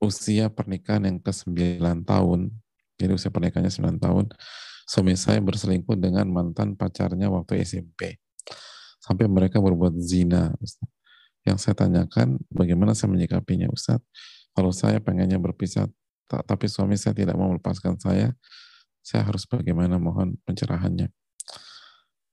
usia 0.01 0.49
pernikahan 0.49 1.05
yang 1.05 1.21
ke-9 1.21 1.77
tahun, 2.01 2.49
jadi 2.97 3.13
usia 3.13 3.29
pernikahannya 3.29 3.69
9 3.69 4.01
tahun, 4.01 4.25
suami 4.89 5.13
saya 5.13 5.37
berselingkuh 5.37 6.01
dengan 6.01 6.25
mantan 6.33 6.73
pacarnya 6.73 7.29
waktu 7.29 7.61
SMP. 7.61 8.17
Sampai 8.97 9.29
mereka 9.29 9.61
berbuat 9.61 9.93
zina. 10.01 10.49
Ustaz. 10.57 10.89
Yang 11.45 11.57
saya 11.61 11.75
tanyakan, 11.77 12.41
bagaimana 12.49 12.97
saya 12.97 13.13
menyikapinya 13.13 13.69
Ustaz? 13.69 14.01
Kalau 14.57 14.73
saya 14.73 14.97
pengennya 14.97 15.37
berpisah, 15.37 15.85
tapi 16.25 16.65
suami 16.65 16.97
saya 16.97 17.13
tidak 17.13 17.37
mau 17.37 17.53
melepaskan 17.53 18.01
saya, 18.01 18.33
saya 19.05 19.21
harus 19.21 19.45
bagaimana 19.45 20.01
mohon 20.01 20.33
pencerahannya. 20.49 21.13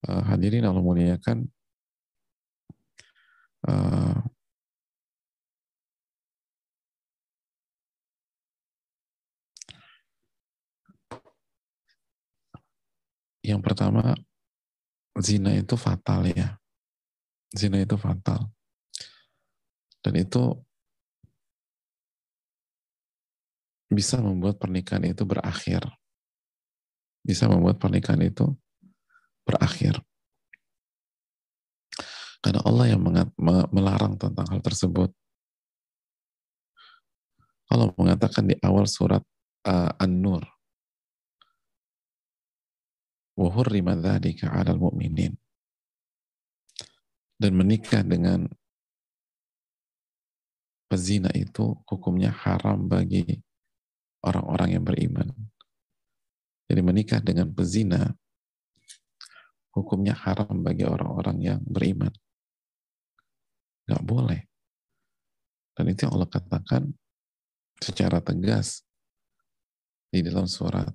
Uh, 0.09 0.25
hadirin 0.25 0.65
Allah 0.65 0.81
muliakan, 0.81 1.45
uh, 3.69 4.25
yang 13.45 13.61
pertama 13.61 14.17
zina 15.21 15.53
itu 15.53 15.77
fatal 15.77 16.25
ya 16.25 16.57
zina 17.53 17.77
itu 17.85 17.95
fatal 18.01 18.49
dan 20.01 20.15
itu 20.17 20.57
bisa 23.94 24.22
membuat 24.22 24.62
pernikahan 24.62 25.06
itu 25.10 25.26
berakhir. 25.26 25.82
Bisa 27.26 27.50
membuat 27.50 27.82
pernikahan 27.82 28.22
itu 28.22 28.54
berakhir. 29.44 29.98
Karena 32.40 32.64
Allah 32.64 32.96
yang 32.96 33.04
melarang 33.74 34.16
tentang 34.16 34.48
hal 34.48 34.62
tersebut. 34.64 35.12
Allah 37.70 37.92
mengatakan 37.94 38.50
di 38.50 38.56
awal 38.66 38.90
surat 38.90 39.22
uh, 39.68 39.92
An-Nur, 40.02 40.42
وَهُرِّمَ 43.40 43.88
ذَلِكَ 44.04 44.40
عَلَى 44.44 44.72
الْمُؤْمِنِينَ 44.76 45.34
Dan 47.40 47.52
menikah 47.56 48.04
dengan 48.04 48.52
pezina 50.92 51.32
itu 51.32 51.78
hukumnya 51.88 52.36
haram 52.36 52.90
bagi 52.90 53.40
orang-orang 54.25 54.81
yang 54.81 54.85
beriman. 54.85 55.29
Jadi 56.65 56.81
menikah 56.81 57.21
dengan 57.21 57.53
pezina 57.53 58.09
hukumnya 59.77 60.17
haram 60.17 60.65
bagi 60.65 60.89
orang-orang 60.89 61.37
yang 61.45 61.61
beriman. 61.61 62.11
Gak 63.85 64.01
boleh. 64.01 64.49
Dan 65.77 65.93
itu 65.93 66.09
yang 66.09 66.17
Allah 66.17 66.31
katakan 66.31 66.83
secara 67.83 68.25
tegas 68.25 68.87
di 70.09 70.25
dalam 70.25 70.49
surat 70.49 70.89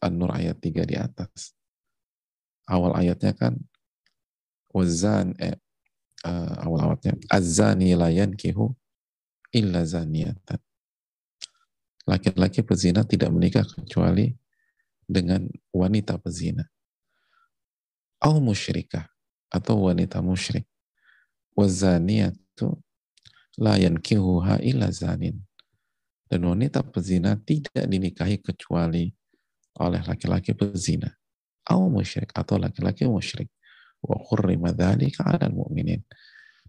An-Nur 0.00 0.32
ayat 0.32 0.56
3 0.56 0.88
di 0.88 0.96
atas. 0.96 1.52
Awal 2.70 3.04
ayatnya 3.04 3.34
kan 3.34 3.58
wazan 4.70 5.34
eh, 5.42 5.58
uh, 6.24 6.62
awal 6.62 6.94
ayatnya 6.94 7.18
azani 7.28 7.92
layan 7.98 8.32
kihu 8.38 8.70
illa 9.50 9.82
zaniyatan 9.82 10.62
laki-laki 12.06 12.66
pezina 12.66 13.06
tidak 13.06 13.30
menikah 13.30 13.62
kecuali 13.66 14.34
dengan 15.06 15.46
wanita 15.70 16.18
pezina. 16.18 16.66
Al 18.22 18.38
musyrikah 18.38 19.06
atau 19.50 19.90
wanita 19.90 20.22
musyrik. 20.22 20.66
Wazaniyatu 21.52 22.80
la 23.60 23.76
yankihuha 23.76 24.62
illa 24.64 24.88
zanin. 24.88 25.42
Dan 26.30 26.48
wanita 26.48 26.80
pezina 26.80 27.36
tidak 27.36 27.84
dinikahi 27.84 28.40
kecuali 28.40 29.12
oleh 29.76 30.00
laki-laki 30.00 30.56
pezina. 30.56 31.12
Atau 31.62 31.92
musyrik 31.92 32.32
atau 32.32 32.56
laki-laki 32.56 33.04
musyrik. 33.04 33.52
Wa 34.02 34.18
khurrima 34.18 34.72
dzalika 34.72 35.28
'alal 35.28 35.52
mu'minin. 35.52 36.02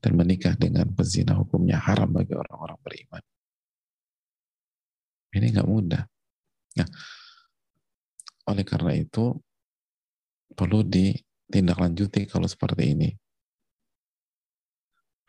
Dan 0.03 0.19
menikah 0.19 0.59
dengan 0.59 0.91
pezina 0.91 1.31
hukumnya 1.39 1.79
haram 1.79 2.11
bagi 2.11 2.35
orang-orang 2.35 2.77
beriman. 2.83 3.23
Ini 5.33 5.49
nggak 5.49 5.69
mudah. 5.69 6.03
Nah, 6.77 6.89
oleh 8.49 8.65
karena 8.65 8.93
itu 8.93 9.33
perlu 10.53 10.85
ditindaklanjuti 10.85 12.29
kalau 12.29 12.45
seperti 12.45 12.93
ini. 12.93 13.09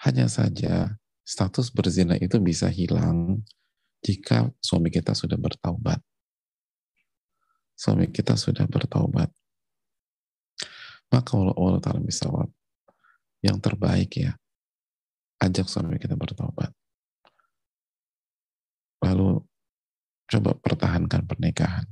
Hanya 0.05 0.29
saja 0.29 1.01
status 1.25 1.73
berzina 1.73 2.21
itu 2.21 2.37
bisa 2.37 2.69
hilang 2.69 3.41
jika 4.05 4.53
suami 4.61 4.93
kita 4.93 5.17
sudah 5.17 5.41
bertaubat. 5.41 5.97
Suami 7.73 8.13
kita 8.13 8.37
sudah 8.37 8.69
bertaubat. 8.69 9.33
Maka 11.09 11.31
Allah, 11.41 11.57
Allah 11.57 11.81
Ta'ala 11.81 12.01
bisa 12.05 12.29
yang 13.41 13.57
terbaik 13.61 14.13
ya, 14.21 14.37
ajak 15.41 15.69
suami 15.69 15.97
kita 15.97 16.17
bertaubat. 16.17 16.73
Lalu 19.05 19.41
coba 20.29 20.57
pertahankan 20.57 21.23
pernikahan. 21.29 21.87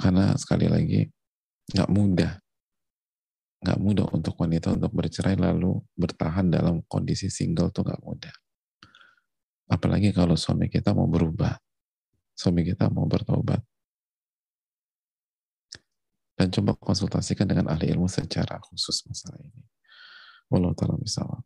Karena 0.00 0.32
sekali 0.40 0.66
lagi, 0.66 1.04
nggak 1.76 1.90
mudah. 1.92 2.32
Nggak 3.60 3.78
mudah 3.84 4.06
untuk 4.16 4.34
wanita 4.40 4.72
untuk 4.72 4.88
bercerai 4.96 5.36
lalu 5.36 5.76
bertahan 5.92 6.48
dalam 6.48 6.80
kondisi 6.88 7.28
single 7.28 7.68
tuh 7.68 7.84
nggak 7.84 8.00
mudah. 8.00 8.32
Apalagi 9.70 10.10
kalau 10.16 10.34
suami 10.34 10.66
kita 10.72 10.96
mau 10.96 11.06
berubah, 11.06 11.54
suami 12.32 12.64
kita 12.64 12.88
mau 12.88 13.04
bertobat. 13.04 13.60
Dan 16.40 16.48
coba 16.48 16.72
konsultasikan 16.72 17.44
dengan 17.44 17.68
ahli 17.68 17.92
ilmu 17.92 18.08
secara 18.08 18.56
khusus 18.64 19.04
masalah 19.04 19.44
ini. 19.44 19.60
Wallahu 20.48 20.72
ta'ala 20.72 20.96
misalnya. 20.96 21.44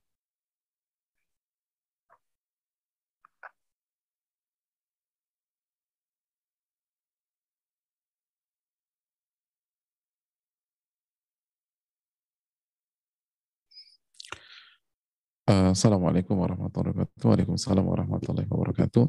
Uh, 15.44 15.76
Assalamualaikum 15.76 16.40
warahmatullahi 16.40 16.96
wabarakatuh. 16.96 17.28
Waalaikumsalam 17.28 17.84
warahmatullahi 17.84 18.48
wabarakatuh. 18.48 19.04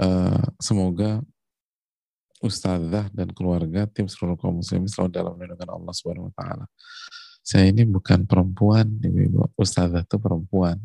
Uh, 0.00 0.44
semoga 0.56 1.20
ustazah 2.40 3.12
dan 3.12 3.28
keluarga 3.36 3.84
tim 3.84 4.08
seluruh 4.08 4.40
kaum 4.40 4.64
muslim 4.64 4.88
selalu 4.88 5.12
dalam 5.12 5.36
lindungan 5.36 5.76
Allah 5.76 5.92
Subhanahu 5.92 6.32
wa 6.32 6.34
taala. 6.40 6.64
Saya 7.44 7.68
ini 7.68 7.84
bukan 7.84 8.24
perempuan, 8.24 8.88
Ibu. 8.96 9.60
Ustazah 9.60 10.08
itu 10.08 10.16
perempuan. 10.16 10.80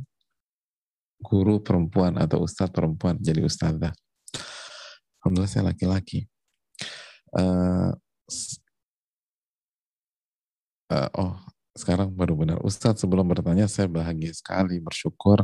Guru 1.23 1.63
perempuan 1.63 2.19
atau 2.19 2.43
ustaz 2.43 2.67
perempuan 2.75 3.15
jadi 3.15 3.39
ustazah. 3.39 3.95
Alhamdulillah 5.23 5.47
saya 5.47 5.71
laki-laki. 5.71 6.27
Uh, 7.31 7.95
uh, 10.91 11.09
oh, 11.23 11.39
sekarang 11.75 12.15
baru 12.15 12.39
benar. 12.39 12.57
Ustadz 12.63 13.03
sebelum 13.03 13.27
bertanya 13.27 13.67
saya 13.67 13.91
bahagia 13.91 14.31
sekali 14.31 14.79
bersyukur. 14.79 15.43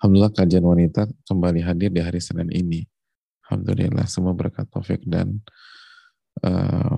Alhamdulillah 0.00 0.32
kajian 0.32 0.64
wanita 0.64 1.04
kembali 1.28 1.60
hadir 1.60 1.92
di 1.92 2.00
hari 2.00 2.24
Senin 2.24 2.48
ini. 2.48 2.88
Alhamdulillah 3.44 4.08
semua 4.08 4.32
berkat 4.32 4.64
taufik 4.72 5.04
dan 5.04 5.44
uh, 6.40 6.96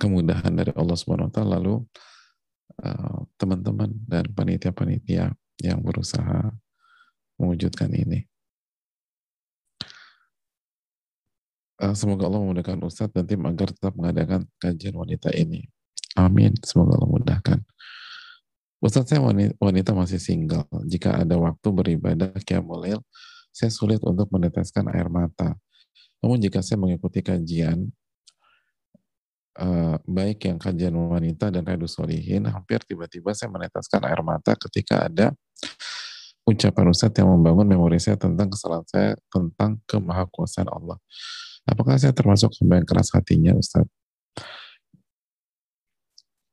kemudahan 0.00 0.52
dari 0.56 0.72
Allah 0.72 0.96
Subhanahu 0.96 1.28
wa 1.28 1.34
taala 1.34 1.60
lalu 1.60 1.84
uh, 2.80 3.28
teman-teman 3.36 3.92
dan 4.08 4.24
panitia-panitia 4.32 5.36
yang 5.60 5.78
berusaha 5.84 6.48
mewujudkan 7.36 7.92
ini. 7.92 8.24
Uh, 11.78 11.92
semoga 11.92 12.26
Allah 12.26 12.40
memudahkan 12.42 12.80
Ustadz 12.80 13.12
dan 13.12 13.28
tim 13.28 13.44
agar 13.44 13.70
tetap 13.76 13.92
mengadakan 13.92 14.48
kajian 14.56 14.96
wanita 14.96 15.30
ini. 15.36 15.68
Amin. 16.18 16.58
Semoga 16.66 16.98
Allah 16.98 17.10
mudahkan. 17.14 17.58
Ustaz 18.82 19.10
saya 19.10 19.22
wanita 19.58 19.94
masih 19.94 20.18
single. 20.18 20.66
Jika 20.86 21.14
ada 21.14 21.38
waktu 21.38 21.68
beribadah 21.70 22.34
kiamulail, 22.42 23.02
saya 23.54 23.70
sulit 23.70 24.02
untuk 24.02 24.30
meneteskan 24.30 24.86
air 24.90 25.06
mata. 25.10 25.54
Namun 26.22 26.42
jika 26.42 26.62
saya 26.62 26.78
mengikuti 26.78 27.22
kajian, 27.22 27.90
uh, 29.58 29.98
baik 30.06 30.46
yang 30.46 30.58
kajian 30.58 30.94
wanita 30.94 31.50
dan 31.50 31.62
redu 31.66 31.90
solihin, 31.90 32.46
hampir 32.50 32.82
tiba-tiba 32.86 33.34
saya 33.34 33.50
meneteskan 33.50 34.02
air 34.06 34.22
mata 34.22 34.54
ketika 34.54 35.10
ada 35.10 35.34
ucapan 36.46 36.86
Ustaz 36.94 37.12
yang 37.18 37.28
membangun 37.34 37.66
memori 37.66 37.98
saya 37.98 38.14
tentang 38.14 38.48
kesalahan 38.48 38.86
saya 38.86 39.10
tentang 39.28 39.82
kemahakuasaan 39.90 40.70
Allah. 40.70 40.98
Apakah 41.68 41.98
saya 42.00 42.14
termasuk 42.14 42.54
hamba 42.62 42.80
yang 42.80 42.88
keras 42.88 43.10
hatinya 43.12 43.52
Ustaz? 43.58 43.84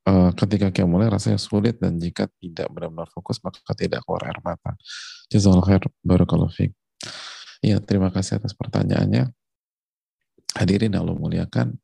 Uh, 0.05 0.31
ketika 0.37 0.69
kita 0.69 0.87
mulai 0.87 1.09
rasanya 1.09 1.41
sulit 1.41 1.81
dan 1.81 1.97
jika 1.97 2.29
tidak 2.37 2.69
benar-benar 2.71 3.09
fokus 3.11 3.41
maka 3.41 3.59
tidak 3.73 4.05
keluar 4.05 4.29
air 4.29 4.39
mata. 4.45 4.77
Jazakallah 5.27 5.65
khair 5.65 5.83
barakallahu 6.05 6.53
fiik. 6.53 6.71
Ya, 7.65 7.81
terima 7.81 8.13
kasih 8.13 8.37
atas 8.37 8.53
pertanyaannya. 8.53 9.33
Hadirin 10.55 10.93
Allah 10.95 11.17
muliakan. 11.17 11.75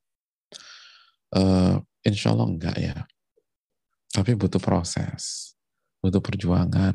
Uh, 1.32 1.82
insya 2.06 2.32
Allah 2.32 2.48
enggak 2.48 2.78
ya. 2.78 2.96
Tapi 4.12 4.36
butuh 4.36 4.60
proses, 4.60 5.56
butuh 6.04 6.20
perjuangan. 6.20 6.94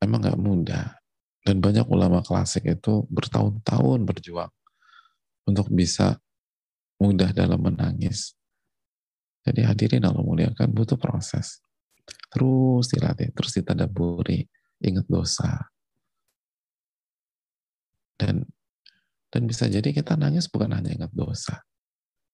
Emang 0.00 0.20
nggak 0.22 0.40
mudah. 0.40 0.96
Dan 1.44 1.60
banyak 1.60 1.84
ulama 1.92 2.24
klasik 2.24 2.64
itu 2.64 3.04
bertahun-tahun 3.12 4.00
berjuang 4.08 4.48
untuk 5.44 5.68
bisa 5.68 6.16
mudah 6.96 7.36
dalam 7.36 7.60
menangis 7.60 8.32
jadi 9.44 9.60
hadirin 9.68 10.08
Allah 10.08 10.24
muliakan 10.24 10.72
butuh 10.72 10.96
proses. 10.96 11.60
Terus 12.32 12.88
dilatih, 12.88 13.30
terus 13.36 13.52
ditadaburi, 13.60 14.44
ingat 14.80 15.06
dosa. 15.06 15.68
Dan 18.16 18.44
dan 19.28 19.42
bisa 19.50 19.66
jadi 19.66 19.90
kita 19.90 20.14
nangis 20.14 20.46
bukan 20.46 20.70
hanya 20.72 20.94
ingat 20.94 21.10
dosa, 21.10 21.60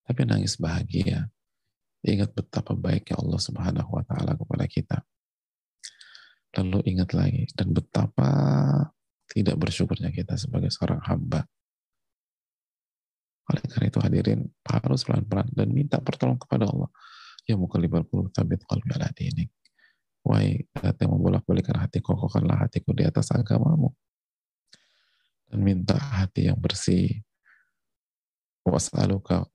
tapi 0.04 0.22
nangis 0.28 0.60
bahagia. 0.60 1.32
Ingat 2.04 2.32
betapa 2.32 2.72
baiknya 2.76 3.20
Allah 3.20 3.40
Subhanahu 3.40 3.90
wa 3.92 4.04
taala 4.04 4.36
kepada 4.36 4.64
kita. 4.68 4.98
Lalu 6.60 6.84
ingat 6.92 7.12
lagi 7.16 7.48
dan 7.56 7.72
betapa 7.72 8.30
tidak 9.30 9.56
bersyukurnya 9.56 10.10
kita 10.10 10.36
sebagai 10.36 10.68
seorang 10.72 11.00
hamba. 11.06 11.46
Oleh 13.50 13.62
karena 13.66 13.86
itu 13.90 13.98
hadirin 13.98 14.40
harus 14.62 15.02
pelan-pelan 15.02 15.50
dan 15.50 15.68
minta 15.74 15.98
pertolongan 15.98 16.38
kepada 16.38 16.70
Allah. 16.70 16.86
Ya 17.50 17.58
mukallibal 17.58 18.06
qulub 18.06 18.30
tabit 18.30 18.62
qalbi 18.62 18.94
ala 18.94 19.10
dinik. 19.10 19.50
Wahai 20.22 20.62
yang 20.78 21.10
membolak-balikan 21.10 21.74
hati, 21.80 21.98
kokohkanlah 21.98 22.62
hatiku 22.62 22.94
di 22.94 23.02
atas 23.08 23.34
agamamu. 23.34 23.90
Dan 25.50 25.66
minta 25.66 25.98
hati 25.98 26.46
yang 26.46 26.60
bersih. 26.60 27.24
Was'aluka 28.62 29.48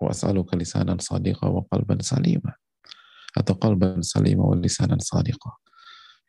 was'aluka 0.00 0.58
lisanan 0.58 0.98
sadiqa 0.98 1.46
wa 1.46 1.62
qalban 1.70 2.02
salima. 2.02 2.56
Atau 3.36 3.54
qalban 3.60 4.02
salima 4.02 4.42
wa 4.42 4.58
lisanan 4.58 4.98
sadiqa. 4.98 5.54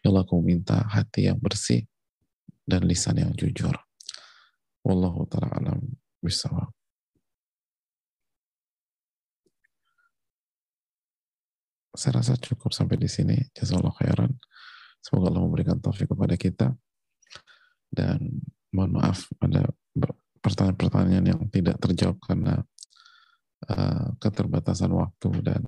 Ya 0.06 0.12
Allah, 0.12 0.28
aku 0.28 0.38
minta 0.44 0.84
hati 0.86 1.32
yang 1.32 1.40
bersih 1.40 1.88
dan 2.68 2.86
lisan 2.86 3.18
yang 3.18 3.32
jujur. 3.34 3.74
Wallahu 4.84 5.24
ta'ala 5.32 5.64
alam 5.64 6.03
bisawab. 6.24 6.72
Saya 11.94 12.24
rasa 12.24 12.34
cukup 12.40 12.74
sampai 12.74 12.98
di 12.98 13.06
sini. 13.06 13.38
Jazakallah 13.54 13.94
khairan. 13.94 14.32
Semoga 15.04 15.30
Allah 15.30 15.44
memberikan 15.45 15.78
taufik 15.78 16.10
kepada 16.10 16.34
kita. 16.34 16.74
Dan 17.94 18.41
mohon 18.74 18.98
maaf 18.98 19.30
pada 19.38 19.70
pertanyaan-pertanyaan 20.41 21.26
yang 21.30 21.41
tidak 21.54 21.78
terjawab 21.78 22.18
karena 22.26 22.66
uh, 23.70 24.10
keterbatasan 24.18 24.90
waktu 24.90 25.30
dan 25.45 25.62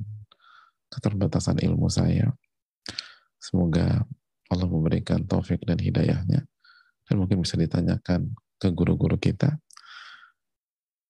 keterbatasan 0.89 1.61
ilmu 1.61 1.93
saya. 1.93 2.33
Semoga 3.37 4.01
Allah 4.49 4.65
memberikan 4.65 5.21
taufik 5.29 5.61
dan 5.61 5.77
hidayahnya. 5.77 6.41
Dan 7.05 7.15
mungkin 7.21 7.45
bisa 7.45 7.53
ditanyakan 7.53 8.33
ke 8.57 8.73
guru-guru 8.73 9.21
kita 9.21 9.61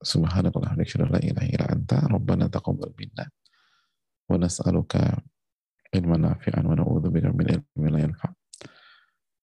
سبحانك 0.06 0.54
اللهم 0.58 0.78
وبحمدك 0.78 1.10
لا 1.10 1.18
إله 1.18 1.46
إلا 1.50 1.74
أنت 1.74 1.94
ربنا 1.94 2.48
تقبل 2.48 2.94
منا. 3.00 3.26
ونسألك 4.30 4.94
علما 5.96 6.18
نافعا 6.18 6.62
ونعوذ 6.68 7.10
بك 7.10 7.26
من 7.26 7.46
علم 7.52 7.88
لا 7.90 8.00
ينفع. 8.04 8.30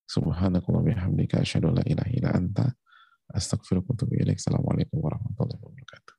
سبحانك 0.07 0.69
اللهم 0.69 0.83
وبحمدك 0.83 1.35
أشهد 1.35 1.65
أن 1.65 1.75
لا 1.75 1.83
إله 1.83 2.07
إلا 2.15 2.37
أنت 2.37 2.59
أستغفرك 3.31 3.91
وأتوب 3.91 4.15
إليك. 4.15 4.37
السلام 4.37 4.63
عليكم 4.71 4.99
ورحمة 4.99 5.37
الله 5.41 5.59
وبركاته. 5.63 6.15